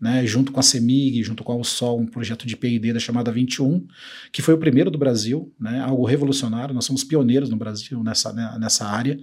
né, 0.00 0.24
junto 0.24 0.52
com 0.52 0.60
a 0.60 0.62
CEMIG, 0.62 1.22
junto 1.24 1.42
com 1.42 1.52
a 1.52 1.56
USOL, 1.56 1.98
um 1.98 2.06
projeto 2.06 2.46
de 2.46 2.56
P&D 2.56 2.92
da 2.92 3.00
chamada 3.00 3.32
21, 3.32 3.86
que 4.32 4.42
foi 4.42 4.54
o 4.54 4.58
primeiro 4.58 4.90
do 4.90 4.98
Brasil, 4.98 5.52
né, 5.58 5.80
algo 5.80 6.04
revolucionário, 6.04 6.74
nós 6.74 6.84
somos 6.84 7.02
pioneiros 7.02 7.50
no 7.50 7.56
Brasil 7.56 8.02
nessa, 8.02 8.32
né, 8.32 8.56
nessa 8.60 8.86
área. 8.86 9.18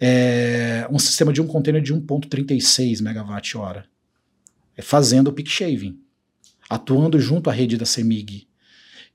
É, 0.00 0.86
um 0.90 0.98
sistema 0.98 1.32
de 1.32 1.40
um 1.40 1.46
container 1.46 1.80
de 1.80 1.94
1.36 1.94 3.00
megawatt-hora, 3.00 3.86
fazendo 4.82 5.28
o 5.28 5.32
peak 5.32 5.48
shaving, 5.48 5.96
atuando 6.68 7.20
junto 7.20 7.48
à 7.48 7.52
rede 7.52 7.76
da 7.76 7.86
CEMIG, 7.86 8.48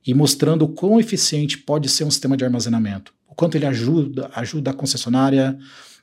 e 0.05 0.13
mostrando 0.13 0.63
o 0.63 0.69
quão 0.69 0.99
eficiente 0.99 1.57
pode 1.57 1.89
ser 1.89 2.03
um 2.03 2.11
sistema 2.11 2.37
de 2.37 2.43
armazenamento. 2.43 3.13
O 3.27 3.35
quanto 3.35 3.55
ele 3.55 3.65
ajuda, 3.65 4.29
ajuda 4.33 4.71
a 4.71 4.73
concessionária, 4.73 5.57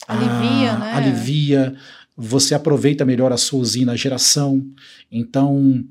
alivia, 0.07 0.73
a, 0.73 0.79
né? 0.79 0.93
alivia, 0.93 1.77
você 2.17 2.55
aproveita 2.55 3.05
melhor 3.05 3.33
a 3.33 3.37
sua 3.37 3.61
usina, 3.61 3.93
a 3.93 3.97
geração. 3.97 4.65
Então, 5.11 5.85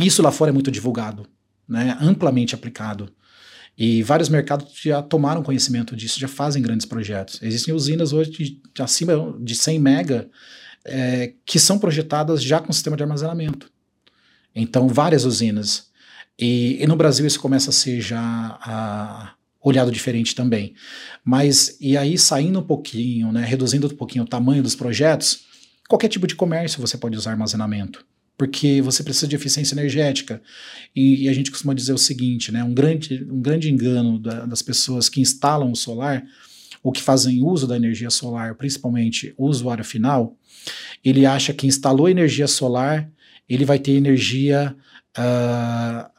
isso 0.00 0.22
lá 0.22 0.32
fora 0.32 0.50
é 0.50 0.52
muito 0.52 0.70
divulgado, 0.70 1.26
né? 1.68 1.96
amplamente 2.00 2.54
aplicado. 2.54 3.12
E 3.78 4.02
vários 4.02 4.30
mercados 4.30 4.72
já 4.82 5.02
tomaram 5.02 5.42
conhecimento 5.42 5.94
disso, 5.94 6.18
já 6.18 6.28
fazem 6.28 6.62
grandes 6.62 6.86
projetos. 6.86 7.42
Existem 7.42 7.74
usinas 7.74 8.12
hoje 8.12 8.30
de, 8.30 8.60
de 8.74 8.82
acima 8.82 9.36
de 9.38 9.54
100 9.54 9.78
mega 9.78 10.30
é, 10.86 11.34
que 11.44 11.58
são 11.58 11.78
projetadas 11.78 12.42
já 12.42 12.58
com 12.58 12.72
sistema 12.72 12.96
de 12.96 13.02
armazenamento. 13.02 13.70
Então, 14.54 14.88
várias 14.88 15.24
usinas. 15.24 15.90
E, 16.38 16.82
e, 16.82 16.86
no 16.86 16.96
Brasil 16.96 17.26
isso 17.26 17.40
começa 17.40 17.70
a 17.70 17.72
ser 17.72 18.00
já 18.00 18.20
a, 18.60 19.34
olhado 19.62 19.90
diferente 19.90 20.34
também. 20.34 20.74
Mas, 21.24 21.76
e 21.80 21.96
aí 21.96 22.18
saindo 22.18 22.60
um 22.60 22.62
pouquinho, 22.62 23.32
né, 23.32 23.44
reduzindo 23.44 23.86
um 23.86 23.96
pouquinho 23.96 24.24
o 24.24 24.28
tamanho 24.28 24.62
dos 24.62 24.74
projetos, 24.74 25.40
qualquer 25.88 26.08
tipo 26.08 26.26
de 26.26 26.34
comércio 26.34 26.80
você 26.80 26.96
pode 26.96 27.16
usar 27.16 27.32
armazenamento. 27.32 28.04
Porque 28.38 28.82
você 28.82 29.02
precisa 29.02 29.26
de 29.26 29.34
eficiência 29.34 29.74
energética. 29.74 30.42
E, 30.94 31.24
e 31.24 31.28
a 31.28 31.32
gente 31.32 31.50
costuma 31.50 31.72
dizer 31.72 31.94
o 31.94 31.98
seguinte: 31.98 32.52
né, 32.52 32.62
um, 32.62 32.74
grande, 32.74 33.26
um 33.30 33.40
grande 33.40 33.70
engano 33.70 34.18
da, 34.18 34.44
das 34.44 34.60
pessoas 34.60 35.08
que 35.08 35.22
instalam 35.22 35.72
o 35.72 35.76
solar, 35.76 36.22
ou 36.82 36.92
que 36.92 37.00
fazem 37.00 37.42
uso 37.42 37.66
da 37.66 37.76
energia 37.76 38.10
solar, 38.10 38.54
principalmente 38.54 39.34
o 39.36 39.48
usuário 39.48 39.82
final, 39.82 40.36
ele 41.04 41.26
acha 41.26 41.52
que 41.52 41.66
instalou 41.66 42.08
energia 42.08 42.46
solar, 42.46 43.10
ele 43.48 43.64
vai 43.64 43.78
ter 43.78 43.92
energia 43.92 44.76
uh, 45.18 46.15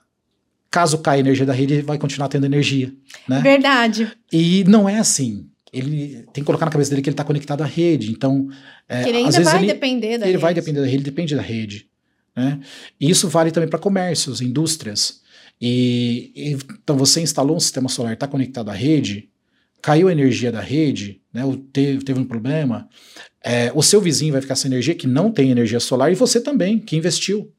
caso 0.69 0.99
caia 0.99 1.17
a 1.17 1.19
energia 1.19 1.45
da 1.45 1.53
rede, 1.53 1.75
ele 1.75 1.81
vai 1.81 1.97
continuar 1.97 2.27
tendo 2.27 2.45
energia. 2.45 2.93
Né? 3.27 3.41
Verdade. 3.41 4.11
E 4.31 4.63
não 4.65 4.87
é 4.87 4.99
assim. 4.99 5.47
Ele 5.71 6.23
tem 6.33 6.43
que 6.43 6.43
colocar 6.43 6.65
na 6.65 6.71
cabeça 6.71 6.89
dele 6.89 7.01
que 7.01 7.09
ele 7.09 7.13
está 7.13 7.23
conectado 7.23 7.61
à 7.61 7.65
rede. 7.65 8.11
Então, 8.11 8.47
é, 8.87 9.03
que 9.03 9.09
ele 9.09 9.17
ainda 9.17 9.29
às 9.29 9.35
vezes 9.35 9.51
vai 9.51 9.63
ele, 9.63 9.73
depender 9.73 10.17
da 10.17 10.25
ele 10.25 10.33
rede. 10.33 10.41
vai 10.41 10.53
depender 10.53 10.79
da 10.79 10.85
rede, 10.85 10.97
ele 10.97 11.03
depende 11.03 11.35
da 11.35 11.41
rede. 11.41 11.87
Né? 12.35 12.59
E 12.99 13.09
isso 13.09 13.27
vale 13.27 13.51
também 13.51 13.69
para 13.69 13.79
comércios, 13.79 14.41
indústrias. 14.41 15.21
E, 15.59 16.31
e, 16.35 16.57
então 16.83 16.95
você 16.95 17.21
instalou 17.21 17.57
um 17.57 17.59
sistema 17.59 17.89
solar, 17.89 18.13
está 18.13 18.27
conectado 18.27 18.69
à 18.69 18.73
rede, 18.73 19.29
caiu 19.81 20.07
a 20.07 20.11
energia 20.11 20.51
da 20.51 20.61
rede, 20.61 21.21
né, 21.33 21.41
teve, 21.73 22.03
teve 22.03 22.19
um 22.19 22.25
problema, 22.25 22.87
é, 23.43 23.71
o 23.73 23.81
seu 23.81 23.99
vizinho 23.99 24.33
vai 24.33 24.41
ficar 24.41 24.55
sem 24.55 24.69
energia 24.69 24.93
que 24.93 25.07
não 25.07 25.31
tem 25.31 25.49
energia 25.49 25.79
solar 25.79 26.11
e 26.11 26.15
você 26.15 26.39
também, 26.39 26.79
que 26.79 26.95
investiu. 26.95 27.51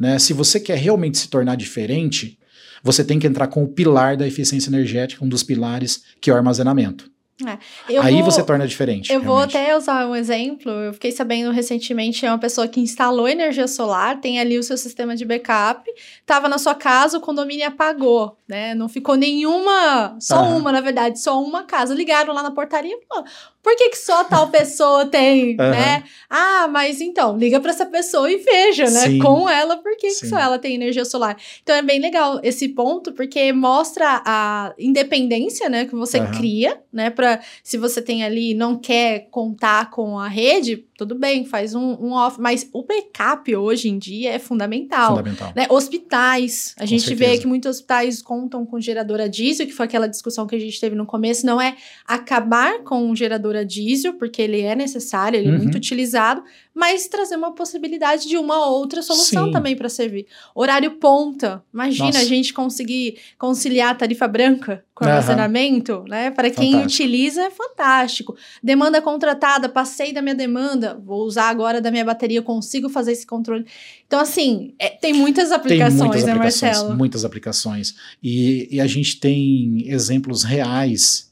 Né? 0.00 0.18
Se 0.18 0.32
você 0.32 0.58
quer 0.58 0.78
realmente 0.78 1.18
se 1.18 1.28
tornar 1.28 1.56
diferente, 1.56 2.38
você 2.82 3.04
tem 3.04 3.18
que 3.18 3.26
entrar 3.26 3.48
com 3.48 3.62
o 3.62 3.68
pilar 3.68 4.16
da 4.16 4.26
eficiência 4.26 4.70
energética, 4.70 5.22
um 5.22 5.28
dos 5.28 5.42
pilares 5.42 6.02
que 6.22 6.30
é 6.30 6.32
o 6.32 6.36
armazenamento. 6.36 7.10
É. 7.46 7.98
Aí 8.00 8.16
vou, 8.16 8.30
você 8.30 8.42
torna 8.42 8.66
diferente. 8.66 9.10
Eu 9.12 9.20
realmente. 9.20 9.52
vou 9.52 9.60
até 9.60 9.76
usar 9.76 10.06
um 10.06 10.14
exemplo. 10.14 10.70
Eu 10.70 10.92
fiquei 10.92 11.10
sabendo 11.10 11.50
recentemente, 11.50 12.24
é 12.26 12.30
uma 12.30 12.38
pessoa 12.38 12.68
que 12.68 12.80
instalou 12.80 13.28
energia 13.28 13.66
solar, 13.66 14.20
tem 14.20 14.38
ali 14.38 14.58
o 14.58 14.62
seu 14.62 14.76
sistema 14.76 15.16
de 15.16 15.24
backup, 15.24 15.90
estava 16.20 16.48
na 16.48 16.58
sua 16.58 16.74
casa, 16.74 17.18
o 17.18 17.20
condomínio 17.20 17.66
apagou, 17.66 18.36
né? 18.46 18.74
Não 18.74 18.88
ficou 18.88 19.16
nenhuma, 19.16 20.16
só 20.20 20.42
uhum. 20.42 20.58
uma, 20.58 20.72
na 20.72 20.80
verdade, 20.80 21.18
só 21.18 21.42
uma 21.42 21.64
casa. 21.64 21.94
Ligaram 21.94 22.34
lá 22.34 22.42
na 22.42 22.50
portaria 22.50 22.94
e 22.94 23.06
falaram, 23.06 23.30
por 23.62 23.76
que, 23.76 23.90
que 23.90 23.98
só 23.98 24.24
tal 24.24 24.48
pessoa 24.52 25.06
tem, 25.06 25.50
uhum. 25.50 25.56
né? 25.70 26.04
Ah, 26.28 26.68
mas 26.68 27.00
então, 27.00 27.36
liga 27.36 27.60
para 27.60 27.70
essa 27.70 27.86
pessoa 27.86 28.30
e 28.30 28.38
veja, 28.38 28.84
né? 28.84 29.08
Sim. 29.08 29.18
Com 29.18 29.48
ela, 29.48 29.76
por 29.76 29.96
que, 29.96 30.08
que 30.08 30.26
só 30.26 30.38
ela 30.38 30.58
tem 30.58 30.74
energia 30.74 31.04
solar? 31.04 31.36
Então 31.62 31.74
é 31.74 31.82
bem 31.82 32.00
legal 32.00 32.40
esse 32.42 32.68
ponto, 32.68 33.12
porque 33.12 33.52
mostra 33.52 34.22
a 34.24 34.74
independência, 34.78 35.68
né, 35.68 35.84
que 35.84 35.94
você 35.94 36.20
uhum. 36.20 36.30
cria, 36.32 36.80
né? 36.92 37.10
Para 37.10 37.40
se 37.62 37.76
você 37.76 38.00
tem 38.00 38.24
ali 38.24 38.54
não 38.54 38.76
quer 38.76 39.28
contar 39.30 39.90
com 39.90 40.18
a 40.18 40.28
rede, 40.28 40.84
tudo 40.96 41.14
bem, 41.14 41.46
faz 41.46 41.74
um, 41.74 41.94
um 41.94 42.12
off, 42.12 42.38
mas 42.38 42.68
o 42.72 42.82
backup 42.82 43.56
hoje 43.56 43.88
em 43.88 43.98
dia 43.98 44.32
é 44.32 44.38
fundamental. 44.38 45.16
Fundamental. 45.16 45.52
Né? 45.56 45.66
Hospitais, 45.70 46.74
a 46.76 46.80
com 46.80 46.86
gente 46.86 47.06
certeza. 47.06 47.30
vê 47.30 47.38
que 47.38 47.46
muitos 47.46 47.70
hospitais 47.70 48.20
contam 48.20 48.66
com 48.66 48.78
geradora 48.78 49.26
diesel, 49.28 49.66
que 49.66 49.72
foi 49.72 49.86
aquela 49.86 50.06
discussão 50.06 50.46
que 50.46 50.54
a 50.54 50.58
gente 50.58 50.78
teve 50.78 50.94
no 50.94 51.06
começo, 51.06 51.46
não 51.46 51.60
é 51.60 51.74
acabar 52.06 52.80
com 52.80 53.10
o 53.10 53.16
gerador 53.16 53.49
a 53.56 53.64
diesel, 53.64 54.14
porque 54.14 54.40
ele 54.40 54.60
é 54.60 54.74
necessário, 54.74 55.38
ele 55.38 55.48
uhum. 55.48 55.54
é 55.54 55.58
muito 55.58 55.74
uhum. 55.74 55.78
utilizado, 55.78 56.42
mas 56.74 57.08
trazer 57.08 57.36
uma 57.36 57.52
possibilidade 57.52 58.28
de 58.28 58.36
uma 58.36 58.66
outra 58.66 59.02
solução 59.02 59.46
Sim. 59.46 59.52
também 59.52 59.76
para 59.76 59.88
servir. 59.88 60.26
Horário 60.54 60.92
ponta, 60.92 61.62
imagina 61.72 62.06
Nossa. 62.06 62.20
a 62.20 62.24
gente 62.24 62.52
conseguir 62.52 63.18
conciliar 63.38 63.90
a 63.90 63.94
tarifa 63.94 64.28
branca 64.28 64.84
com 64.94 65.04
uhum. 65.04 65.10
armazenamento, 65.10 66.04
né? 66.08 66.30
Para 66.30 66.50
quem 66.50 66.82
utiliza 66.82 67.42
é 67.42 67.50
fantástico. 67.50 68.36
Demanda 68.62 69.00
contratada, 69.00 69.68
passei 69.68 70.12
da 70.12 70.22
minha 70.22 70.34
demanda, 70.34 71.00
vou 71.02 71.24
usar 71.24 71.48
agora 71.48 71.80
da 71.80 71.90
minha 71.90 72.04
bateria, 72.04 72.42
consigo 72.42 72.88
fazer 72.88 73.12
esse 73.12 73.26
controle. 73.26 73.64
Então, 74.06 74.20
assim, 74.20 74.74
é, 74.78 74.88
tem 74.88 75.12
muitas 75.12 75.52
aplicações, 75.52 75.98
tem 75.98 76.06
muitas 76.06 76.24
né, 76.24 76.32
aplicações, 76.32 76.72
Marcelo? 76.72 76.96
Muitas 76.96 77.24
aplicações. 77.24 77.94
E, 78.22 78.68
e 78.70 78.80
a 78.80 78.86
gente 78.86 79.18
tem 79.18 79.88
exemplos 79.88 80.44
reais 80.44 81.29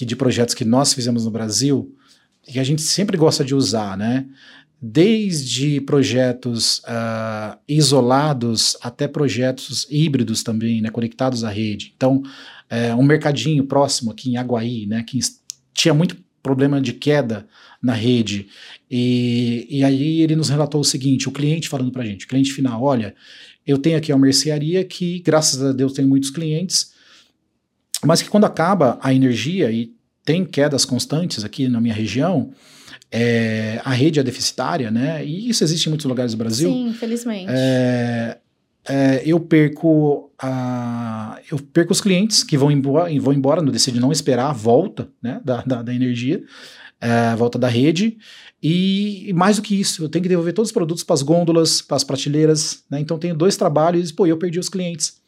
que 0.00 0.06
de 0.06 0.16
projetos 0.16 0.54
que 0.54 0.64
nós 0.64 0.94
fizemos 0.94 1.26
no 1.26 1.30
Brasil 1.30 1.94
que 2.42 2.58
a 2.58 2.64
gente 2.64 2.80
sempre 2.80 3.18
gosta 3.18 3.44
de 3.44 3.54
usar, 3.54 3.98
né? 3.98 4.24
Desde 4.80 5.78
projetos 5.82 6.78
uh, 6.78 7.58
isolados 7.68 8.78
até 8.80 9.06
projetos 9.06 9.86
híbridos 9.90 10.42
também, 10.42 10.80
né, 10.80 10.88
conectados 10.88 11.44
à 11.44 11.50
rede. 11.50 11.92
Então, 11.94 12.22
é, 12.70 12.94
um 12.94 13.02
mercadinho 13.02 13.64
próximo 13.64 14.10
aqui 14.10 14.30
em 14.30 14.38
Aguaí, 14.38 14.86
né, 14.86 15.02
que 15.02 15.18
tinha 15.74 15.92
muito 15.92 16.16
problema 16.42 16.80
de 16.80 16.94
queda 16.94 17.46
na 17.82 17.92
rede. 17.92 18.48
E, 18.90 19.66
e 19.68 19.84
aí 19.84 20.22
ele 20.22 20.34
nos 20.34 20.48
relatou 20.48 20.80
o 20.80 20.84
seguinte: 20.84 21.28
o 21.28 21.32
cliente 21.32 21.68
falando 21.68 21.92
para 21.92 22.04
a 22.04 22.06
gente, 22.06 22.24
o 22.24 22.28
cliente 22.28 22.54
final, 22.54 22.82
olha, 22.82 23.14
eu 23.66 23.76
tenho 23.76 23.98
aqui 23.98 24.10
uma 24.10 24.18
mercearia 24.18 24.82
que, 24.82 25.18
graças 25.18 25.62
a 25.62 25.72
Deus, 25.72 25.92
tem 25.92 26.06
muitos 26.06 26.30
clientes, 26.30 26.98
mas 28.04 28.22
que 28.22 28.28
quando 28.28 28.44
acaba 28.44 28.98
a 29.02 29.12
energia 29.12 29.70
e 29.70 29.92
tem 30.24 30.44
quedas 30.44 30.84
constantes 30.84 31.44
aqui 31.44 31.68
na 31.68 31.80
minha 31.80 31.94
região, 31.94 32.50
é, 33.10 33.80
a 33.84 33.90
rede 33.90 34.20
é 34.20 34.22
deficitária, 34.22 34.90
né? 34.90 35.24
E 35.24 35.48
isso 35.48 35.64
existe 35.64 35.86
em 35.86 35.90
muitos 35.90 36.06
lugares 36.06 36.32
do 36.32 36.38
Brasil. 36.38 36.70
Sim, 36.70 36.88
infelizmente. 36.88 37.46
É, 37.48 38.38
é, 38.88 39.22
eu 39.26 39.40
perco 39.40 40.30
a, 40.38 41.38
eu 41.50 41.58
perco 41.58 41.92
os 41.92 42.00
clientes 42.00 42.42
que 42.42 42.56
vão 42.56 42.70
embora, 42.70 43.20
vão 43.20 43.32
embora, 43.32 43.60
não 43.60 43.72
decidem 43.72 44.00
não 44.00 44.12
esperar 44.12 44.50
a 44.50 44.52
volta 44.52 45.08
né, 45.22 45.40
da, 45.44 45.62
da, 45.62 45.82
da 45.82 45.94
energia, 45.94 46.42
é, 47.00 47.10
a 47.10 47.36
volta 47.36 47.58
da 47.58 47.68
rede. 47.68 48.16
E 48.62 49.32
mais 49.34 49.56
do 49.56 49.62
que 49.62 49.78
isso, 49.78 50.04
eu 50.04 50.08
tenho 50.08 50.22
que 50.22 50.28
devolver 50.28 50.52
todos 50.52 50.68
os 50.68 50.72
produtos 50.72 51.02
para 51.02 51.14
as 51.14 51.22
gôndolas, 51.22 51.80
para 51.80 51.96
as 51.96 52.04
prateleiras. 52.04 52.84
Né, 52.90 53.00
então 53.00 53.18
tenho 53.18 53.34
dois 53.34 53.56
trabalhos, 53.56 54.12
pô, 54.12 54.26
eu 54.26 54.36
perdi 54.36 54.58
os 54.58 54.68
clientes. 54.68 55.19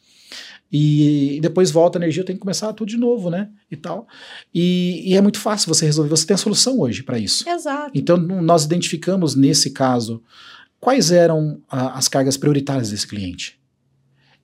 E 0.71 1.39
depois 1.41 1.69
volta 1.69 1.97
a 1.97 2.01
energia, 2.01 2.21
eu 2.21 2.25
tenho 2.25 2.37
que 2.37 2.41
começar 2.41 2.73
tudo 2.73 2.89
de 2.89 2.97
novo, 2.97 3.29
né? 3.29 3.49
E 3.69 3.77
tal. 3.77 4.07
E, 4.53 5.03
e 5.11 5.15
é 5.15 5.21
muito 5.21 5.39
fácil 5.39 5.71
você 5.71 5.85
resolver. 5.85 6.09
Você 6.09 6.25
tem 6.25 6.33
a 6.33 6.37
solução 6.37 6.79
hoje 6.79 7.03
para 7.03 7.19
isso. 7.19 7.47
Exato. 7.47 7.91
Então, 7.93 8.17
nós 8.17 8.63
identificamos 8.65 9.35
nesse 9.35 9.69
caso 9.69 10.23
quais 10.79 11.11
eram 11.11 11.61
a, 11.69 11.97
as 11.97 12.07
cargas 12.07 12.37
prioritárias 12.37 12.89
desse 12.89 13.07
cliente. 13.07 13.59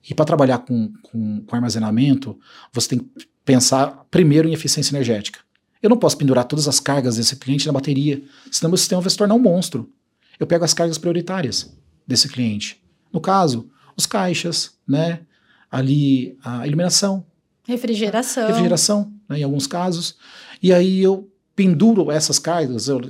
E 0.08 0.14
para 0.14 0.24
trabalhar 0.24 0.58
com, 0.58 0.92
com, 1.02 1.42
com, 1.42 1.56
armazenamento, 1.56 2.38
você 2.72 2.90
tem 2.90 2.98
que 3.00 3.28
pensar 3.44 4.06
primeiro 4.10 4.48
em 4.48 4.52
eficiência 4.52 4.94
energética. 4.94 5.40
Eu 5.82 5.90
não 5.90 5.98
posso 5.98 6.16
pendurar 6.16 6.44
todas 6.44 6.68
as 6.68 6.80
cargas 6.80 7.16
desse 7.16 7.36
cliente 7.36 7.66
na 7.66 7.72
bateria, 7.72 8.22
senão 8.50 8.70
meu 8.70 8.78
sistema 8.78 9.00
vai 9.02 9.10
se 9.10 9.16
tornar 9.16 9.34
um 9.34 9.38
monstro. 9.38 9.92
Eu 10.38 10.46
pego 10.46 10.64
as 10.64 10.72
cargas 10.72 10.96
prioritárias 10.96 11.76
desse 12.06 12.28
cliente. 12.28 12.82
No 13.12 13.20
caso, 13.20 13.70
os 13.96 14.06
caixas, 14.06 14.78
né? 14.86 15.20
Ali 15.70 16.36
a 16.44 16.66
iluminação. 16.66 17.24
Refrigeração. 17.66 18.48
Refrigeração, 18.48 19.12
né, 19.28 19.38
em 19.38 19.44
alguns 19.44 19.66
casos. 19.66 20.16
E 20.62 20.72
aí 20.72 21.00
eu 21.00 21.30
penduro 21.54 22.10
essas 22.10 22.38
cargas, 22.38 22.88
eu 22.88 23.00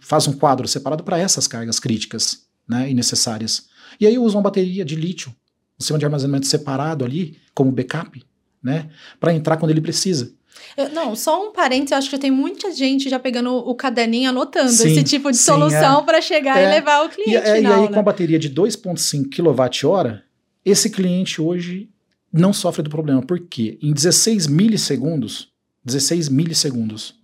faço 0.00 0.30
um 0.30 0.34
quadro 0.34 0.66
separado 0.68 1.02
para 1.02 1.18
essas 1.18 1.46
cargas 1.46 1.78
críticas 1.78 2.44
né, 2.68 2.90
e 2.90 2.94
necessárias. 2.94 3.68
E 4.00 4.06
aí 4.06 4.14
eu 4.14 4.22
uso 4.22 4.36
uma 4.36 4.42
bateria 4.42 4.84
de 4.84 4.96
lítio, 4.96 5.30
um 5.78 5.80
sistema 5.80 5.98
de 5.98 6.04
armazenamento 6.04 6.46
separado 6.46 7.04
ali, 7.04 7.38
como 7.54 7.70
backup, 7.72 8.22
né, 8.62 8.90
para 9.20 9.32
entrar 9.32 9.56
quando 9.56 9.70
ele 9.70 9.80
precisa. 9.80 10.32
Eu, 10.76 10.88
não, 10.90 11.14
só 11.16 11.48
um 11.48 11.52
parênteses, 11.52 11.92
eu 11.92 11.98
acho 11.98 12.10
que 12.10 12.18
tem 12.18 12.30
muita 12.30 12.72
gente 12.72 13.08
já 13.08 13.18
pegando 13.18 13.52
o 13.52 13.74
caderninho 13.74 14.30
anotando 14.30 14.70
sim, 14.70 14.88
esse 14.88 15.02
tipo 15.02 15.30
de 15.30 15.36
sim, 15.36 15.44
solução 15.44 16.00
é. 16.00 16.04
para 16.04 16.20
chegar 16.20 16.58
é. 16.58 16.64
e 16.64 16.70
levar 16.70 17.04
o 17.04 17.08
cliente. 17.08 17.32
E, 17.32 17.36
é, 17.36 17.56
final, 17.56 17.72
e 17.72 17.74
aí, 17.76 17.82
né? 17.82 17.88
com 17.88 18.00
a 18.00 18.02
bateria 18.02 18.38
de 18.38 18.50
2,5 18.50 19.28
kWh, 19.30 20.20
esse 20.64 20.90
cliente 20.90 21.40
hoje 21.40 21.90
não 22.34 22.52
sofre 22.52 22.82
do 22.82 22.90
problema. 22.90 23.22
porque 23.22 23.78
Em 23.80 23.92
16 23.92 24.46
milissegundos, 24.48 25.52
16 25.84 26.28
milissegundos, 26.28 27.14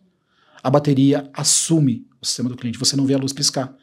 a 0.63 0.71
bateria 0.71 1.29
assume 1.33 2.07
o 2.21 2.27
sistema 2.27 2.49
do 2.49 2.57
cliente. 2.57 2.79
Você 2.79 2.97
não 2.97 3.07
vê 3.07 3.15
a 3.15 3.19
luz 3.19 3.33
piscar. 3.33 3.75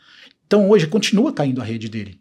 Então 0.45 0.69
hoje 0.69 0.87
continua 0.87 1.33
caindo 1.33 1.61
a 1.61 1.65
rede 1.65 1.89
dele. 1.89 2.19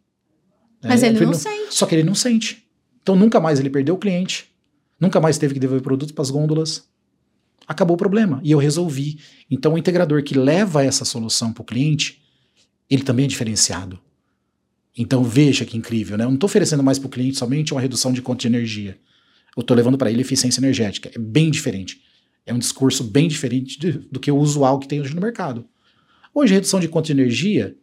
Mas 0.82 1.02
é, 1.02 1.08
ele, 1.08 1.20
não, 1.20 1.26
não 1.26 1.34
sente. 1.34 1.74
Só 1.74 1.86
que 1.86 1.94
ele 1.94 2.02
não 2.02 2.14
sente. 2.14 2.66
Então 3.02 3.14
nunca 3.14 3.38
mais 3.38 3.60
ele 3.60 3.70
perdeu 3.70 3.94
o 3.94 3.98
cliente, 3.98 4.52
nunca 4.98 5.20
mais 5.20 5.38
teve 5.38 5.54
que 5.54 5.60
devolver 5.60 5.82
produtos 5.82 6.12
para 6.12 6.22
as 6.22 6.30
gôndolas. 6.30 6.88
Acabou 7.68 7.94
o 7.94 7.98
problema 7.98 8.40
e 8.42 8.50
eu 8.50 8.58
resolvi. 8.58 9.20
Então 9.50 9.74
o 9.74 9.78
integrador 9.78 10.22
que 10.22 10.36
leva 10.36 10.84
essa 10.84 11.04
solução 11.04 11.52
para 11.52 11.62
o 11.62 11.64
cliente, 11.64 12.22
ele 12.90 13.02
também 13.02 13.24
é 13.24 13.28
diferenciado. 13.28 14.00
Então 14.96 15.22
veja 15.22 15.64
que 15.64 15.76
incrível, 15.76 16.16
né? 16.16 16.24
Eu 16.24 16.28
não 16.28 16.34
estou 16.34 16.48
oferecendo 16.48 16.82
mais 16.82 16.98
para 16.98 17.06
o 17.06 17.10
cliente 17.10 17.36
somente 17.36 17.74
uma 17.74 17.80
redução 17.80 18.12
de 18.12 18.22
conta 18.22 18.42
de 18.42 18.46
energia. 18.48 18.96
Eu 19.56 19.60
estou 19.60 19.76
levando 19.76 19.98
para 19.98 20.10
ele 20.10 20.20
eficiência 20.20 20.60
energética. 20.60 21.10
É 21.14 21.18
bem 21.18 21.50
diferente. 21.50 22.00
É 22.46 22.54
um 22.54 22.58
discurso 22.58 23.04
bem 23.04 23.28
diferente 23.28 23.78
de, 23.78 23.92
do 23.92 24.20
que 24.20 24.30
o 24.30 24.36
usual 24.36 24.78
que 24.78 24.88
tem 24.88 25.00
hoje 25.00 25.14
no 25.14 25.20
mercado. 25.20 25.66
Hoje, 26.32 26.54
redução 26.54 26.78
de 26.78 26.88
conta 26.88 27.06
de 27.06 27.12
energia 27.12 27.76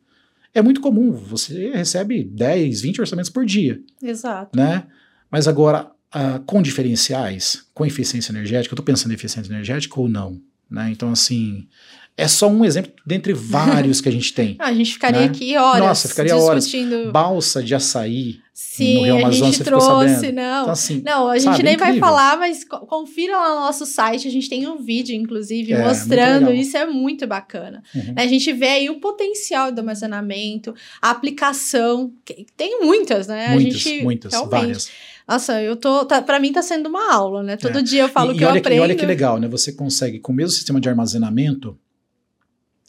é 0.53 0.61
muito 0.61 0.79
comum. 0.79 1.11
Você 1.11 1.71
recebe 1.71 2.23
10, 2.23 2.81
20 2.81 3.01
orçamentos 3.01 3.29
por 3.29 3.45
dia. 3.45 3.81
Exato. 4.01 4.57
Né? 4.57 4.85
Mas 5.29 5.47
agora, 5.47 5.91
uh, 6.15 6.39
com 6.45 6.61
diferenciais, 6.61 7.65
com 7.73 7.85
eficiência 7.85 8.31
energética, 8.31 8.73
eu 8.73 8.75
estou 8.75 8.85
pensando 8.85 9.11
em 9.11 9.15
eficiência 9.15 9.51
energética 9.51 9.99
ou 9.99 10.07
não? 10.07 10.39
Né? 10.69 10.91
Então, 10.91 11.11
assim, 11.11 11.67
é 12.15 12.27
só 12.27 12.47
um 12.47 12.63
exemplo 12.63 12.91
dentre 13.05 13.33
vários 13.35 14.01
que 14.01 14.09
a 14.09 14.11
gente 14.11 14.33
tem. 14.33 14.55
a 14.59 14.73
gente 14.73 14.93
ficaria 14.93 15.21
né? 15.21 15.25
aqui 15.27 15.57
horas 15.57 15.79
Nossa, 15.79 16.07
ficaria 16.09 16.33
discutindo. 16.33 16.95
horas. 16.95 17.11
Balsa 17.11 17.63
de 17.63 17.75
açaí 17.75 18.43
Sim, 18.53 18.97
no 18.97 19.03
Rio 19.03 19.15
Amazonas, 19.15 19.41
a 19.41 19.45
gente 19.45 19.63
trouxe, 19.63 20.31
não. 20.31 20.61
Então, 20.61 20.71
assim, 20.71 21.01
não, 21.03 21.27
a 21.27 21.39
gente 21.39 21.51
sabe, 21.51 21.63
nem 21.63 21.73
é 21.73 21.77
vai 21.77 21.97
falar, 21.97 22.37
mas 22.37 22.63
confira 22.63 23.35
lá 23.35 23.55
no 23.55 23.61
nosso 23.61 23.83
site, 23.83 24.27
a 24.27 24.31
gente 24.31 24.47
tem 24.47 24.67
um 24.67 24.77
vídeo, 24.77 25.15
inclusive, 25.15 25.73
é, 25.73 25.83
mostrando, 25.83 26.53
isso 26.53 26.77
é 26.77 26.85
muito 26.85 27.25
bacana. 27.25 27.81
Uhum. 27.95 28.13
A 28.15 28.27
gente 28.27 28.53
vê 28.53 28.67
aí 28.67 28.89
o 28.91 28.99
potencial 28.99 29.71
do 29.71 29.79
armazenamento, 29.79 30.73
a 31.01 31.09
aplicação, 31.09 32.13
tem 32.55 32.79
muitas, 32.79 33.25
né? 33.25 33.49
Muitas, 33.55 33.75
a 33.75 33.77
gente, 33.79 34.03
muitas, 34.03 34.33
várias. 34.47 34.91
Nossa, 35.27 35.59
eu 35.61 35.75
tô. 35.75 36.05
Tá, 36.05 36.21
para 36.21 36.39
mim 36.39 36.51
tá 36.51 36.61
sendo 36.61 36.89
uma 36.89 37.11
aula, 37.11 37.41
né? 37.41 37.57
Todo 37.57 37.79
é. 37.79 37.81
dia 37.81 38.03
eu 38.03 38.09
falo 38.09 38.33
e, 38.33 38.35
que 38.35 38.41
e 38.41 38.43
eu 38.43 38.49
aprendo. 38.49 38.77
e 38.77 38.79
olha 38.79 38.95
que 38.95 39.05
legal, 39.05 39.39
né? 39.39 39.47
Você 39.47 39.71
consegue, 39.71 40.19
com 40.19 40.31
o 40.31 40.35
mesmo 40.35 40.51
sistema 40.51 40.79
de 40.79 40.87
armazenamento, 40.87 41.75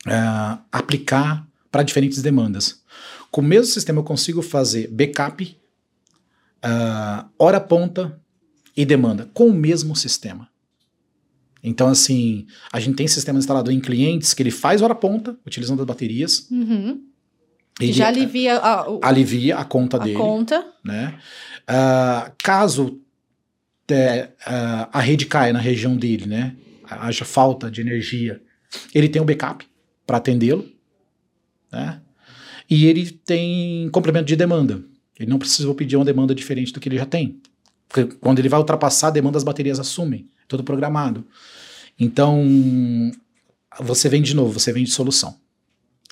uh, 0.07 0.59
aplicar 0.70 1.46
para 1.70 1.82
diferentes 1.82 2.22
demandas. 2.22 2.82
Com 3.30 3.40
o 3.40 3.44
mesmo 3.44 3.66
sistema 3.66 4.00
eu 4.00 4.05
consigo 4.05 4.42
fazer 4.42 4.88
backup, 4.88 5.57
uh, 6.64 7.28
hora 7.38 7.61
ponta 7.61 8.20
e 8.76 8.84
demanda, 8.84 9.28
com 9.34 9.48
o 9.48 9.52
mesmo 9.52 9.96
sistema. 9.96 10.48
Então, 11.62 11.88
assim, 11.88 12.46
a 12.72 12.78
gente 12.78 12.96
tem 12.96 13.09
sistema 13.09 13.38
instalado 13.38 13.72
em 13.72 13.80
clientes 13.80 14.34
que 14.34 14.42
ele 14.42 14.50
faz 14.50 14.82
hora 14.82 14.94
ponta, 14.94 15.36
utilizando 15.46 15.80
as 15.80 15.86
baterias. 15.86 16.46
Uhum. 16.50 17.02
Ele 17.80 17.92
já 17.92 18.09
alivia 18.09 18.59
a, 18.59 18.90
o, 18.90 19.00
alivia 19.02 19.57
a 19.57 19.64
conta 19.64 19.96
a 19.96 20.00
dele. 20.00 20.16
Conta. 20.16 20.64
Né? 20.84 21.18
Uh, 21.62 22.32
caso 22.38 23.00
uh, 23.90 24.88
a 24.92 25.00
rede 25.00 25.26
caia 25.26 25.52
na 25.52 25.59
região 25.59 25.96
dele, 25.96 26.26
né? 26.26 26.55
Haja 26.84 27.24
falta 27.24 27.70
de 27.70 27.80
energia, 27.80 28.42
ele 28.94 29.09
tem 29.09 29.20
um 29.20 29.24
backup 29.24 29.66
para 30.07 30.18
atendê-lo, 30.18 30.68
né? 31.70 32.00
E 32.68 32.86
ele 32.86 33.11
tem 33.11 33.88
complemento 33.90 34.26
de 34.26 34.36
demanda. 34.36 34.82
Ele 35.18 35.28
não 35.28 35.38
precisou 35.38 35.74
pedir 35.74 35.96
uma 35.96 36.05
demanda 36.05 36.34
diferente 36.34 36.72
do 36.72 36.80
que 36.80 36.88
ele 36.88 36.96
já 36.96 37.07
tem. 37.07 37.40
Porque 37.88 38.16
quando 38.16 38.38
ele 38.38 38.48
vai 38.48 38.59
ultrapassar 38.59 39.09
a 39.09 39.11
demanda, 39.11 39.38
as 39.38 39.44
baterias 39.44 39.78
assumem, 39.78 40.28
tudo 40.48 40.64
programado. 40.64 41.24
Então, 41.98 42.42
você 43.80 44.09
vem 44.09 44.22
de 44.22 44.34
novo, 44.34 44.59
você 44.59 44.72
vem 44.72 44.84
de 44.84 44.90
solução. 44.90 45.38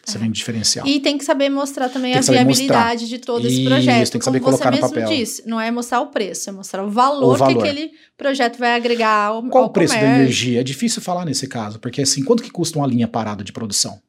Você 0.04 0.16
é. 0.16 0.20
vem 0.20 0.30
de 0.30 0.38
diferencial. 0.38 0.86
E 0.86 0.98
tem 0.98 1.16
que 1.16 1.24
saber 1.24 1.48
mostrar 1.48 1.88
também 1.88 2.14
a 2.14 2.20
viabilidade 2.20 3.02
mostrar. 3.02 3.06
de 3.06 3.18
todo 3.18 3.46
esse 3.46 3.64
projeto. 3.64 4.02
Isso, 4.02 4.12
tem 4.12 4.18
que 4.18 4.24
saber 4.24 4.40
Como 4.40 4.58
colocar 4.58 4.74
você 4.74 4.80
no 4.82 4.88
papel. 4.88 5.08
disse, 5.08 5.48
não 5.48 5.60
é 5.60 5.70
mostrar 5.70 6.00
o 6.00 6.08
preço, 6.08 6.50
é 6.50 6.52
mostrar 6.52 6.84
o 6.84 6.90
valor, 6.90 7.34
o 7.34 7.36
valor. 7.36 7.54
que 7.54 7.68
aquele 7.68 7.92
projeto 8.16 8.58
vai 8.58 8.74
agregar 8.74 9.26
ao 9.26 9.42
Qual 9.44 9.64
ao 9.64 9.70
o 9.70 9.72
preço 9.72 9.94
comércio. 9.94 10.14
da 10.16 10.22
energia? 10.22 10.60
É 10.60 10.64
difícil 10.64 11.00
falar 11.00 11.24
nesse 11.24 11.46
caso, 11.46 11.78
porque 11.78 12.02
assim, 12.02 12.24
quanto 12.24 12.42
que 12.42 12.50
custa 12.50 12.78
uma 12.78 12.86
linha 12.86 13.06
parada 13.06 13.44
de 13.44 13.52
produção? 13.52 14.00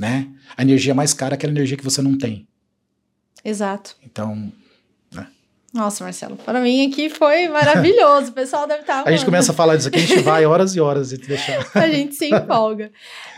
Né? 0.00 0.28
A 0.56 0.62
energia 0.62 0.94
mais 0.94 1.12
cara 1.12 1.34
é 1.34 1.36
aquela 1.36 1.52
energia 1.52 1.76
que 1.76 1.84
você 1.84 2.00
não 2.00 2.16
tem. 2.16 2.48
Exato. 3.44 3.96
Então, 4.02 4.50
nossa, 5.74 6.04
Marcelo, 6.04 6.36
para 6.36 6.60
mim 6.60 6.86
aqui 6.86 7.10
foi 7.10 7.48
maravilhoso. 7.48 8.30
O 8.30 8.32
pessoal 8.32 8.64
deve 8.64 8.82
estar. 8.82 9.02
Tá 9.02 9.10
a 9.10 9.12
gente 9.12 9.24
começa 9.24 9.50
a 9.50 9.54
falar 9.54 9.74
disso 9.74 9.88
aqui, 9.88 9.98
a 9.98 10.06
gente 10.06 10.20
vai 10.20 10.46
horas 10.46 10.76
e 10.76 10.80
horas 10.80 11.12
e 11.12 11.18
te 11.18 11.26
deixar. 11.26 11.66
a 11.74 11.88
gente 11.88 12.14
se 12.14 12.32
empolga. 12.32 12.92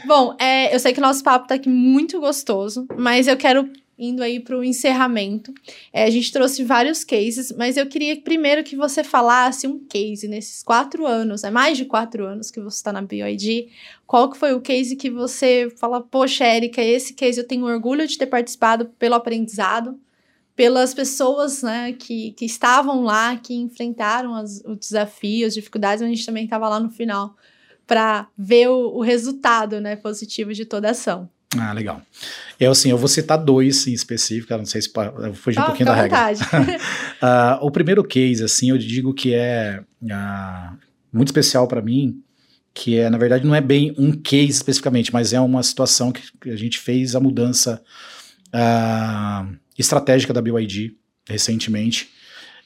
Bom, 0.04 0.36
é, 0.38 0.74
eu 0.74 0.78
sei 0.78 0.92
que 0.92 0.98
o 0.98 1.02
nosso 1.02 1.24
papo 1.24 1.46
está 1.46 1.54
aqui 1.54 1.70
muito 1.70 2.20
gostoso, 2.20 2.86
mas 2.94 3.26
eu 3.26 3.38
quero 3.38 3.70
indo 3.98 4.22
aí 4.22 4.38
para 4.38 4.54
o 4.54 4.62
encerramento. 4.62 5.50
É, 5.90 6.04
a 6.04 6.10
gente 6.10 6.30
trouxe 6.30 6.62
vários 6.62 7.04
cases, 7.04 7.50
mas 7.56 7.78
eu 7.78 7.86
queria 7.86 8.20
primeiro 8.20 8.62
que 8.62 8.76
você 8.76 9.02
falasse 9.02 9.66
um 9.66 9.78
case 9.78 10.28
nesses 10.28 10.62
quatro 10.62 11.06
anos, 11.06 11.42
é 11.42 11.50
mais 11.50 11.78
de 11.78 11.86
quatro 11.86 12.26
anos 12.26 12.50
que 12.50 12.60
você 12.60 12.76
está 12.76 12.92
na 12.92 13.00
BioID. 13.00 13.68
Qual 14.06 14.30
que 14.30 14.36
foi 14.36 14.52
o 14.52 14.60
case 14.60 14.94
que 14.94 15.08
você 15.08 15.72
fala, 15.80 16.02
poxa, 16.02 16.44
Érica, 16.44 16.82
esse 16.82 17.14
case 17.14 17.40
eu 17.40 17.46
tenho 17.46 17.64
orgulho 17.64 18.06
de 18.06 18.18
ter 18.18 18.26
participado 18.26 18.90
pelo 18.98 19.14
aprendizado, 19.14 19.98
pelas 20.56 20.94
pessoas 20.94 21.62
né, 21.62 21.92
que, 21.92 22.32
que 22.32 22.46
estavam 22.46 23.04
lá, 23.04 23.36
que 23.36 23.54
enfrentaram 23.54 24.34
as, 24.34 24.62
os 24.64 24.78
desafios, 24.78 25.48
as 25.48 25.54
dificuldades, 25.54 26.02
a 26.02 26.06
gente 26.08 26.24
também 26.24 26.44
estava 26.44 26.66
lá 26.66 26.80
no 26.80 26.90
final 26.90 27.36
para 27.86 28.26
ver 28.36 28.68
o, 28.68 28.96
o, 28.96 29.02
resultado 29.02 29.80
né, 29.80 29.94
positivo 29.94 30.54
de 30.54 30.64
toda 30.64 30.88
a 30.88 30.90
ação. 30.92 31.28
Ah, 31.56 31.72
legal. 31.72 32.02
Eu, 32.58 32.72
assim, 32.72 32.90
eu 32.90 32.98
vou 32.98 33.06
citar 33.06 33.38
dois 33.38 33.86
em 33.86 33.92
específico, 33.92 34.56
não 34.56 34.64
sei 34.64 34.80
se 34.82 34.90
eu 35.22 35.34
fugir 35.34 35.60
ah, 35.60 35.64
um 35.64 35.66
pouquinho 35.66 35.86
da 35.86 35.94
regra. 35.94 36.32
uh, 36.32 37.58
o 37.64 37.70
primeiro 37.70 38.02
case, 38.02 38.42
assim, 38.42 38.70
eu 38.70 38.78
digo 38.78 39.14
que 39.14 39.34
é 39.34 39.82
uh, 40.02 40.76
muito 41.12 41.28
especial 41.28 41.68
para 41.68 41.82
mim, 41.82 42.20
que 42.74 42.98
é, 42.98 43.08
na 43.08 43.18
verdade, 43.18 43.46
não 43.46 43.54
é 43.54 43.60
bem 43.60 43.94
um 43.96 44.10
case 44.10 44.52
especificamente, 44.52 45.12
mas 45.12 45.32
é 45.32 45.40
uma 45.40 45.62
situação 45.62 46.10
que 46.10 46.50
a 46.50 46.56
gente 46.56 46.78
fez 46.78 47.14
a 47.14 47.20
mudança 47.20 47.80
uh, 48.48 49.56
estratégica 49.78 50.32
da 50.32 50.40
BYD 50.40 50.94
recentemente 51.28 52.08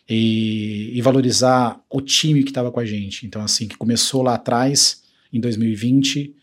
e, 0.08 0.90
e 0.92 1.00
valorizar 1.02 1.80
o 1.88 2.00
time 2.00 2.42
que 2.42 2.50
estava 2.50 2.70
com 2.70 2.80
a 2.80 2.84
gente. 2.84 3.26
Então, 3.26 3.42
assim, 3.42 3.68
que 3.68 3.76
começou 3.76 4.22
lá 4.22 4.34
atrás, 4.34 5.02
em 5.32 5.40
2020, 5.40 6.34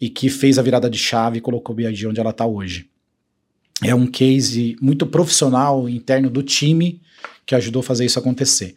e 0.00 0.08
que 0.08 0.30
fez 0.30 0.58
a 0.58 0.62
virada 0.62 0.88
de 0.88 0.98
chave 0.98 1.38
e 1.38 1.40
colocou 1.40 1.74
a 1.74 1.76
BYD 1.76 2.06
onde 2.06 2.20
ela 2.20 2.30
está 2.30 2.46
hoje. 2.46 2.88
É 3.82 3.94
um 3.94 4.06
case 4.06 4.76
muito 4.80 5.06
profissional 5.06 5.88
interno 5.88 6.30
do 6.30 6.42
time 6.42 7.00
que 7.46 7.54
ajudou 7.54 7.80
a 7.80 7.82
fazer 7.82 8.04
isso 8.04 8.18
acontecer. 8.18 8.74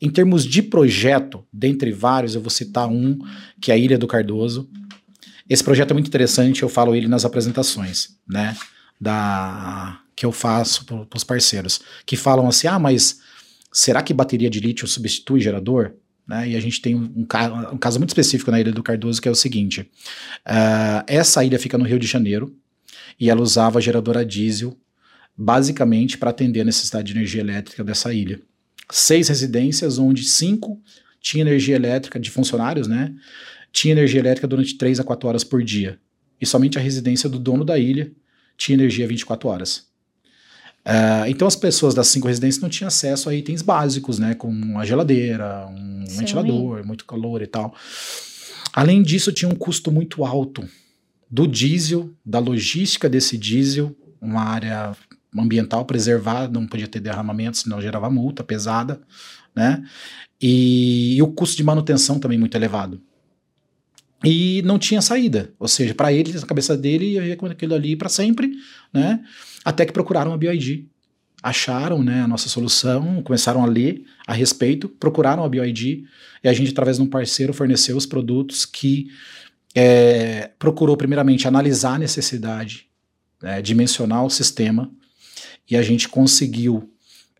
Em 0.00 0.10
termos 0.10 0.44
de 0.44 0.62
projeto, 0.62 1.44
dentre 1.52 1.92
vários, 1.92 2.34
eu 2.34 2.40
vou 2.40 2.50
citar 2.50 2.88
um, 2.88 3.18
que 3.60 3.70
é 3.70 3.74
a 3.74 3.78
Ilha 3.78 3.96
do 3.96 4.06
Cardoso. 4.06 4.68
Esse 5.48 5.62
projeto 5.62 5.92
é 5.92 5.94
muito 5.94 6.08
interessante, 6.08 6.62
eu 6.62 6.68
falo 6.68 6.94
ele 6.94 7.06
nas 7.06 7.24
apresentações, 7.24 8.16
né? 8.28 8.56
Da, 9.00 10.00
que 10.14 10.24
eu 10.26 10.32
faço 10.32 10.84
para 10.84 11.16
os 11.16 11.24
parceiros, 11.24 11.80
que 12.06 12.16
falam 12.16 12.48
assim: 12.48 12.66
ah, 12.66 12.78
mas 12.78 13.20
será 13.72 14.02
que 14.02 14.14
bateria 14.14 14.50
de 14.50 14.60
lítio 14.60 14.86
substitui 14.86 15.40
gerador? 15.40 15.92
Né? 16.26 16.50
E 16.50 16.56
a 16.56 16.60
gente 16.60 16.80
tem 16.80 16.94
um, 16.94 17.26
um, 17.72 17.78
caso 17.78 17.98
muito 17.98 18.10
específico 18.10 18.50
na 18.50 18.60
Ilha 18.60 18.72
do 18.72 18.82
Cardoso, 18.82 19.20
que 19.20 19.28
é 19.28 19.30
o 19.30 19.34
seguinte: 19.34 19.80
uh, 19.80 21.04
essa 21.06 21.44
ilha 21.44 21.58
fica 21.58 21.78
no 21.78 21.84
Rio 21.84 21.98
de 21.98 22.06
Janeiro 22.06 22.54
e 23.18 23.30
ela 23.30 23.42
usava 23.42 23.80
geradora 23.80 24.24
diesel 24.24 24.76
basicamente 25.36 26.16
para 26.16 26.30
atender 26.30 26.60
a 26.60 26.64
necessidade 26.64 27.12
de 27.12 27.18
energia 27.18 27.40
elétrica 27.40 27.82
dessa 27.82 28.12
ilha 28.12 28.40
seis 28.90 29.28
residências, 29.28 29.98
onde 29.98 30.24
cinco 30.24 30.80
tinha 31.20 31.42
energia 31.42 31.76
elétrica 31.76 32.20
de 32.20 32.30
funcionários, 32.30 32.86
né? 32.86 33.14
Tinha 33.72 33.92
energia 33.92 34.20
elétrica 34.20 34.46
durante 34.46 34.76
três 34.76 35.00
a 35.00 35.04
quatro 35.04 35.28
horas 35.28 35.42
por 35.42 35.62
dia. 35.62 35.98
E 36.40 36.46
somente 36.46 36.78
a 36.78 36.80
residência 36.80 37.28
do 37.28 37.38
dono 37.38 37.64
da 37.64 37.78
ilha 37.78 38.12
tinha 38.56 38.76
energia 38.76 39.06
24 39.06 39.48
horas. 39.48 39.86
Uh, 40.86 41.26
então 41.28 41.48
as 41.48 41.56
pessoas 41.56 41.94
das 41.94 42.08
cinco 42.08 42.28
residências 42.28 42.60
não 42.60 42.68
tinham 42.68 42.88
acesso 42.88 43.30
a 43.30 43.34
itens 43.34 43.62
básicos, 43.62 44.18
né? 44.18 44.34
Como 44.34 44.52
uma 44.52 44.84
geladeira, 44.84 45.66
um 45.66 46.04
Sim. 46.06 46.18
ventilador, 46.18 46.86
muito 46.86 47.06
calor 47.06 47.40
e 47.40 47.46
tal. 47.46 47.74
Além 48.72 49.02
disso, 49.02 49.32
tinha 49.32 49.48
um 49.48 49.54
custo 49.54 49.90
muito 49.90 50.24
alto 50.24 50.68
do 51.30 51.46
diesel, 51.46 52.10
da 52.24 52.38
logística 52.38 53.08
desse 53.08 53.38
diesel, 53.38 53.96
uma 54.20 54.42
área 54.42 54.94
ambiental 55.36 55.84
preservar, 55.84 56.50
não 56.50 56.66
podia 56.66 56.86
ter 56.86 57.00
derramamento, 57.00 57.58
senão 57.58 57.80
gerava 57.80 58.10
multa 58.10 58.44
pesada, 58.44 59.00
né? 59.54 59.82
E, 60.40 61.16
e 61.16 61.22
o 61.22 61.28
custo 61.28 61.56
de 61.56 61.64
manutenção 61.64 62.18
também 62.18 62.38
muito 62.38 62.56
elevado. 62.56 63.00
E 64.22 64.62
não 64.62 64.78
tinha 64.78 65.02
saída, 65.02 65.52
ou 65.58 65.68
seja, 65.68 65.94
para 65.94 66.12
ele, 66.12 66.32
na 66.32 66.46
cabeça 66.46 66.76
dele, 66.76 67.18
ia 67.18 67.36
com 67.36 67.46
aquilo 67.46 67.74
ali 67.74 67.94
para 67.96 68.08
sempre, 68.08 68.52
né? 68.92 69.22
Até 69.64 69.86
que 69.86 69.92
procuraram 69.92 70.32
a 70.32 70.36
BioID, 70.36 70.86
acharam 71.42 72.02
né, 72.02 72.22
a 72.22 72.28
nossa 72.28 72.48
solução, 72.48 73.22
começaram 73.22 73.62
a 73.62 73.66
ler 73.66 74.04
a 74.26 74.32
respeito, 74.32 74.88
procuraram 74.88 75.44
a 75.44 75.48
BioID 75.48 76.04
e 76.42 76.48
a 76.48 76.52
gente, 76.52 76.72
através 76.72 76.96
de 76.96 77.02
um 77.02 77.06
parceiro, 77.06 77.52
forneceu 77.52 77.96
os 77.96 78.06
produtos 78.06 78.64
que 78.64 79.08
é, 79.74 80.50
procurou, 80.58 80.96
primeiramente, 80.96 81.48
analisar 81.48 81.94
a 81.94 81.98
necessidade, 81.98 82.86
é, 83.42 83.60
dimensionar 83.60 84.24
o 84.24 84.30
sistema, 84.30 84.90
e 85.68 85.76
a 85.76 85.82
gente 85.82 86.08
conseguiu 86.08 86.90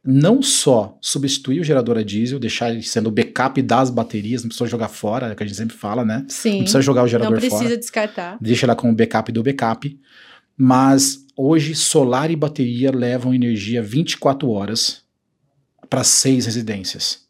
não 0.04 0.42
só 0.42 0.98
substituir 1.00 1.60
o 1.60 1.64
gerador 1.64 1.96
a 1.96 2.02
diesel, 2.02 2.38
deixar 2.38 2.70
ele 2.70 2.82
sendo 2.82 3.06
o 3.06 3.10
backup 3.10 3.60
das 3.62 3.88
baterias, 3.88 4.42
não 4.42 4.48
precisa 4.48 4.68
jogar 4.68 4.88
fora, 4.88 5.28
é 5.28 5.32
o 5.32 5.36
que 5.36 5.42
a 5.42 5.46
gente 5.46 5.56
sempre 5.56 5.76
fala, 5.76 6.04
né? 6.04 6.26
Sim. 6.28 6.50
Não 6.50 6.58
precisa 6.58 6.82
jogar 6.82 7.04
o 7.04 7.08
gerador 7.08 7.40
fora. 7.40 7.40
Não 7.40 7.48
precisa 7.48 7.68
fora, 7.68 7.78
descartar. 7.78 8.38
Deixa 8.40 8.66
ela 8.66 8.76
como 8.76 8.94
backup 8.94 9.32
do 9.32 9.42
backup. 9.42 9.98
Mas 10.56 11.24
hoje 11.36 11.74
solar 11.74 12.30
e 12.30 12.36
bateria 12.36 12.90
levam 12.90 13.34
energia 13.34 13.82
24 13.82 14.48
horas 14.50 15.02
para 15.88 16.04
seis 16.04 16.46
residências. 16.46 17.24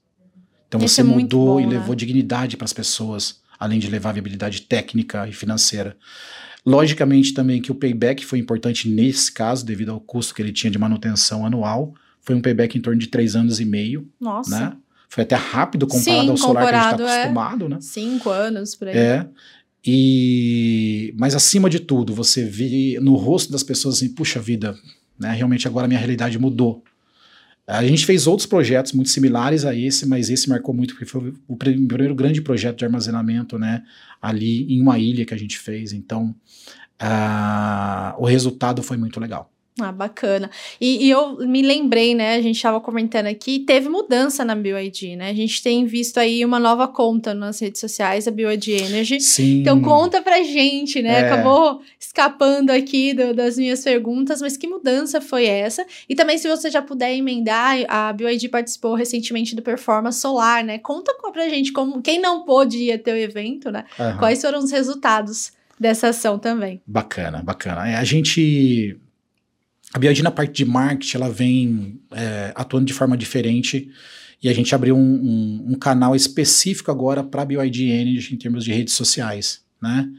Então 0.68 0.80
Isso 0.84 0.96
você 0.96 1.00
é 1.00 1.04
mudou 1.04 1.54
bom, 1.54 1.60
e 1.60 1.64
né? 1.64 1.70
levou 1.78 1.94
dignidade 1.94 2.56
para 2.56 2.64
as 2.64 2.72
pessoas, 2.72 3.40
além 3.58 3.78
de 3.78 3.88
levar 3.88 4.12
viabilidade 4.12 4.62
técnica 4.62 5.28
e 5.28 5.32
financeira. 5.32 5.96
Logicamente 6.66 7.34
também 7.34 7.60
que 7.60 7.70
o 7.70 7.74
payback 7.74 8.24
foi 8.24 8.38
importante 8.38 8.88
nesse 8.88 9.30
caso, 9.30 9.64
devido 9.64 9.92
ao 9.92 10.00
custo 10.00 10.34
que 10.34 10.40
ele 10.40 10.52
tinha 10.52 10.70
de 10.70 10.78
manutenção 10.78 11.44
anual. 11.44 11.94
Foi 12.22 12.34
um 12.34 12.40
payback 12.40 12.76
em 12.76 12.80
torno 12.80 12.98
de 12.98 13.08
três 13.08 13.36
anos 13.36 13.60
e 13.60 13.64
meio. 13.66 14.10
Nossa. 14.18 14.58
Né? 14.58 14.76
Foi 15.08 15.22
até 15.22 15.36
rápido 15.36 15.86
comparado 15.86 16.22
Sim, 16.24 16.30
ao 16.30 16.36
solar 16.36 16.66
que 16.66 16.74
a 16.74 16.82
gente 16.82 16.92
está 16.92 17.04
é 17.04 17.16
acostumado, 17.20 17.66
é 17.66 17.68
né? 17.68 17.78
Cinco 17.80 18.30
anos 18.30 18.74
por 18.74 18.88
aí. 18.88 18.96
É. 18.96 19.28
E, 19.86 21.14
mas 21.18 21.34
acima 21.34 21.68
de 21.68 21.78
tudo, 21.78 22.14
você 22.14 22.44
vê 22.44 22.98
no 23.00 23.14
rosto 23.16 23.52
das 23.52 23.62
pessoas 23.62 23.96
assim, 23.96 24.08
puxa 24.08 24.40
vida, 24.40 24.74
né? 25.18 25.32
Realmente 25.32 25.68
agora 25.68 25.86
minha 25.86 26.00
realidade 26.00 26.38
mudou. 26.38 26.82
A 27.66 27.84
gente 27.86 28.04
fez 28.04 28.26
outros 28.26 28.46
projetos 28.46 28.92
muito 28.92 29.08
similares 29.08 29.64
a 29.64 29.74
esse, 29.74 30.06
mas 30.06 30.28
esse 30.28 30.48
marcou 30.48 30.74
muito 30.74 30.94
porque 30.94 31.06
foi 31.06 31.32
o 31.48 31.56
primeiro 31.56 32.14
grande 32.14 32.42
projeto 32.42 32.78
de 32.78 32.84
armazenamento, 32.84 33.58
né, 33.58 33.82
ali 34.20 34.70
em 34.70 34.82
uma 34.82 34.98
ilha 34.98 35.24
que 35.24 35.32
a 35.32 35.36
gente 35.36 35.58
fez. 35.58 35.92
Então, 35.94 36.34
uh, 37.00 38.20
o 38.22 38.26
resultado 38.26 38.82
foi 38.82 38.98
muito 38.98 39.18
legal. 39.18 39.50
Ah, 39.80 39.90
bacana. 39.90 40.50
E, 40.80 41.06
e, 41.06 41.10
eu 41.10 41.36
me 41.38 41.60
lembrei, 41.60 42.14
né? 42.14 42.36
A 42.36 42.40
gente 42.40 42.54
estava 42.54 42.80
comentando 42.80 43.26
aqui, 43.26 43.58
teve 43.58 43.88
mudança 43.88 44.44
na 44.44 44.54
BioID, 44.54 45.16
né? 45.16 45.30
A 45.30 45.34
gente 45.34 45.60
tem 45.64 45.84
visto 45.84 46.18
aí 46.18 46.44
uma 46.44 46.60
nova 46.60 46.86
conta 46.86 47.34
nas 47.34 47.58
redes 47.60 47.80
sociais, 47.80 48.28
a 48.28 48.30
BioID 48.30 48.70
Energy. 48.70 49.20
Sim. 49.20 49.62
Então 49.62 49.82
conta 49.82 50.22
pra 50.22 50.44
gente, 50.44 51.02
né? 51.02 51.22
É. 51.22 51.26
Acabou 51.26 51.82
escapando 51.98 52.70
aqui 52.70 53.12
do, 53.12 53.34
das 53.34 53.56
minhas 53.56 53.82
perguntas, 53.82 54.40
mas 54.40 54.56
que 54.56 54.68
mudança 54.68 55.20
foi 55.20 55.46
essa? 55.46 55.84
E 56.08 56.14
também, 56.14 56.38
se 56.38 56.48
você 56.48 56.70
já 56.70 56.80
puder 56.80 57.12
emendar, 57.12 57.78
a 57.88 58.12
BioID 58.12 58.48
participou 58.50 58.94
recentemente 58.94 59.56
do 59.56 59.62
Performance 59.62 60.20
Solar, 60.20 60.64
né? 60.64 60.78
Conta 60.78 61.12
pra 61.32 61.48
gente 61.48 61.72
como 61.72 62.00
quem 62.00 62.20
não 62.20 62.44
pôde 62.44 62.78
ir 62.78 62.92
até 62.92 63.12
o 63.12 63.16
evento, 63.16 63.72
né? 63.72 63.84
Uhum. 63.98 64.18
Quais 64.18 64.40
foram 64.40 64.60
os 64.60 64.70
resultados 64.70 65.52
dessa 65.80 66.10
ação 66.10 66.38
também? 66.38 66.80
Bacana, 66.86 67.42
bacana. 67.42 67.88
É, 67.88 67.96
a 67.96 68.04
gente 68.04 69.00
a 69.94 69.98
BioID 69.98 70.24
na 70.24 70.30
parte 70.32 70.52
de 70.52 70.64
marketing, 70.64 71.16
ela 71.16 71.30
vem 71.30 72.00
é, 72.10 72.52
atuando 72.56 72.84
de 72.84 72.92
forma 72.92 73.16
diferente 73.16 73.88
e 74.42 74.48
a 74.48 74.52
gente 74.52 74.74
abriu 74.74 74.96
um, 74.96 75.00
um, 75.00 75.66
um 75.68 75.74
canal 75.76 76.16
específico 76.16 76.90
agora 76.90 77.22
para 77.22 77.42
a 77.42 77.44
BioID 77.44 77.90
Energy 77.90 78.34
em 78.34 78.36
termos 78.36 78.64
de 78.64 78.72
redes 78.72 78.92
sociais, 78.94 79.62
né? 79.80 80.10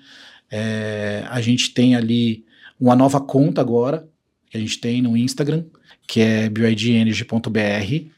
É, 0.49 1.25
a 1.29 1.41
gente 1.41 1.73
tem 1.73 1.93
ali 1.93 2.45
uma 2.79 2.95
nova 2.95 3.19
conta 3.19 3.59
agora, 3.59 4.07
que 4.49 4.55
a 4.55 4.59
gente 4.61 4.79
tem 4.79 5.01
no 5.01 5.17
Instagram, 5.17 5.65
que 6.07 6.21
é 6.21 6.49
bioidenergy.br, 6.49 8.09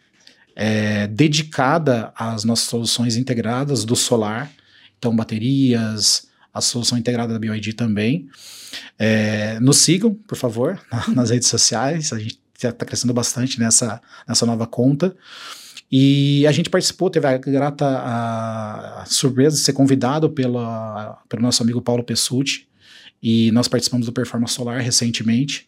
é, 0.55 1.07
dedicada 1.07 2.13
às 2.15 2.43
nossas 2.43 2.67
soluções 2.67 3.15
integradas 3.15 3.83
do 3.83 3.95
solar, 3.95 4.51
então 4.99 5.15
baterias, 5.15 6.27
a 6.53 6.61
solução 6.61 6.97
integrada 6.97 7.33
da 7.33 7.39
BioID 7.39 7.73
também. 7.73 8.27
É, 8.97 9.59
nos 9.59 9.77
sigam, 9.77 10.13
por 10.13 10.37
favor, 10.37 10.79
nas 11.13 11.29
redes 11.29 11.47
sociais. 11.47 12.11
A 12.13 12.19
gente 12.19 12.39
já 12.59 12.69
está 12.69 12.85
crescendo 12.85 13.13
bastante 13.13 13.59
nessa, 13.59 14.01
nessa 14.27 14.45
nova 14.45 14.65
conta. 14.65 15.15
E 15.91 16.45
a 16.45 16.51
gente 16.51 16.69
participou, 16.69 17.09
teve 17.09 17.27
a 17.27 17.37
grata 17.37 17.85
a, 17.85 19.03
a 19.03 19.05
surpresa 19.05 19.55
de 19.55 19.63
ser 19.63 19.73
convidado 19.73 20.29
pela, 20.29 21.21
pelo 21.29 21.41
nosso 21.41 21.63
amigo 21.63 21.81
Paulo 21.81 22.03
Pessuti. 22.03 22.67
E 23.23 23.51
nós 23.51 23.67
participamos 23.67 24.05
do 24.05 24.13
Performance 24.13 24.53
Solar 24.53 24.81
recentemente. 24.81 25.67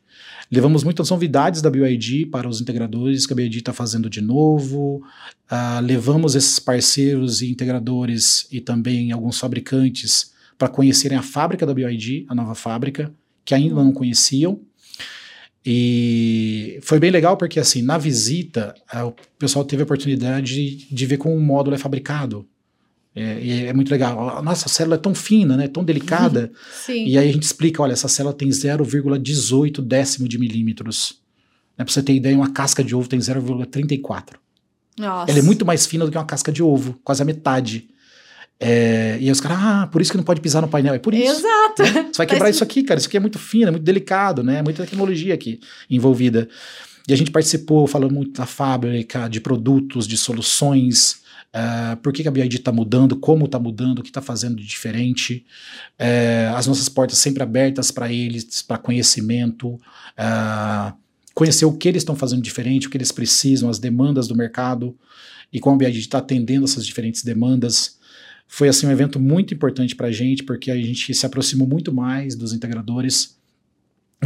Levamos 0.52 0.84
muitas 0.84 1.10
novidades 1.10 1.62
da 1.62 1.70
BioID 1.70 2.26
para 2.26 2.50
os 2.50 2.60
integradores 2.60 3.26
que 3.26 3.34
a 3.34 3.36
BioID 3.36 3.60
está 3.60 3.72
fazendo 3.72 4.10
de 4.10 4.20
novo. 4.20 5.04
Uh, 5.50 5.82
levamos 5.82 6.36
esses 6.36 6.60
parceiros 6.60 7.42
e 7.42 7.52
integradores 7.52 8.48
e 8.52 8.60
também 8.60 9.12
alguns 9.12 9.40
fabricantes 9.40 10.32
para 10.60 10.68
conhecerem 10.68 11.18
a 11.18 11.22
fábrica 11.22 11.66
da 11.66 11.74
BioID, 11.74 12.26
a 12.28 12.36
nova 12.36 12.54
fábrica, 12.54 13.12
que 13.46 13.56
ainda 13.56 13.74
não 13.74 13.94
conheciam. 13.94 14.60
E 15.66 16.80
foi 16.84 17.00
bem 17.00 17.10
legal 17.10 17.38
porque, 17.38 17.60
assim, 17.60 17.82
na 17.82 17.98
visita, 17.98 18.76
o 19.06 19.14
pessoal 19.40 19.64
teve 19.64 19.82
a 19.82 19.86
oportunidade 19.86 20.54
de, 20.54 20.94
de 20.94 21.06
ver 21.06 21.18
como 21.18 21.34
o 21.34 21.40
módulo 21.40 21.76
é 21.76 21.80
fabricado. 21.80 22.46
É, 23.16 23.68
é, 23.68 23.74
muito 23.74 23.90
legal. 23.90 24.44
Nossa, 24.44 24.68
a 24.68 24.70
célula 24.70 24.96
é 24.96 25.00
tão 25.00 25.16
fina, 25.16 25.56
né? 25.56 25.68
Tão 25.68 25.84
delicada. 25.84 26.52
Sim. 26.86 27.06
E 27.06 27.18
aí 27.18 27.30
a 27.30 27.32
gente 27.32 27.44
explica, 27.44 27.82
olha, 27.82 27.94
essa 27.94 28.08
célula 28.08 28.36
tem 28.36 28.50
0,18 28.50 29.82
décimo 29.82 30.28
de 30.28 30.38
milímetros. 30.38 31.22
Né, 31.78 31.86
pra 31.86 31.94
você 31.94 32.04
ter 32.04 32.14
ideia, 32.14 32.36
uma 32.36 32.52
casca 32.52 32.84
de 32.84 32.94
ovo 32.94 33.08
tem 33.08 33.20
0,34. 33.20 34.36
Nossa. 34.98 35.32
Ela 35.32 35.40
é 35.40 35.42
muito 35.42 35.66
mais 35.66 35.86
fina 35.86 36.06
do 36.06 36.12
que 36.12 36.18
uma 36.18 36.26
casca 36.26 36.52
de 36.52 36.62
ovo, 36.62 37.00
quase 37.04 37.22
a 37.22 37.26
metade. 37.26 37.90
É, 38.60 39.18
e 39.20 39.26
aí 39.26 39.32
os 39.32 39.40
caras, 39.40 39.58
ah, 39.62 39.88
por 39.92 40.02
isso 40.02 40.12
que 40.12 40.18
não 40.18 40.24
pode 40.24 40.42
pisar 40.42 40.62
no 40.62 40.68
painel. 40.68 40.94
É 40.94 41.00
por 41.00 41.14
isso. 41.14 41.40
Exato. 41.40 41.84
Né? 41.84 42.10
Você 42.12 42.18
vai 42.18 42.28
quebrar 42.28 42.50
isso 42.50 42.64
aqui, 42.64 42.84
cara. 42.84 43.00
Isso 43.00 43.08
aqui 43.08 43.18
é 43.18 43.20
muito 43.20 43.40
fino, 43.40 43.68
é 43.68 43.72
muito 43.72 43.84
delicado, 43.84 44.44
né? 44.44 44.62
Muita 44.62 44.84
tecnologia 44.84 45.34
aqui 45.34 45.60
envolvida. 45.90 46.50
E 47.08 47.14
a 47.14 47.16
gente 47.16 47.32
participou, 47.32 47.88
falando 47.88 48.14
muito 48.14 48.38
da 48.38 48.46
fábrica, 48.46 49.28
de 49.28 49.40
produtos, 49.40 50.08
de 50.08 50.18
soluções, 50.18 51.20
Uh, 51.50 51.98
por 51.98 52.14
que, 52.14 52.22
que 52.22 52.28
a 52.28 52.32
BID 52.32 52.58
está 52.58 52.72
mudando, 52.72 53.16
como 53.16 53.46
está 53.46 53.58
mudando, 53.58 54.00
o 54.00 54.04
que 54.04 54.10
está 54.10 54.22
fazendo 54.22 54.58
de 54.58 54.66
diferente. 54.66 55.46
Uh, 56.00 56.56
as 56.56 56.68
nossas 56.68 56.88
portas 56.88 57.18
sempre 57.18 57.42
abertas 57.42 57.90
para 57.90 58.12
eles, 58.12 58.62
para 58.62 58.78
conhecimento, 58.78 59.70
uh, 59.70 60.94
conhecer 61.34 61.66
o 61.66 61.74
que 61.74 61.88
eles 61.88 62.02
estão 62.02 62.16
fazendo 62.16 62.42
diferente, 62.42 62.86
o 62.86 62.90
que 62.90 62.98
eles 62.98 63.12
precisam, 63.12 63.70
as 63.70 63.80
demandas 63.80 64.28
do 64.28 64.36
mercado 64.36 64.96
e 65.52 65.60
como 65.60 65.76
a 65.76 65.80
BID 65.80 65.98
está 66.00 66.20
atendendo 66.20 66.66
essas 66.66 66.86
diferentes 66.86 67.24
demandas. 67.24 67.98
Foi 68.52 68.68
assim 68.68 68.88
um 68.88 68.92
evento 68.92 69.20
muito 69.20 69.54
importante 69.54 69.96
para 69.96 70.08
a 70.08 70.12
gente, 70.12 70.44
porque 70.44 70.72
a 70.72 70.76
gente 70.76 71.14
se 71.14 71.24
aproximou 71.24 71.68
muito 71.68 71.94
mais 71.94 72.36
dos 72.36 72.52
integradores 72.52 73.38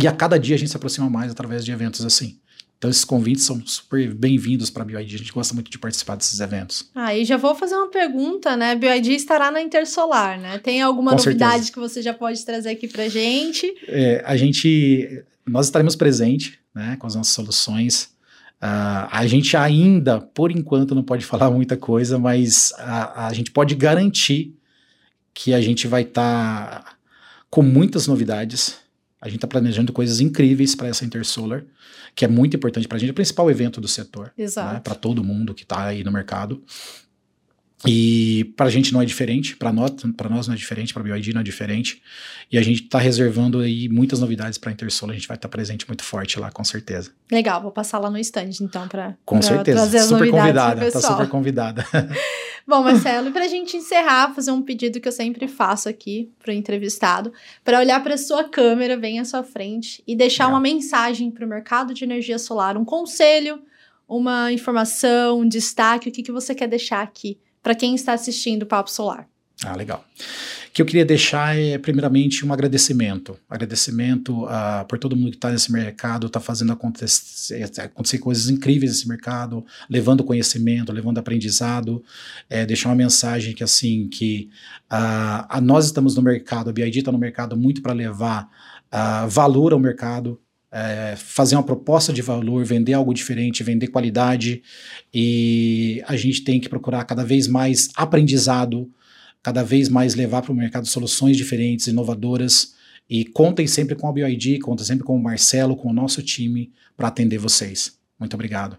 e 0.02 0.08
a 0.08 0.14
cada 0.14 0.40
dia 0.40 0.56
a 0.56 0.58
gente 0.58 0.72
se 0.72 0.78
aproxima 0.78 1.10
mais 1.10 1.30
através 1.30 1.66
de 1.66 1.74
eventos 1.74 2.06
assim. 2.06 2.40
Então 2.78 2.90
esses 2.90 3.04
convites 3.04 3.44
são 3.44 3.62
super 3.66 4.14
bem-vindos 4.14 4.70
para 4.70 4.84
a 4.84 4.86
BioID, 4.86 5.16
a 5.16 5.18
gente 5.18 5.34
gosta 5.34 5.54
muito 5.54 5.70
de 5.70 5.78
participar 5.78 6.16
desses 6.16 6.40
eventos. 6.40 6.90
Ah, 6.96 7.14
e 7.14 7.26
já 7.26 7.36
vou 7.36 7.54
fazer 7.54 7.76
uma 7.76 7.90
pergunta, 7.90 8.56
né? 8.56 8.72
A 8.72 8.76
BioID 8.76 9.14
estará 9.14 9.52
na 9.52 9.62
Intersolar, 9.62 10.40
né? 10.40 10.58
Tem 10.58 10.82
alguma 10.82 11.12
Com 11.12 11.18
novidade 11.18 11.66
certeza. 11.66 11.74
que 11.74 11.80
você 11.80 12.02
já 12.02 12.14
pode 12.14 12.44
trazer 12.46 12.70
aqui 12.70 12.88
para 12.88 13.10
gente? 13.10 13.74
É, 13.90 14.24
a 14.26 14.38
gente, 14.38 15.22
nós 15.46 15.66
estaremos 15.66 15.98
presentes, 15.98 16.54
né, 16.74 16.96
com 16.98 17.06
as 17.06 17.16
nossas 17.16 17.34
soluções. 17.34 18.13
Uh, 18.64 19.10
a 19.12 19.28
gente 19.28 19.58
ainda, 19.58 20.22
por 20.22 20.50
enquanto, 20.50 20.96
não 20.96 21.04
pode 21.04 21.26
falar 21.26 21.52
muita 21.52 21.76
coisa, 21.76 22.18
mas 22.18 22.72
a, 22.78 23.28
a 23.28 23.34
gente 23.34 23.52
pode 23.52 23.76
garantir 23.76 24.56
que 25.34 25.54
a 25.54 25.60
gente 25.60 25.86
vai 25.88 26.04
estar 26.04 26.84
tá 26.84 26.96
com 27.50 27.62
muitas 27.62 28.08
novidades 28.08 28.82
a 29.24 29.30
gente 29.30 29.38
está 29.38 29.48
planejando 29.48 29.94
coisas 29.94 30.20
incríveis 30.20 30.76
para 30.76 30.90
essa 30.90 31.06
Intersolar, 31.06 31.64
que 32.14 32.26
é 32.26 32.28
muito 32.28 32.58
importante 32.58 32.90
para 32.90 32.98
a 32.98 33.00
gente, 33.00 33.08
é 33.08 33.14
o 33.14 33.16
principal 33.16 33.50
evento 33.50 33.80
do 33.80 33.88
setor. 33.88 34.34
Né, 34.38 34.44
Exato. 34.44 34.82
Para 34.82 34.96
todo 34.96 35.24
mundo 35.24 35.54
que 35.54 35.64
está 35.64 35.86
aí 35.86 36.04
no 36.04 36.12
mercado. 36.12 36.62
E 37.86 38.54
para 38.56 38.68
a 38.68 38.70
gente 38.70 38.94
não 38.94 39.02
é 39.02 39.06
diferente, 39.06 39.56
para 39.56 39.74
nós, 39.74 39.92
nós 40.30 40.48
não 40.48 40.54
é 40.54 40.58
diferente, 40.58 40.94
para 40.94 41.02
a 41.02 41.04
BioID 41.04 41.34
não 41.34 41.42
é 41.42 41.44
diferente. 41.44 42.02
E 42.52 42.58
a 42.58 42.62
gente 42.62 42.84
está 42.84 42.98
reservando 42.98 43.60
aí 43.60 43.90
muitas 43.90 44.20
novidades 44.20 44.58
para 44.58 44.70
a 44.70 44.74
Intersolar, 44.74 45.14
a 45.14 45.18
gente 45.18 45.28
vai 45.28 45.36
estar 45.36 45.48
tá 45.48 45.52
presente 45.52 45.88
muito 45.88 46.04
forte 46.04 46.40
lá, 46.40 46.50
com 46.50 46.64
certeza. 46.64 47.12
Legal, 47.32 47.62
vou 47.62 47.72
passar 47.72 48.00
lá 48.00 48.10
no 48.10 48.18
stand 48.18 48.52
então 48.62 48.88
para 48.88 49.16
Com 49.26 49.40
pra 49.40 49.48
certeza, 49.48 49.78
trazer 49.78 49.98
as 49.98 50.06
super 50.06 50.32
novidades 50.32 50.82
convidada, 50.82 50.92
tá 50.92 51.02
super 51.02 51.30
convidada. 51.30 51.86
Bom, 52.66 52.82
Marcelo, 52.82 53.28
e 53.28 53.32
para 53.32 53.44
a 53.44 53.48
gente 53.50 53.76
encerrar, 53.76 54.34
fazer 54.34 54.52
um 54.52 54.62
pedido 54.62 55.02
que 55.02 55.08
eu 55.08 55.12
sempre 55.12 55.50
faço 55.50 55.90
aqui 55.90 56.32
para 56.40 56.52
o 56.52 56.54
entrevistado, 56.54 57.34
para 57.64 57.80
olhar 57.80 58.02
para 58.02 58.18
sua 58.18 58.46
câmera, 58.46 58.96
bem 58.96 59.20
à 59.20 59.26
sua 59.26 59.44
frente, 59.44 60.02
e 60.08 60.16
deixar 60.16 60.46
Legal. 60.46 60.56
uma 60.56 60.62
mensagem 60.62 61.30
para 61.30 61.46
o 61.46 61.50
mercado 61.50 61.94
de 61.94 62.06
energia 62.06 62.40
solar, 62.40 62.78
um 62.78 62.86
conselho, 62.86 63.60
uma 64.08 64.54
informação, 64.54 65.42
um 65.42 65.48
destaque, 65.48 66.08
o 66.08 66.12
que, 66.12 66.24
que 66.24 66.32
você 66.32 66.56
quer 66.56 66.68
deixar 66.68 67.02
aqui 67.02 67.38
para 67.64 67.74
quem 67.74 67.96
está 67.96 68.14
assistindo 68.14 68.64
o 68.64 68.68
Papo 68.68 68.92
Solar. 68.92 69.28
Ah, 69.64 69.76
legal. 69.76 70.06
O 70.68 70.72
que 70.74 70.82
eu 70.82 70.86
queria 70.86 71.06
deixar 71.06 71.58
é, 71.58 71.78
primeiramente, 71.78 72.46
um 72.46 72.52
agradecimento. 72.52 73.40
Agradecimento 73.50 74.46
uh, 74.46 74.86
por 74.90 75.00
todo 75.00 75.16
mundo 75.16 75.30
que 75.30 75.38
está 75.38 75.52
nesse 75.52 75.72
mercado, 75.72 76.28
está 76.28 76.40
fazendo 76.40 76.74
acontecer, 76.74 77.64
acontecer, 77.80 78.18
coisas 78.18 78.50
incríveis 78.50 78.92
nesse 78.92 79.08
mercado, 79.08 79.64
levando 79.90 80.24
conhecimento, 80.24 80.92
levando 80.92 81.20
aprendizado. 81.20 82.04
É, 82.50 82.66
deixar 82.66 82.90
uma 82.90 82.96
mensagem 82.96 83.54
que, 83.54 83.64
assim, 83.64 84.10
que 84.10 84.50
uh, 84.92 85.62
nós 85.62 85.86
estamos 85.86 86.16
no 86.16 86.22
mercado, 86.22 86.70
a 86.72 86.74
BID 86.74 87.00
está 87.00 87.12
no 87.12 87.20
mercado 87.20 87.56
muito 87.56 87.82
para 87.82 87.94
levar 87.94 88.50
uh, 88.92 89.30
valor 89.30 89.74
ao 89.74 89.80
mercado, 89.80 90.42
é, 90.74 91.16
fazer 91.16 91.56
uma 91.56 91.64
proposta 91.64 92.12
de 92.12 92.24
valor, 92.24 92.66
vender 92.66 92.94
algo 92.94 93.14
diferente, 93.14 93.64
vender 93.64 93.88
qualidade, 93.88 94.64
e 95.14 96.02
a 96.08 96.16
gente 96.16 96.44
tem 96.44 96.60
que 96.60 96.68
procurar 96.68 97.06
cada 97.06 97.24
vez 97.24 97.48
mais 97.48 97.90
aprendizado, 97.96 98.92
cada 99.44 99.64
vez 99.64 99.88
mais 99.88 100.16
levar 100.16 100.42
para 100.42 100.52
o 100.52 100.56
mercado 100.56 100.88
soluções 100.88 101.38
diferentes, 101.38 101.86
inovadoras, 101.86 102.74
e 103.08 103.24
contem 103.24 103.68
sempre 103.68 103.94
com 103.94 104.08
a 104.08 104.12
BioID, 104.12 104.60
contem 104.60 104.84
sempre 104.84 105.04
com 105.06 105.16
o 105.16 105.22
Marcelo, 105.22 105.76
com 105.76 105.90
o 105.90 105.94
nosso 105.94 106.24
time, 106.24 106.72
para 106.98 107.10
atender 107.10 107.38
vocês. 107.38 107.96
Muito 108.20 108.34
obrigado. 108.34 108.78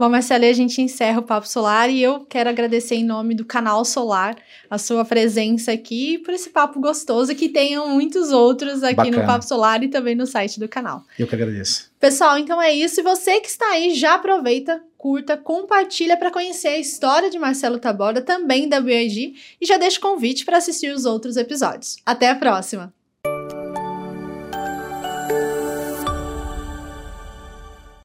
Bom, 0.00 0.08
Marcelo, 0.08 0.46
a 0.46 0.52
gente 0.54 0.80
encerra 0.80 1.18
o 1.20 1.22
Papo 1.22 1.46
Solar 1.46 1.90
e 1.90 2.02
eu 2.02 2.20
quero 2.20 2.48
agradecer 2.48 2.94
em 2.94 3.04
nome 3.04 3.34
do 3.34 3.44
canal 3.44 3.84
Solar 3.84 4.34
a 4.70 4.78
sua 4.78 5.04
presença 5.04 5.72
aqui 5.72 6.16
por 6.16 6.32
esse 6.32 6.48
papo 6.48 6.80
gostoso 6.80 7.34
que 7.34 7.50
tenham 7.50 7.86
muitos 7.86 8.32
outros 8.32 8.82
aqui 8.82 8.94
Bacana. 8.94 9.18
no 9.18 9.26
Papo 9.26 9.44
Solar 9.44 9.84
e 9.84 9.88
também 9.88 10.14
no 10.14 10.26
site 10.26 10.58
do 10.58 10.66
canal. 10.66 11.04
Eu 11.18 11.26
que 11.26 11.34
agradeço. 11.34 11.92
Pessoal, 12.00 12.38
então 12.38 12.62
é 12.62 12.72
isso. 12.72 13.00
E 13.00 13.02
você 13.02 13.40
que 13.40 13.48
está 13.48 13.72
aí, 13.72 13.94
já 13.94 14.14
aproveita, 14.14 14.82
curta, 14.96 15.36
compartilha 15.36 16.16
para 16.16 16.30
conhecer 16.30 16.68
a 16.68 16.78
história 16.78 17.28
de 17.28 17.38
Marcelo 17.38 17.78
Taborda, 17.78 18.22
também 18.22 18.70
da 18.70 18.80
BioIG, 18.80 19.34
e 19.60 19.66
já 19.66 19.76
deixa 19.76 19.98
o 19.98 20.00
convite 20.00 20.46
para 20.46 20.56
assistir 20.56 20.94
os 20.94 21.04
outros 21.04 21.36
episódios. 21.36 21.98
Até 22.06 22.30
a 22.30 22.34
próxima! 22.34 22.90